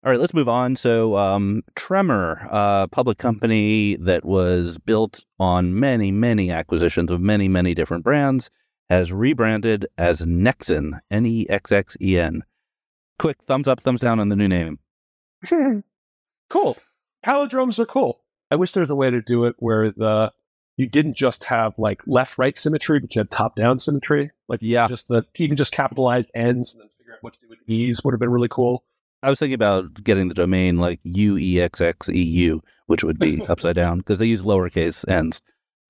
All 0.03 0.11
right, 0.11 0.19
let's 0.19 0.33
move 0.33 0.49
on. 0.49 0.77
So, 0.77 1.17
um, 1.19 1.63
Tremor, 1.77 2.49
a 2.51 2.89
public 2.91 3.19
company 3.19 3.97
that 3.97 4.25
was 4.25 4.79
built 4.79 5.25
on 5.39 5.79
many, 5.79 6.11
many 6.11 6.51
acquisitions 6.51 7.11
of 7.11 7.21
many, 7.21 7.49
many 7.49 7.75
different 7.75 8.03
brands, 8.03 8.51
has 8.91 9.13
rebranded 9.13 9.87
as 9.97 10.21
Nexxen, 10.21 10.99
N 11.11 11.25
E 11.25 11.47
X 11.49 11.73
X 11.73 11.97
E 12.03 12.19
N. 12.19 12.43
Quick 13.19 13.39
thumbs 13.47 13.69
up, 13.69 13.81
thumbs 13.83 14.01
down 14.01 14.19
on 14.19 14.29
the 14.29 14.37
new 14.37 14.49
name. 14.49 14.81
cool. 16.51 16.77
Palindromes 17.25 17.79
are 17.79 17.87
cool. 17.87 18.21
I 18.51 18.57
wish 18.57 18.73
there 18.73 18.81
was 18.83 18.91
a 18.91 18.97
way 18.97 19.11
to 19.11 19.23
do 19.23 19.45
it 19.45 19.55
where 19.61 19.91
the 19.91 20.33
you 20.77 20.89
didn't 20.89 21.15
just 21.15 21.45
have 21.45 21.79
like 21.79 22.03
left 22.07 22.37
right 22.37 22.59
symmetry, 22.59 22.99
but 22.99 23.15
you 23.15 23.21
had 23.21 23.31
top 23.31 23.55
down 23.55 23.79
symmetry. 23.79 24.33
Like 24.49 24.61
yeah, 24.61 24.89
just 24.89 25.09
the 25.09 25.25
even 25.37 25.57
just 25.57 25.73
capitalized 25.73 26.33
ends 26.35 26.75
and 26.75 26.83
then 26.83 26.89
figure 26.99 27.13
out 27.13 27.23
what 27.23 27.35
to 27.35 27.41
do 27.41 27.49
with 27.49 27.59
e's 27.69 28.03
would 28.03 28.13
have 28.13 28.21
been 28.21 28.31
really 28.31 28.49
cool. 28.49 28.83
I 29.23 29.31
was 29.31 29.39
thinking 29.39 29.55
about 29.55 30.03
getting 30.03 30.29
the 30.29 30.35
domain 30.35 30.79
like 30.79 30.99
U 31.05 31.39
E 31.39 31.61
X 31.61 31.81
X 31.81 32.09
E 32.09 32.23
U, 32.23 32.63
which 32.87 33.05
would 33.05 33.19
be 33.19 33.41
upside 33.49 33.77
down 33.77 33.99
because 33.99 34.19
they 34.19 34.27
use 34.27 34.43
lowercase 34.43 35.09
ends. 35.09 35.41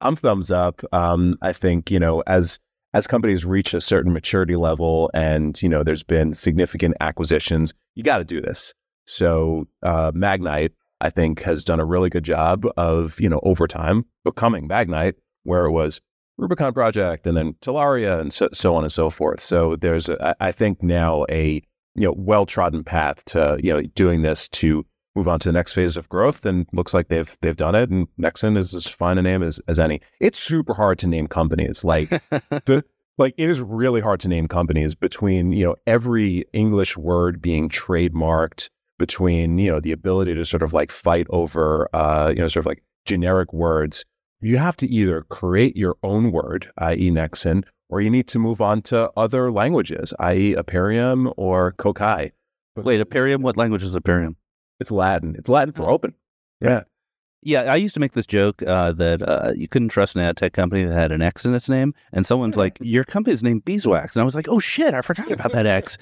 I'm 0.02 0.16
thumbs 0.16 0.50
up. 0.50 0.82
Um, 0.92 1.38
I 1.40 1.52
think 1.52 1.90
you 1.90 2.00
know 2.00 2.22
as 2.26 2.58
as 2.92 3.06
companies 3.06 3.44
reach 3.44 3.74
a 3.74 3.80
certain 3.80 4.12
maturity 4.12 4.56
level 4.56 5.10
and 5.14 5.60
you 5.62 5.68
know 5.68 5.82
there's 5.82 6.02
been 6.02 6.34
significant 6.34 6.96
acquisitions, 7.00 7.72
you 7.94 8.02
got 8.02 8.18
to 8.18 8.24
do 8.24 8.40
this. 8.40 8.74
So 9.06 9.66
uh, 9.82 10.12
Magnite, 10.12 10.72
I 11.00 11.10
think, 11.10 11.42
has 11.42 11.64
done 11.64 11.80
a 11.80 11.84
really 11.84 12.10
good 12.10 12.24
job 12.24 12.64
of 12.76 13.20
you 13.20 13.28
know 13.28 13.40
over 13.42 13.66
time 13.66 14.04
becoming 14.24 14.68
Magnite, 14.68 15.14
where 15.44 15.66
it 15.66 15.72
was 15.72 16.00
Rubicon 16.36 16.72
Project 16.72 17.26
and 17.26 17.36
then 17.36 17.54
Telaria 17.60 18.20
and 18.20 18.32
so, 18.32 18.48
so 18.52 18.74
on 18.74 18.82
and 18.82 18.92
so 18.92 19.10
forth. 19.10 19.40
So 19.40 19.76
there's, 19.76 20.08
a, 20.08 20.34
I 20.40 20.52
think, 20.52 20.82
now 20.82 21.26
a 21.28 21.62
you 21.94 22.06
know 22.06 22.14
well 22.16 22.46
trodden 22.46 22.84
path 22.84 23.24
to 23.26 23.58
you 23.62 23.72
know 23.72 23.82
doing 23.94 24.22
this 24.22 24.48
to 24.48 24.84
move 25.16 25.28
on 25.28 25.40
to 25.40 25.48
the 25.48 25.52
next 25.52 25.72
phase 25.72 25.96
of 25.96 26.08
growth 26.08 26.46
and 26.46 26.66
looks 26.72 26.94
like 26.94 27.08
they've 27.08 27.36
they've 27.40 27.56
done 27.56 27.74
it 27.74 27.90
and 27.90 28.06
Nexxen 28.20 28.56
is 28.56 28.74
as 28.74 28.86
fine 28.86 29.18
a 29.18 29.22
name 29.22 29.42
as, 29.42 29.60
as 29.68 29.78
any. 29.78 30.00
It's 30.20 30.38
super 30.38 30.74
hard 30.74 30.98
to 31.00 31.06
name 31.06 31.26
companies 31.26 31.84
like 31.84 32.08
the 32.30 32.84
like 33.18 33.34
it 33.36 33.50
is 33.50 33.60
really 33.60 34.00
hard 34.00 34.18
to 34.20 34.28
name 34.28 34.48
companies 34.48 34.94
between, 34.94 35.52
you 35.52 35.64
know, 35.64 35.76
every 35.86 36.44
English 36.52 36.96
word 36.96 37.42
being 37.42 37.68
trademarked, 37.68 38.70
between, 38.98 39.58
you 39.58 39.70
know, 39.70 39.78
the 39.78 39.92
ability 39.92 40.34
to 40.34 40.44
sort 40.44 40.62
of 40.62 40.72
like 40.72 40.90
fight 40.90 41.26
over 41.30 41.88
uh, 41.94 42.30
you 42.30 42.36
know, 42.36 42.48
sort 42.48 42.62
of 42.62 42.66
like 42.66 42.82
generic 43.04 43.52
words. 43.52 44.04
You 44.40 44.56
have 44.56 44.76
to 44.78 44.88
either 44.88 45.22
create 45.22 45.76
your 45.76 45.96
own 46.02 46.32
word, 46.32 46.70
i.e. 46.78 47.10
Nexxen, 47.10 47.64
or 47.90 48.00
you 48.00 48.08
need 48.08 48.26
to 48.28 48.38
move 48.38 48.62
on 48.62 48.80
to 48.82 49.10
other 49.16 49.52
languages, 49.52 50.14
i.e. 50.20 50.54
Aperiam 50.54 51.34
or 51.36 51.72
Kokai. 51.72 52.32
Wait, 52.76 53.06
Aperiam? 53.06 53.42
What 53.42 53.58
language 53.58 53.82
is 53.82 53.94
Aperiam? 53.94 54.36
It's 54.80 54.90
Latin. 54.90 55.36
It's 55.38 55.48
Latin 55.48 55.72
for 55.72 55.90
open. 55.90 56.14
Yeah. 56.60 56.82
Yeah, 57.42 57.62
I 57.62 57.76
used 57.76 57.94
to 57.94 58.00
make 58.00 58.12
this 58.12 58.26
joke 58.26 58.62
uh, 58.62 58.92
that 58.92 59.22
uh, 59.22 59.52
you 59.56 59.66
couldn't 59.66 59.88
trust 59.88 60.14
an 60.14 60.20
ad 60.22 60.36
tech 60.36 60.52
company 60.52 60.84
that 60.84 60.92
had 60.92 61.10
an 61.10 61.22
X 61.22 61.46
in 61.46 61.54
its 61.54 61.70
name, 61.70 61.94
and 62.12 62.26
someone's 62.26 62.56
like, 62.56 62.76
"Your 62.82 63.04
company's 63.04 63.42
named 63.42 63.64
Beeswax," 63.64 64.14
and 64.14 64.20
I 64.20 64.26
was 64.26 64.34
like, 64.34 64.48
"Oh 64.48 64.60
shit, 64.60 64.92
I 64.92 65.00
forgot 65.00 65.32
about 65.32 65.52
that 65.52 65.64
X." 65.64 65.96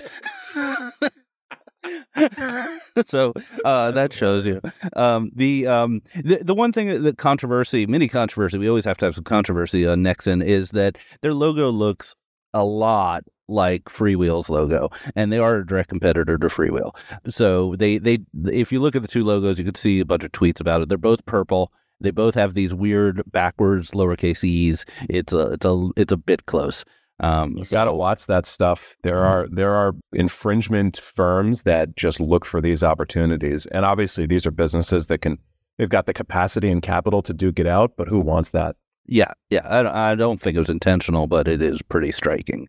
so 3.07 3.33
uh, 3.65 3.93
that 3.93 4.13
shows 4.13 4.47
you 4.47 4.61
um, 4.97 5.31
the, 5.37 5.69
um, 5.69 6.03
the 6.25 6.41
the 6.43 6.55
one 6.55 6.73
thing 6.73 7.05
that 7.05 7.19
controversy, 7.19 7.87
mini 7.87 8.09
controversy, 8.09 8.59
we 8.59 8.69
always 8.69 8.85
have 8.85 8.99
to 8.99 9.05
have 9.05 9.15
some 9.15 9.23
controversy 9.23 9.87
on 9.87 10.03
Nexxen 10.03 10.45
is 10.45 10.71
that 10.71 10.99
their 11.23 11.35
logo 11.35 11.71
looks 11.71 12.17
a 12.53 12.65
lot 12.65 13.23
like 13.49 13.85
Freewheel's 13.85 14.49
logo, 14.49 14.91
and 15.17 15.33
they 15.33 15.39
are 15.39 15.57
a 15.57 15.67
direct 15.67 15.89
competitor 15.89 16.39
to 16.39 16.47
Freewheel. 16.49 16.97
So 17.29 17.77
they 17.77 17.99
they 17.99 18.19
if 18.47 18.73
you 18.73 18.81
look 18.81 18.95
at 18.97 19.03
the 19.03 19.09
two 19.09 19.25
logos, 19.25 19.59
you 19.59 19.65
could 19.65 19.77
see 19.77 20.01
a 20.01 20.05
bunch 20.05 20.25
of 20.25 20.33
tweets 20.33 20.61
about 20.61 20.83
it. 20.83 20.89
They're 20.89 20.99
both 20.99 21.25
purple. 21.27 21.73
They 22.01 22.11
both 22.11 22.35
have 22.35 22.55
these 22.55 22.73
weird 22.73 23.23
backwards 23.33 23.91
lowercase 23.91 24.45
e's. 24.45 24.85
It's 25.09 25.33
a 25.33 25.53
it's 25.53 25.65
a 25.65 25.89
it's 25.97 26.13
a 26.13 26.17
bit 26.17 26.47
close. 26.47 26.85
Um, 27.21 27.57
you 27.57 27.65
got 27.65 27.87
to 27.87 27.93
watch 27.93 28.27
that 28.27 28.47
stuff. 28.47 28.97
There 29.03 29.25
are 29.25 29.49
there 29.51 29.75
are 29.75 29.93
infringement 30.13 31.01
firms 31.01 31.65
that 31.65 31.97
just 31.97 32.21
look 32.21 32.45
for 32.45 32.61
these 32.61 32.85
opportunities, 32.85 33.67
and 33.67 33.85
obviously 33.85 34.27
these 34.27 34.47
are 34.47 34.53
businesses 34.53 35.09
that 35.09 35.19
can 35.19 35.39
they've 35.79 35.89
got 35.89 36.07
the 36.07 36.15
capacity 36.15 36.71
and 36.71 36.83
capital 36.83 37.23
to 37.23 37.33
duke 37.33 37.59
it 37.59 37.67
out. 37.67 37.93
But 37.97 38.09
who 38.09 38.21
wants 38.21 38.51
that? 38.51 38.77
Yeah, 39.07 39.33
yeah. 39.51 39.67
I, 39.67 40.13
I 40.13 40.15
don't 40.15 40.41
think 40.41 40.57
it 40.57 40.61
was 40.61 40.69
intentional, 40.69 41.27
but 41.27 41.49
it 41.49 41.63
is 41.63 41.83
pretty 41.83 42.13
striking. 42.13 42.69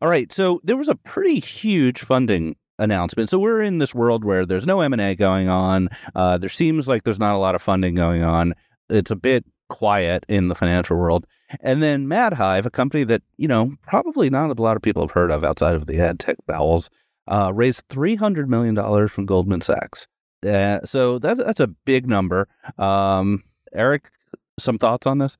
All 0.00 0.08
right, 0.08 0.30
so 0.32 0.60
there 0.62 0.76
was 0.76 0.88
a 0.88 0.94
pretty 0.94 1.40
huge 1.40 2.00
funding 2.00 2.56
announcement. 2.78 3.30
So 3.30 3.38
we're 3.38 3.62
in 3.62 3.78
this 3.78 3.94
world 3.94 4.24
where 4.24 4.44
there's 4.44 4.66
no 4.66 4.80
M 4.80 4.92
and 4.92 5.00
A 5.00 5.14
going 5.14 5.48
on. 5.48 5.88
Uh, 6.14 6.36
there 6.38 6.50
seems 6.50 6.86
like 6.86 7.04
there's 7.04 7.18
not 7.18 7.34
a 7.34 7.38
lot 7.38 7.54
of 7.54 7.62
funding 7.62 7.94
going 7.94 8.22
on. 8.22 8.54
It's 8.90 9.10
a 9.10 9.16
bit 9.16 9.44
quiet 9.68 10.24
in 10.28 10.48
the 10.48 10.54
financial 10.54 10.96
world. 10.96 11.26
And 11.60 11.82
then 11.82 12.06
MadHive, 12.06 12.66
a 12.66 12.70
company 12.70 13.04
that 13.04 13.22
you 13.36 13.48
know 13.48 13.74
probably 13.82 14.28
not 14.30 14.56
a 14.56 14.62
lot 14.62 14.76
of 14.76 14.82
people 14.82 15.02
have 15.02 15.12
heard 15.12 15.30
of 15.30 15.44
outside 15.44 15.76
of 15.76 15.86
the 15.86 15.98
ad 15.98 16.18
tech 16.18 16.36
bowels, 16.46 16.90
uh, 17.28 17.52
raised 17.54 17.84
three 17.88 18.16
hundred 18.16 18.50
million 18.50 18.74
dollars 18.74 19.10
from 19.10 19.26
Goldman 19.26 19.60
Sachs. 19.60 20.06
Uh, 20.46 20.80
so 20.84 21.18
that's 21.18 21.42
that's 21.42 21.60
a 21.60 21.68
big 21.68 22.06
number. 22.06 22.48
Um, 22.78 23.44
Eric, 23.72 24.10
some 24.58 24.78
thoughts 24.78 25.06
on 25.06 25.18
this? 25.18 25.38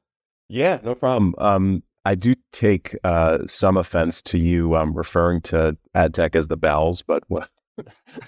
Yeah, 0.49 0.79
no 0.83 0.95
problem. 0.95 1.35
Um, 1.39 1.83
I 2.07 2.15
do 2.15 2.35
take 2.53 2.97
uh, 3.03 3.39
some 3.47 3.77
offense 3.77 4.23
to 4.23 4.39
you 4.39 4.77
um, 4.77 4.95
referring 4.95 5.41
to 5.43 5.77
ad 5.93 6.15
tech 6.15 6.37
as 6.37 6.47
the 6.47 6.57
bowels, 6.57 7.03
but 7.03 7.25
but 7.29 7.51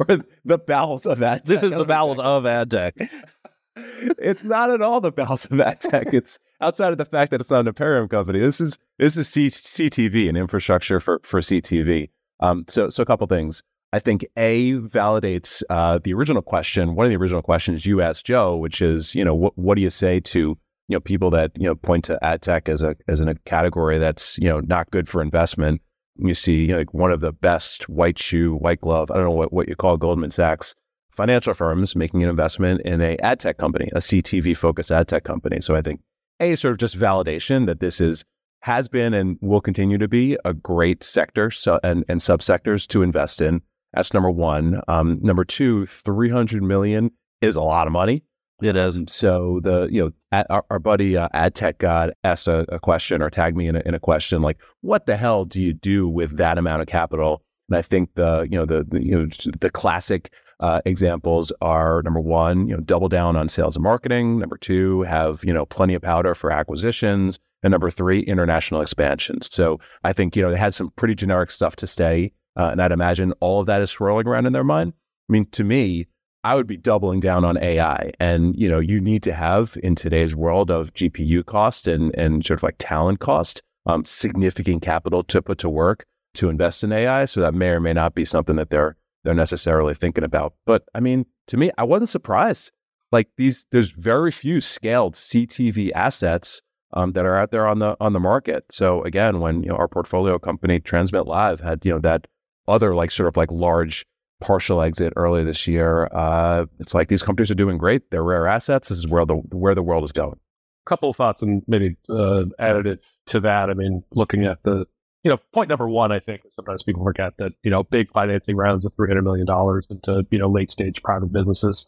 or 0.00 0.18
the 0.44 0.58
bowels 0.58 1.06
of 1.06 1.22
ad. 1.22 1.46
This 1.46 1.62
is 1.62 1.70
the 1.70 1.84
bowels 1.84 2.18
of 2.18 2.44
ad 2.44 2.72
tech. 2.72 2.96
it's 3.76 4.42
not 4.42 4.70
at 4.70 4.82
all 4.82 5.00
the 5.00 5.12
bowels 5.12 5.44
of 5.44 5.60
ad 5.60 5.80
tech. 5.80 6.12
It's 6.12 6.40
outside 6.60 6.90
of 6.90 6.98
the 6.98 7.04
fact 7.04 7.30
that 7.30 7.40
it's 7.40 7.52
not 7.52 7.68
an 7.68 7.72
parent 7.72 8.10
company. 8.10 8.40
This 8.40 8.60
is 8.60 8.80
this 8.98 9.16
is 9.16 9.28
C- 9.28 9.46
CTV 9.46 10.28
and 10.28 10.36
infrastructure 10.36 10.98
for 10.98 11.20
for 11.22 11.40
CTV. 11.40 12.10
Um, 12.40 12.64
so 12.66 12.88
so 12.88 13.00
a 13.00 13.06
couple 13.06 13.28
things. 13.28 13.62
I 13.92 14.00
think 14.00 14.26
A 14.36 14.72
validates 14.72 15.62
uh, 15.70 16.00
the 16.02 16.14
original 16.14 16.42
question. 16.42 16.96
One 16.96 17.06
of 17.06 17.10
the 17.10 17.16
original 17.16 17.42
questions 17.42 17.86
you 17.86 18.02
asked 18.02 18.26
Joe, 18.26 18.56
which 18.56 18.82
is, 18.82 19.14
you 19.14 19.24
know, 19.24 19.36
what 19.36 19.56
what 19.56 19.76
do 19.76 19.82
you 19.82 19.90
say 19.90 20.18
to 20.18 20.58
you 20.88 20.96
know 20.96 21.00
people 21.00 21.30
that 21.30 21.52
you 21.56 21.64
know 21.64 21.74
point 21.74 22.04
to 22.04 22.22
ad 22.24 22.42
tech 22.42 22.68
as 22.68 22.82
a 22.82 22.96
as 23.08 23.20
in 23.20 23.28
a 23.28 23.34
category 23.34 23.98
that's 23.98 24.38
you 24.38 24.48
know 24.48 24.60
not 24.60 24.90
good 24.90 25.08
for 25.08 25.20
investment. 25.22 25.80
You 26.18 26.34
see, 26.34 26.62
you 26.62 26.68
know, 26.68 26.78
like 26.78 26.94
one 26.94 27.12
of 27.12 27.20
the 27.20 27.32
best 27.32 27.88
white 27.88 28.18
shoe, 28.18 28.54
white 28.54 28.80
glove. 28.80 29.10
I 29.10 29.16
don't 29.16 29.24
know 29.24 29.30
what, 29.32 29.52
what 29.52 29.68
you 29.68 29.76
call 29.76 29.98
Goldman 29.98 30.30
Sachs 30.30 30.74
financial 31.10 31.54
firms 31.54 31.96
making 31.96 32.22
an 32.22 32.28
investment 32.28 32.82
in 32.82 33.00
a 33.00 33.16
ad 33.18 33.40
tech 33.40 33.58
company, 33.58 33.90
a 33.94 33.98
CTV 33.98 34.56
focused 34.56 34.90
ad 34.90 35.08
tech 35.08 35.24
company. 35.24 35.60
So 35.60 35.74
I 35.74 35.82
think 35.82 36.00
a 36.40 36.54
sort 36.56 36.72
of 36.72 36.78
just 36.78 36.98
validation 36.98 37.66
that 37.66 37.80
this 37.80 38.00
is 38.00 38.24
has 38.60 38.88
been 38.88 39.14
and 39.14 39.38
will 39.40 39.60
continue 39.60 39.98
to 39.98 40.08
be 40.08 40.36
a 40.44 40.52
great 40.54 41.02
sector 41.02 41.50
so, 41.50 41.80
and 41.82 42.04
and 42.08 42.20
subsectors 42.20 42.86
to 42.88 43.02
invest 43.02 43.40
in. 43.40 43.62
That's 43.92 44.12
number 44.12 44.30
one. 44.30 44.80
Um, 44.88 45.18
number 45.22 45.44
two, 45.44 45.86
three 45.86 46.30
hundred 46.30 46.62
million 46.62 47.10
is 47.40 47.56
a 47.56 47.62
lot 47.62 47.86
of 47.86 47.92
money. 47.92 48.22
It 48.62 48.74
is. 48.76 48.98
So 49.08 49.60
the 49.62 49.88
you 49.90 50.12
know 50.32 50.44
our, 50.48 50.64
our 50.70 50.78
buddy 50.78 51.16
uh, 51.16 51.28
ad 51.34 51.54
tech 51.54 51.78
god 51.78 52.14
asked 52.24 52.48
a, 52.48 52.60
a, 52.74 52.78
question 52.78 53.20
or 53.20 53.28
tagged 53.28 53.56
me 53.56 53.68
in 53.68 53.76
a, 53.76 53.82
in 53.84 53.94
a 53.94 54.00
question 54.00 54.40
like, 54.40 54.58
what 54.80 55.04
the 55.04 55.16
hell 55.16 55.44
do 55.44 55.62
you 55.62 55.74
do 55.74 56.08
with 56.08 56.38
that 56.38 56.56
amount 56.56 56.80
of 56.80 56.88
capital? 56.88 57.42
And 57.68 57.76
I 57.76 57.82
think 57.82 58.14
the 58.14 58.48
you 58.50 58.56
know 58.56 58.64
the, 58.64 58.84
the 58.84 59.04
you 59.04 59.18
know 59.18 59.26
the 59.60 59.70
classic 59.70 60.32
uh, 60.60 60.80
examples 60.86 61.52
are 61.60 62.00
number 62.02 62.20
one, 62.20 62.66
you 62.66 62.74
know, 62.74 62.80
double 62.80 63.08
down 63.08 63.36
on 63.36 63.50
sales 63.50 63.76
and 63.76 63.82
marketing. 63.82 64.38
Number 64.38 64.56
two, 64.56 65.02
have 65.02 65.44
you 65.44 65.52
know 65.52 65.66
plenty 65.66 65.94
of 65.94 66.00
powder 66.02 66.34
for 66.34 66.50
acquisitions. 66.50 67.38
And 67.62 67.72
number 67.72 67.90
three, 67.90 68.20
international 68.20 68.80
expansions. 68.80 69.48
So 69.52 69.80
I 70.04 70.12
think 70.12 70.36
you 70.36 70.42
know 70.42 70.50
they 70.50 70.58
had 70.58 70.74
some 70.74 70.90
pretty 70.96 71.14
generic 71.14 71.50
stuff 71.50 71.76
to 71.76 71.86
say, 71.86 72.32
uh, 72.56 72.68
and 72.70 72.80
I'd 72.80 72.92
imagine 72.92 73.32
all 73.40 73.60
of 73.60 73.66
that 73.66 73.82
is 73.82 73.90
swirling 73.90 74.26
around 74.26 74.46
in 74.46 74.52
their 74.52 74.64
mind. 74.64 74.92
I 75.28 75.32
mean, 75.32 75.46
to 75.52 75.64
me, 75.64 76.06
I 76.46 76.54
would 76.54 76.68
be 76.68 76.76
doubling 76.76 77.18
down 77.18 77.44
on 77.44 77.58
AI. 77.58 78.12
And, 78.20 78.54
you 78.56 78.68
know, 78.68 78.78
you 78.78 79.00
need 79.00 79.24
to 79.24 79.32
have 79.32 79.76
in 79.82 79.96
today's 79.96 80.32
world 80.32 80.70
of 80.70 80.94
GPU 80.94 81.44
cost 81.44 81.88
and, 81.88 82.14
and 82.14 82.46
sort 82.46 82.60
of 82.60 82.62
like 82.62 82.76
talent 82.78 83.18
cost, 83.18 83.64
um, 83.86 84.04
significant 84.04 84.80
capital 84.80 85.24
to 85.24 85.42
put 85.42 85.58
to 85.58 85.68
work 85.68 86.06
to 86.34 86.48
invest 86.48 86.84
in 86.84 86.92
AI. 86.92 87.24
So 87.24 87.40
that 87.40 87.52
may 87.52 87.70
or 87.70 87.80
may 87.80 87.92
not 87.92 88.14
be 88.14 88.24
something 88.24 88.54
that 88.56 88.70
they're 88.70 88.96
they're 89.24 89.34
necessarily 89.34 89.92
thinking 89.92 90.22
about. 90.22 90.54
But 90.66 90.84
I 90.94 91.00
mean, 91.00 91.26
to 91.48 91.56
me, 91.56 91.72
I 91.78 91.82
wasn't 91.82 92.10
surprised. 92.10 92.70
Like 93.10 93.28
these, 93.36 93.66
there's 93.72 93.90
very 93.90 94.30
few 94.30 94.60
scaled 94.60 95.14
CTV 95.14 95.90
assets 95.96 96.62
um, 96.92 97.10
that 97.14 97.26
are 97.26 97.36
out 97.36 97.50
there 97.50 97.66
on 97.66 97.80
the 97.80 97.96
on 97.98 98.12
the 98.12 98.20
market. 98.20 98.66
So 98.70 99.02
again, 99.02 99.40
when 99.40 99.64
you 99.64 99.70
know 99.70 99.76
our 99.76 99.88
portfolio 99.88 100.38
company 100.38 100.78
Transmit 100.78 101.26
Live 101.26 101.58
had 101.58 101.84
you 101.84 101.92
know 101.92 101.98
that 101.98 102.28
other 102.68 102.94
like 102.94 103.10
sort 103.10 103.28
of 103.28 103.36
like 103.36 103.50
large 103.50 104.06
partial 104.40 104.82
exit 104.82 105.12
earlier 105.16 105.44
this 105.44 105.66
year. 105.66 106.08
Uh, 106.12 106.66
it's 106.78 106.94
like 106.94 107.08
these 107.08 107.22
companies 107.22 107.50
are 107.50 107.54
doing 107.56 107.78
great. 107.78 108.10
They're 108.10 108.22
rare 108.22 108.46
assets. 108.46 108.88
This 108.88 108.98
is 108.98 109.06
where 109.06 109.24
the 109.24 109.34
where 109.34 109.74
the 109.74 109.82
world 109.82 110.04
is 110.04 110.12
going. 110.12 110.38
A 110.86 110.88
Couple 110.88 111.10
of 111.10 111.16
thoughts 111.16 111.42
and 111.42 111.62
maybe 111.66 111.96
uh, 112.08 112.44
additive 112.60 113.02
to 113.26 113.40
that. 113.40 113.70
I 113.70 113.74
mean, 113.74 114.04
looking 114.12 114.44
at 114.44 114.62
the 114.62 114.86
you 115.24 115.30
know 115.30 115.38
point 115.52 115.68
number 115.68 115.88
one, 115.88 116.12
I 116.12 116.20
think 116.20 116.42
sometimes 116.50 116.82
people 116.82 117.02
forget 117.02 117.36
that 117.38 117.52
you 117.62 117.70
know 117.70 117.82
big 117.82 118.10
financing 118.12 118.56
rounds 118.56 118.84
of 118.84 118.94
three 118.94 119.08
hundred 119.08 119.22
million 119.22 119.46
dollars 119.46 119.86
into 119.90 120.26
you 120.30 120.38
know 120.38 120.48
late 120.48 120.70
stage 120.70 121.02
private 121.02 121.32
businesses 121.32 121.86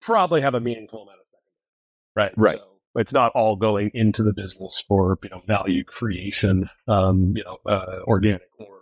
probably 0.00 0.40
have 0.40 0.54
a 0.54 0.60
meaningful 0.60 1.02
amount 1.02 1.18
of 1.18 1.26
secondary, 1.30 2.14
right? 2.14 2.32
Right. 2.36 2.58
So 2.58 3.00
it's 3.00 3.12
not 3.12 3.32
all 3.34 3.56
going 3.56 3.90
into 3.94 4.22
the 4.22 4.32
business 4.32 4.82
for 4.86 5.18
you 5.22 5.30
know 5.30 5.42
value 5.46 5.84
creation, 5.84 6.68
um, 6.88 7.34
you 7.36 7.44
know, 7.44 7.58
uh, 7.66 8.00
organic 8.06 8.48
or 8.58 8.75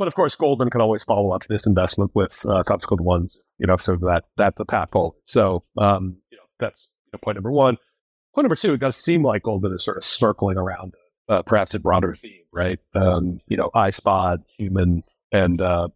but 0.00 0.08
of 0.08 0.14
course, 0.14 0.34
Goldman 0.34 0.70
can 0.70 0.80
always 0.80 1.04
follow 1.04 1.30
up 1.32 1.46
this 1.46 1.66
investment 1.66 2.10
with 2.14 2.44
uh, 2.46 2.62
subsequent 2.62 3.02
ones. 3.02 3.38
You 3.58 3.66
know, 3.66 3.76
so 3.76 3.96
that 3.96 4.24
that's 4.34 4.58
a 4.58 4.64
path 4.64 4.88
forward. 4.92 5.18
So, 5.26 5.62
um, 5.76 6.16
you 6.30 6.38
know, 6.38 6.44
that's 6.58 6.90
you 7.04 7.10
know, 7.12 7.18
point 7.22 7.36
number 7.36 7.52
one. 7.52 7.76
Point 8.34 8.44
number 8.44 8.56
two, 8.56 8.72
it 8.72 8.80
does 8.80 8.96
seem 8.96 9.22
like 9.22 9.42
Goldman 9.42 9.74
is 9.74 9.84
sort 9.84 9.98
of 9.98 10.04
circling 10.04 10.56
around 10.56 10.94
uh, 11.28 11.42
perhaps 11.42 11.74
a 11.74 11.78
broader 11.80 12.14
theme, 12.14 12.44
right? 12.50 12.78
Um, 12.94 13.40
you 13.46 13.58
know, 13.58 13.68
iSpot, 13.74 14.38
human, 14.56 15.02
and 15.32 15.60
uh, 15.60 15.88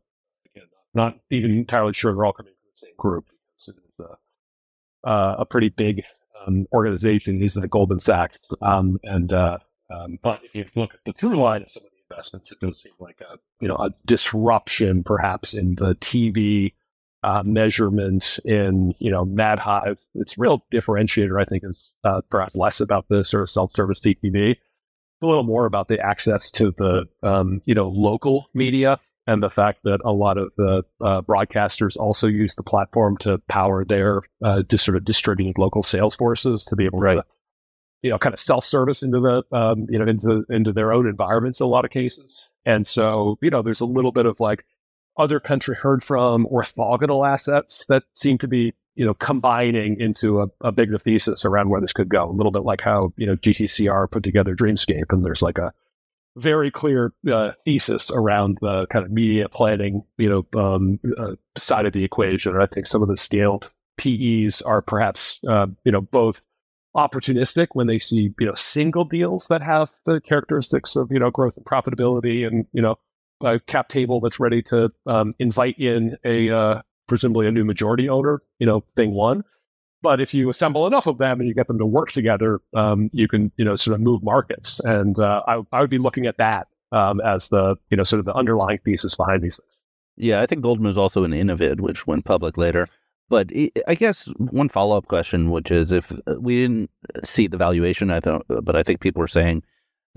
again, 0.55 0.69
not 0.93 1.19
even 1.31 1.53
entirely 1.53 1.95
sure 1.95 2.13
they're 2.13 2.27
all 2.27 2.35
coming 2.35 2.53
from 2.53 2.71
the 2.75 2.87
same 2.87 2.95
group. 2.99 3.25
So 3.57 3.73
it's 3.89 4.01
a, 4.01 5.09
uh, 5.09 5.37
a 5.39 5.47
pretty 5.47 5.71
big 5.71 6.03
um, 6.47 6.67
organization. 6.75 7.43
are 7.43 7.49
the 7.49 7.69
Goldman 7.69 8.01
Sachs, 8.01 8.51
um, 8.61 8.99
and 9.03 9.33
uh, 9.33 9.61
um, 9.91 10.19
but 10.23 10.43
if 10.45 10.55
you 10.55 10.67
look 10.75 10.93
at 10.93 11.01
the 11.07 11.15
through 11.15 11.37
line 11.37 11.63
of 11.63 11.71
some 11.71 11.85
of 11.85 11.94
investments. 12.11 12.53
It 12.53 12.61
does 12.61 12.81
seem 12.83 12.93
like 12.99 13.21
a 13.21 13.39
you 13.61 13.69
know 13.69 13.77
a 13.77 13.91
disruption, 14.07 15.03
perhaps 15.05 15.55
in 15.55 15.77
the 15.77 15.95
TV 15.97 16.73
uh, 17.23 17.43
measurement 17.45 18.39
in 18.45 18.95
you 18.99 19.11
know 19.11 19.25
MadHive. 19.25 19.97
Its 20.15 20.39
real 20.39 20.65
differentiator, 20.73 21.41
I 21.41 21.45
think, 21.45 21.63
is 21.65 21.93
uh, 22.05 22.21
perhaps 22.31 22.55
less 22.55 22.81
about 22.81 23.07
the 23.09 23.25
sort 23.25 23.43
of 23.43 23.51
self-service 23.51 24.01
CTV. 24.01 24.51
It's 24.53 25.23
a 25.23 25.27
little 25.27 25.45
more 25.45 25.67
about 25.67 25.89
the 25.89 26.01
access 26.01 26.51
to 26.53 26.73
the 26.73 27.07
um, 27.23 27.63
you 27.65 27.75
know 27.75 27.89
local 27.89 28.49
media 28.55 29.01
and 29.27 29.43
the 29.43 29.51
fact 29.51 29.81
that 29.85 30.01
a 30.05 30.13
lot 30.13 30.37
of 30.37 30.53
the 30.57 30.83
uh, 31.01 31.23
broadcasters 31.23 31.97
also 31.97 32.27
use 32.27 32.57
the 32.57 32.63
platform 32.63 33.17
to 33.19 33.39
power 33.49 33.85
their 33.85 34.21
uh, 34.45 34.63
sort 34.77 34.97
of 34.97 35.05
distributed 35.05 35.57
local 35.57 35.83
sales 35.83 36.15
forces 36.15 36.65
to 36.67 36.77
be 36.77 36.85
able 36.85 37.01
right. 37.01 37.15
to 37.15 37.25
you 38.05 38.11
know, 38.11 38.19
kind 38.19 38.35
of 38.35 38.39
self-service 38.39 39.03
into 39.03 39.19
the, 39.19 39.43
um, 39.57 39.87
you 39.89 39.99
know, 39.99 40.07
into 40.07 40.45
into 40.51 40.73
their 40.73 40.93
own 40.93 41.09
environments 41.09 41.59
in 41.59 41.65
a 41.65 41.69
lot 41.69 41.87
of 41.87 41.91
cases. 41.91 42.51
And 42.67 42.87
so, 42.87 43.39
you 43.41 43.49
know, 43.49 43.63
there's 43.63 43.81
a 43.81 43.87
little 43.87 44.13
bit 44.13 44.27
of 44.27 44.41
like 44.41 44.67
other 45.17 45.41
country 45.41 45.75
heard 45.75 46.03
from 46.03 46.47
orthogonal 46.53 47.27
assets 47.27 47.87
that 47.87 48.03
seem 48.13 48.37
to 48.39 48.47
be, 48.47 48.75
you 48.95 49.07
know, 49.07 49.15
combining 49.15 49.99
into 49.99 50.43
a, 50.43 50.49
a 50.61 50.71
bigger 50.71 50.99
thesis 50.99 51.47
around 51.47 51.71
where 51.71 51.81
this 51.81 51.95
could 51.95 52.11
go. 52.11 52.29
A 52.29 52.31
little 52.31 52.53
bit 52.53 52.65
like 52.65 52.83
how, 52.83 53.15
you 53.17 53.27
know, 53.27 53.37
GTCR 53.37 54.11
put 54.11 54.23
together 54.23 54.55
Dreamscape 54.55 55.11
and 55.11 55.25
there's 55.25 55.41
like 55.41 55.57
a 55.57 55.73
very 56.37 56.71
clear 56.71 57.15
uh, 57.33 57.53
thesis 57.65 58.11
around 58.11 58.59
the 58.61 58.87
kind 58.89 59.07
of 59.07 59.13
media 59.13 59.49
planning, 59.49 60.03
you 60.19 60.29
know, 60.29 60.61
um, 60.63 61.01
uh, 61.17 61.37
side 61.57 61.87
of 61.87 61.95
the 61.95 62.05
equation. 62.05 62.53
And 62.53 62.63
I 62.63 62.67
think 62.67 62.87
some 62.87 63.01
of 63.01 63.09
the 63.09 63.17
scaled 63.17 63.71
PEs 63.97 64.61
are 64.61 64.83
perhaps, 64.83 65.41
uh, 65.49 65.69
you 65.85 65.93
know, 65.93 66.03
both 66.03 66.43
opportunistic 66.97 67.69
when 67.73 67.87
they 67.87 67.99
see 67.99 68.33
you 68.39 68.47
know 68.47 68.55
single 68.55 69.05
deals 69.05 69.49
that 69.49 69.63
have 69.63 69.91
the 70.07 70.21
characteristics 70.21 70.97
of 70.97 71.11
you 71.11 71.19
know 71.19 71.31
growth 71.31 71.57
and 71.57 71.67
profitability 71.67 72.47
and 72.47 72.67
you 72.73 72.81
know 72.81 72.97
a 73.43 73.59
cap 73.61 73.89
table 73.89 74.21
that's 74.21 74.39
ready 74.39 74.63
to 74.63 74.91
um, 75.07 75.35
invite 75.39 75.79
in 75.79 76.17
a 76.25 76.51
uh, 76.51 76.81
presumably 77.09 77.47
a 77.47 77.51
new 77.51 77.65
majority 77.65 78.09
owner 78.09 78.41
you 78.59 78.67
know 78.67 78.85
thing 78.97 79.13
one. 79.13 79.43
But 80.03 80.21
if 80.21 80.35
you 80.35 80.51
assemble 80.51 80.87
enough 80.87 81.07
of 81.07 81.17
them 81.17 81.41
and 81.41 81.49
you 81.49 81.55
get 81.55 81.67
them 81.67 81.79
to 81.79 81.87
work 81.87 82.11
together 82.11 82.61
um, 82.77 83.11
you 83.13 83.27
can 83.27 83.51
you 83.57 83.65
know 83.65 83.77
sort 83.77 83.95
of 83.95 84.01
move 84.01 84.23
markets. 84.23 84.81
And 84.81 85.19
uh, 85.19 85.43
I, 85.47 85.63
I 85.73 85.81
would 85.81 85.91
be 85.91 85.99
looking 85.99 86.27
at 86.27 86.37
that 86.39 86.69
um, 86.93 87.21
as 87.23 87.49
the 87.49 87.77
you 87.91 87.97
know 87.97 88.05
sort 88.05 88.21
of 88.21 88.27
the 88.27 88.35
underlying 88.35 88.79
thesis 88.85 89.17
behind 89.17 89.43
these 89.43 89.57
things. 89.57 89.69
Yeah 90.17 90.41
i 90.41 90.47
think 90.47 90.63
goldman 90.63 90.91
is 90.91 90.99
also 90.99 91.25
an 91.25 91.33
Innovid 91.33 91.81
which 91.81 92.07
went 92.07 92.25
public 92.25 92.57
later 92.57 92.89
but 93.29 93.51
I 93.87 93.95
guess 93.95 94.27
one 94.39 94.69
follow 94.69 94.97
up 94.97 95.07
question, 95.07 95.51
which 95.51 95.71
is 95.71 95.93
if 95.93 96.13
uh, 96.13 96.37
we 96.39 96.57
didn't 96.57 96.91
see 97.25 97.47
the 97.47 97.57
valuation, 97.57 98.11
I 98.11 98.21
thought, 98.21 98.45
but 98.49 98.77
I 98.77 98.83
think 98.83 99.01
people 99.01 99.21
were 99.21 99.29
saying 99.29 99.63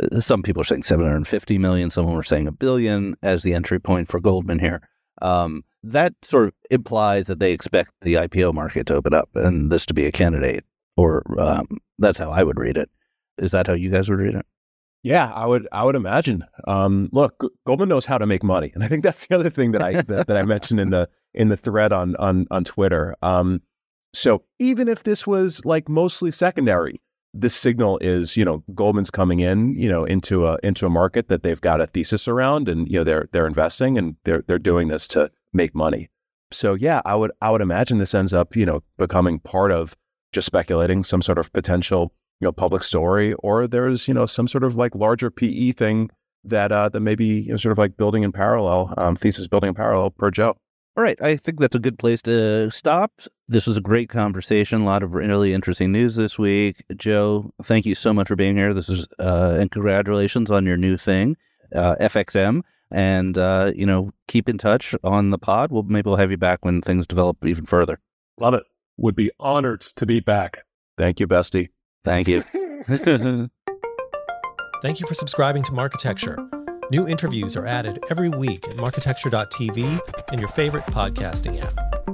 uh, 0.01 0.19
some 0.19 0.43
people 0.43 0.61
are 0.61 0.65
saying 0.65 0.83
750 0.83 1.57
million, 1.57 1.89
some 1.89 2.11
were 2.11 2.23
saying 2.23 2.47
a 2.47 2.51
billion 2.51 3.15
as 3.23 3.43
the 3.43 3.53
entry 3.53 3.79
point 3.79 4.07
for 4.07 4.19
Goldman 4.19 4.59
here. 4.59 4.87
Um, 5.21 5.63
that 5.83 6.13
sort 6.21 6.49
of 6.49 6.53
implies 6.69 7.27
that 7.27 7.39
they 7.39 7.53
expect 7.53 7.91
the 8.01 8.15
IPO 8.15 8.53
market 8.53 8.87
to 8.87 8.95
open 8.95 9.13
up 9.13 9.29
and 9.35 9.71
this 9.71 9.85
to 9.87 9.93
be 9.93 10.05
a 10.05 10.11
candidate, 10.11 10.65
or 10.97 11.23
um, 11.39 11.67
that's 11.97 12.19
how 12.19 12.29
I 12.29 12.43
would 12.43 12.59
read 12.59 12.77
it. 12.77 12.89
Is 13.37 13.51
that 13.51 13.67
how 13.67 13.73
you 13.73 13.89
guys 13.89 14.09
would 14.09 14.19
read 14.19 14.35
it? 14.35 14.45
Yeah, 15.07 15.31
I 15.33 15.45
would. 15.45 15.69
I 15.71 15.85
would 15.85 15.95
imagine. 15.95 16.43
Um, 16.67 17.07
look, 17.13 17.41
Goldman 17.65 17.87
knows 17.87 18.05
how 18.05 18.17
to 18.17 18.25
make 18.25 18.43
money, 18.43 18.73
and 18.75 18.83
I 18.83 18.89
think 18.89 19.03
that's 19.05 19.25
the 19.25 19.35
other 19.35 19.49
thing 19.49 19.71
that 19.71 19.81
I 19.81 20.01
that, 20.01 20.27
that 20.27 20.35
I 20.35 20.43
mentioned 20.43 20.81
in 20.81 20.89
the 20.89 21.07
in 21.33 21.47
the 21.47 21.55
thread 21.55 21.93
on 21.93 22.17
on 22.17 22.45
on 22.51 22.65
Twitter. 22.65 23.15
Um, 23.21 23.61
so 24.13 24.43
even 24.59 24.89
if 24.89 25.03
this 25.03 25.25
was 25.25 25.63
like 25.63 25.87
mostly 25.87 26.29
secondary, 26.29 27.01
the 27.33 27.49
signal 27.49 27.99
is 27.99 28.35
you 28.35 28.43
know 28.43 28.65
Goldman's 28.75 29.09
coming 29.09 29.39
in 29.39 29.75
you 29.75 29.87
know 29.87 30.03
into 30.03 30.45
a 30.45 30.57
into 30.61 30.85
a 30.85 30.89
market 30.89 31.29
that 31.29 31.41
they've 31.41 31.61
got 31.61 31.79
a 31.79 31.87
thesis 31.87 32.27
around, 32.27 32.67
and 32.67 32.85
you 32.89 32.97
know 32.97 33.05
they're 33.05 33.29
they're 33.31 33.47
investing 33.47 33.97
and 33.97 34.17
they're 34.25 34.43
they're 34.45 34.59
doing 34.59 34.89
this 34.89 35.07
to 35.09 35.31
make 35.53 35.73
money. 35.73 36.09
So 36.51 36.73
yeah, 36.73 37.01
I 37.05 37.15
would 37.15 37.31
I 37.41 37.49
would 37.49 37.61
imagine 37.61 37.99
this 37.99 38.13
ends 38.13 38.33
up 38.33 38.57
you 38.57 38.65
know 38.65 38.83
becoming 38.97 39.39
part 39.39 39.71
of 39.71 39.95
just 40.33 40.47
speculating 40.47 41.05
some 41.05 41.21
sort 41.21 41.37
of 41.37 41.53
potential 41.53 42.11
you 42.39 42.45
know 42.45 42.51
public 42.51 42.83
story 42.83 43.33
or 43.39 43.67
there's 43.67 44.07
you 44.07 44.13
know 44.13 44.25
some 44.25 44.47
sort 44.47 44.63
of 44.63 44.75
like 44.75 44.95
larger 44.95 45.29
PE 45.31 45.71
thing 45.71 46.09
that 46.43 46.71
uh, 46.71 46.89
that 46.89 46.99
maybe 46.99 47.25
you 47.25 47.51
know, 47.51 47.57
sort 47.57 47.71
of 47.71 47.77
like 47.77 47.97
building 47.97 48.23
in 48.23 48.31
parallel, 48.31 48.93
um, 48.97 49.15
thesis 49.15 49.47
building 49.47 49.69
in 49.69 49.75
parallel 49.75 50.11
per 50.11 50.31
Joe. 50.31 50.57
All 50.95 51.03
right. 51.03 51.21
I 51.21 51.35
think 51.35 51.59
that's 51.59 51.75
a 51.75 51.79
good 51.79 51.99
place 51.99 52.23
to 52.23 52.71
stop. 52.71 53.11
This 53.47 53.67
was 53.67 53.77
a 53.77 53.81
great 53.81 54.09
conversation. 54.09 54.81
A 54.81 54.85
lot 54.85 55.03
of 55.03 55.13
really 55.13 55.53
interesting 55.53 55.91
news 55.91 56.15
this 56.15 56.39
week. 56.39 56.83
Joe, 56.95 57.51
thank 57.61 57.85
you 57.85 57.93
so 57.93 58.15
much 58.15 58.27
for 58.27 58.35
being 58.35 58.57
here. 58.57 58.73
This 58.73 58.89
is, 58.89 59.07
uh, 59.19 59.57
and 59.59 59.69
congratulations 59.69 60.49
on 60.49 60.65
your 60.65 60.75
new 60.75 60.97
thing, 60.97 61.37
uh, 61.75 61.97
FXM. 61.99 62.61
And, 62.89 63.37
uh, 63.37 63.73
you 63.75 63.85
know, 63.85 64.11
keep 64.27 64.49
in 64.49 64.57
touch 64.57 64.95
on 65.03 65.29
the 65.29 65.37
pod. 65.37 65.71
We'll 65.71 65.83
maybe 65.83 66.09
we'll 66.09 66.17
have 66.17 66.31
you 66.31 66.37
back 66.37 66.65
when 66.65 66.81
things 66.81 67.05
develop 67.05 67.45
even 67.45 67.65
further. 67.65 67.99
Love 68.39 68.55
it. 68.55 68.63
Would 68.97 69.15
be 69.15 69.29
honored 69.39 69.81
to 69.81 70.05
be 70.07 70.19
back. 70.19 70.63
Thank 70.97 71.19
you, 71.19 71.27
Bestie. 71.27 71.67
Thank 72.03 72.27
you. 72.27 72.43
Thank 74.81 74.99
you 74.99 75.07
for 75.07 75.13
subscribing 75.13 75.63
to 75.63 75.73
Marketecture. 75.73 76.37
New 76.91 77.07
interviews 77.07 77.55
are 77.57 77.65
added 77.65 78.03
every 78.09 78.29
week 78.29 78.67
at 78.67 78.77
marketecture.tv 78.77 79.99
and 80.31 80.39
your 80.39 80.49
favorite 80.49 80.85
podcasting 80.85 81.61
app. 81.61 82.06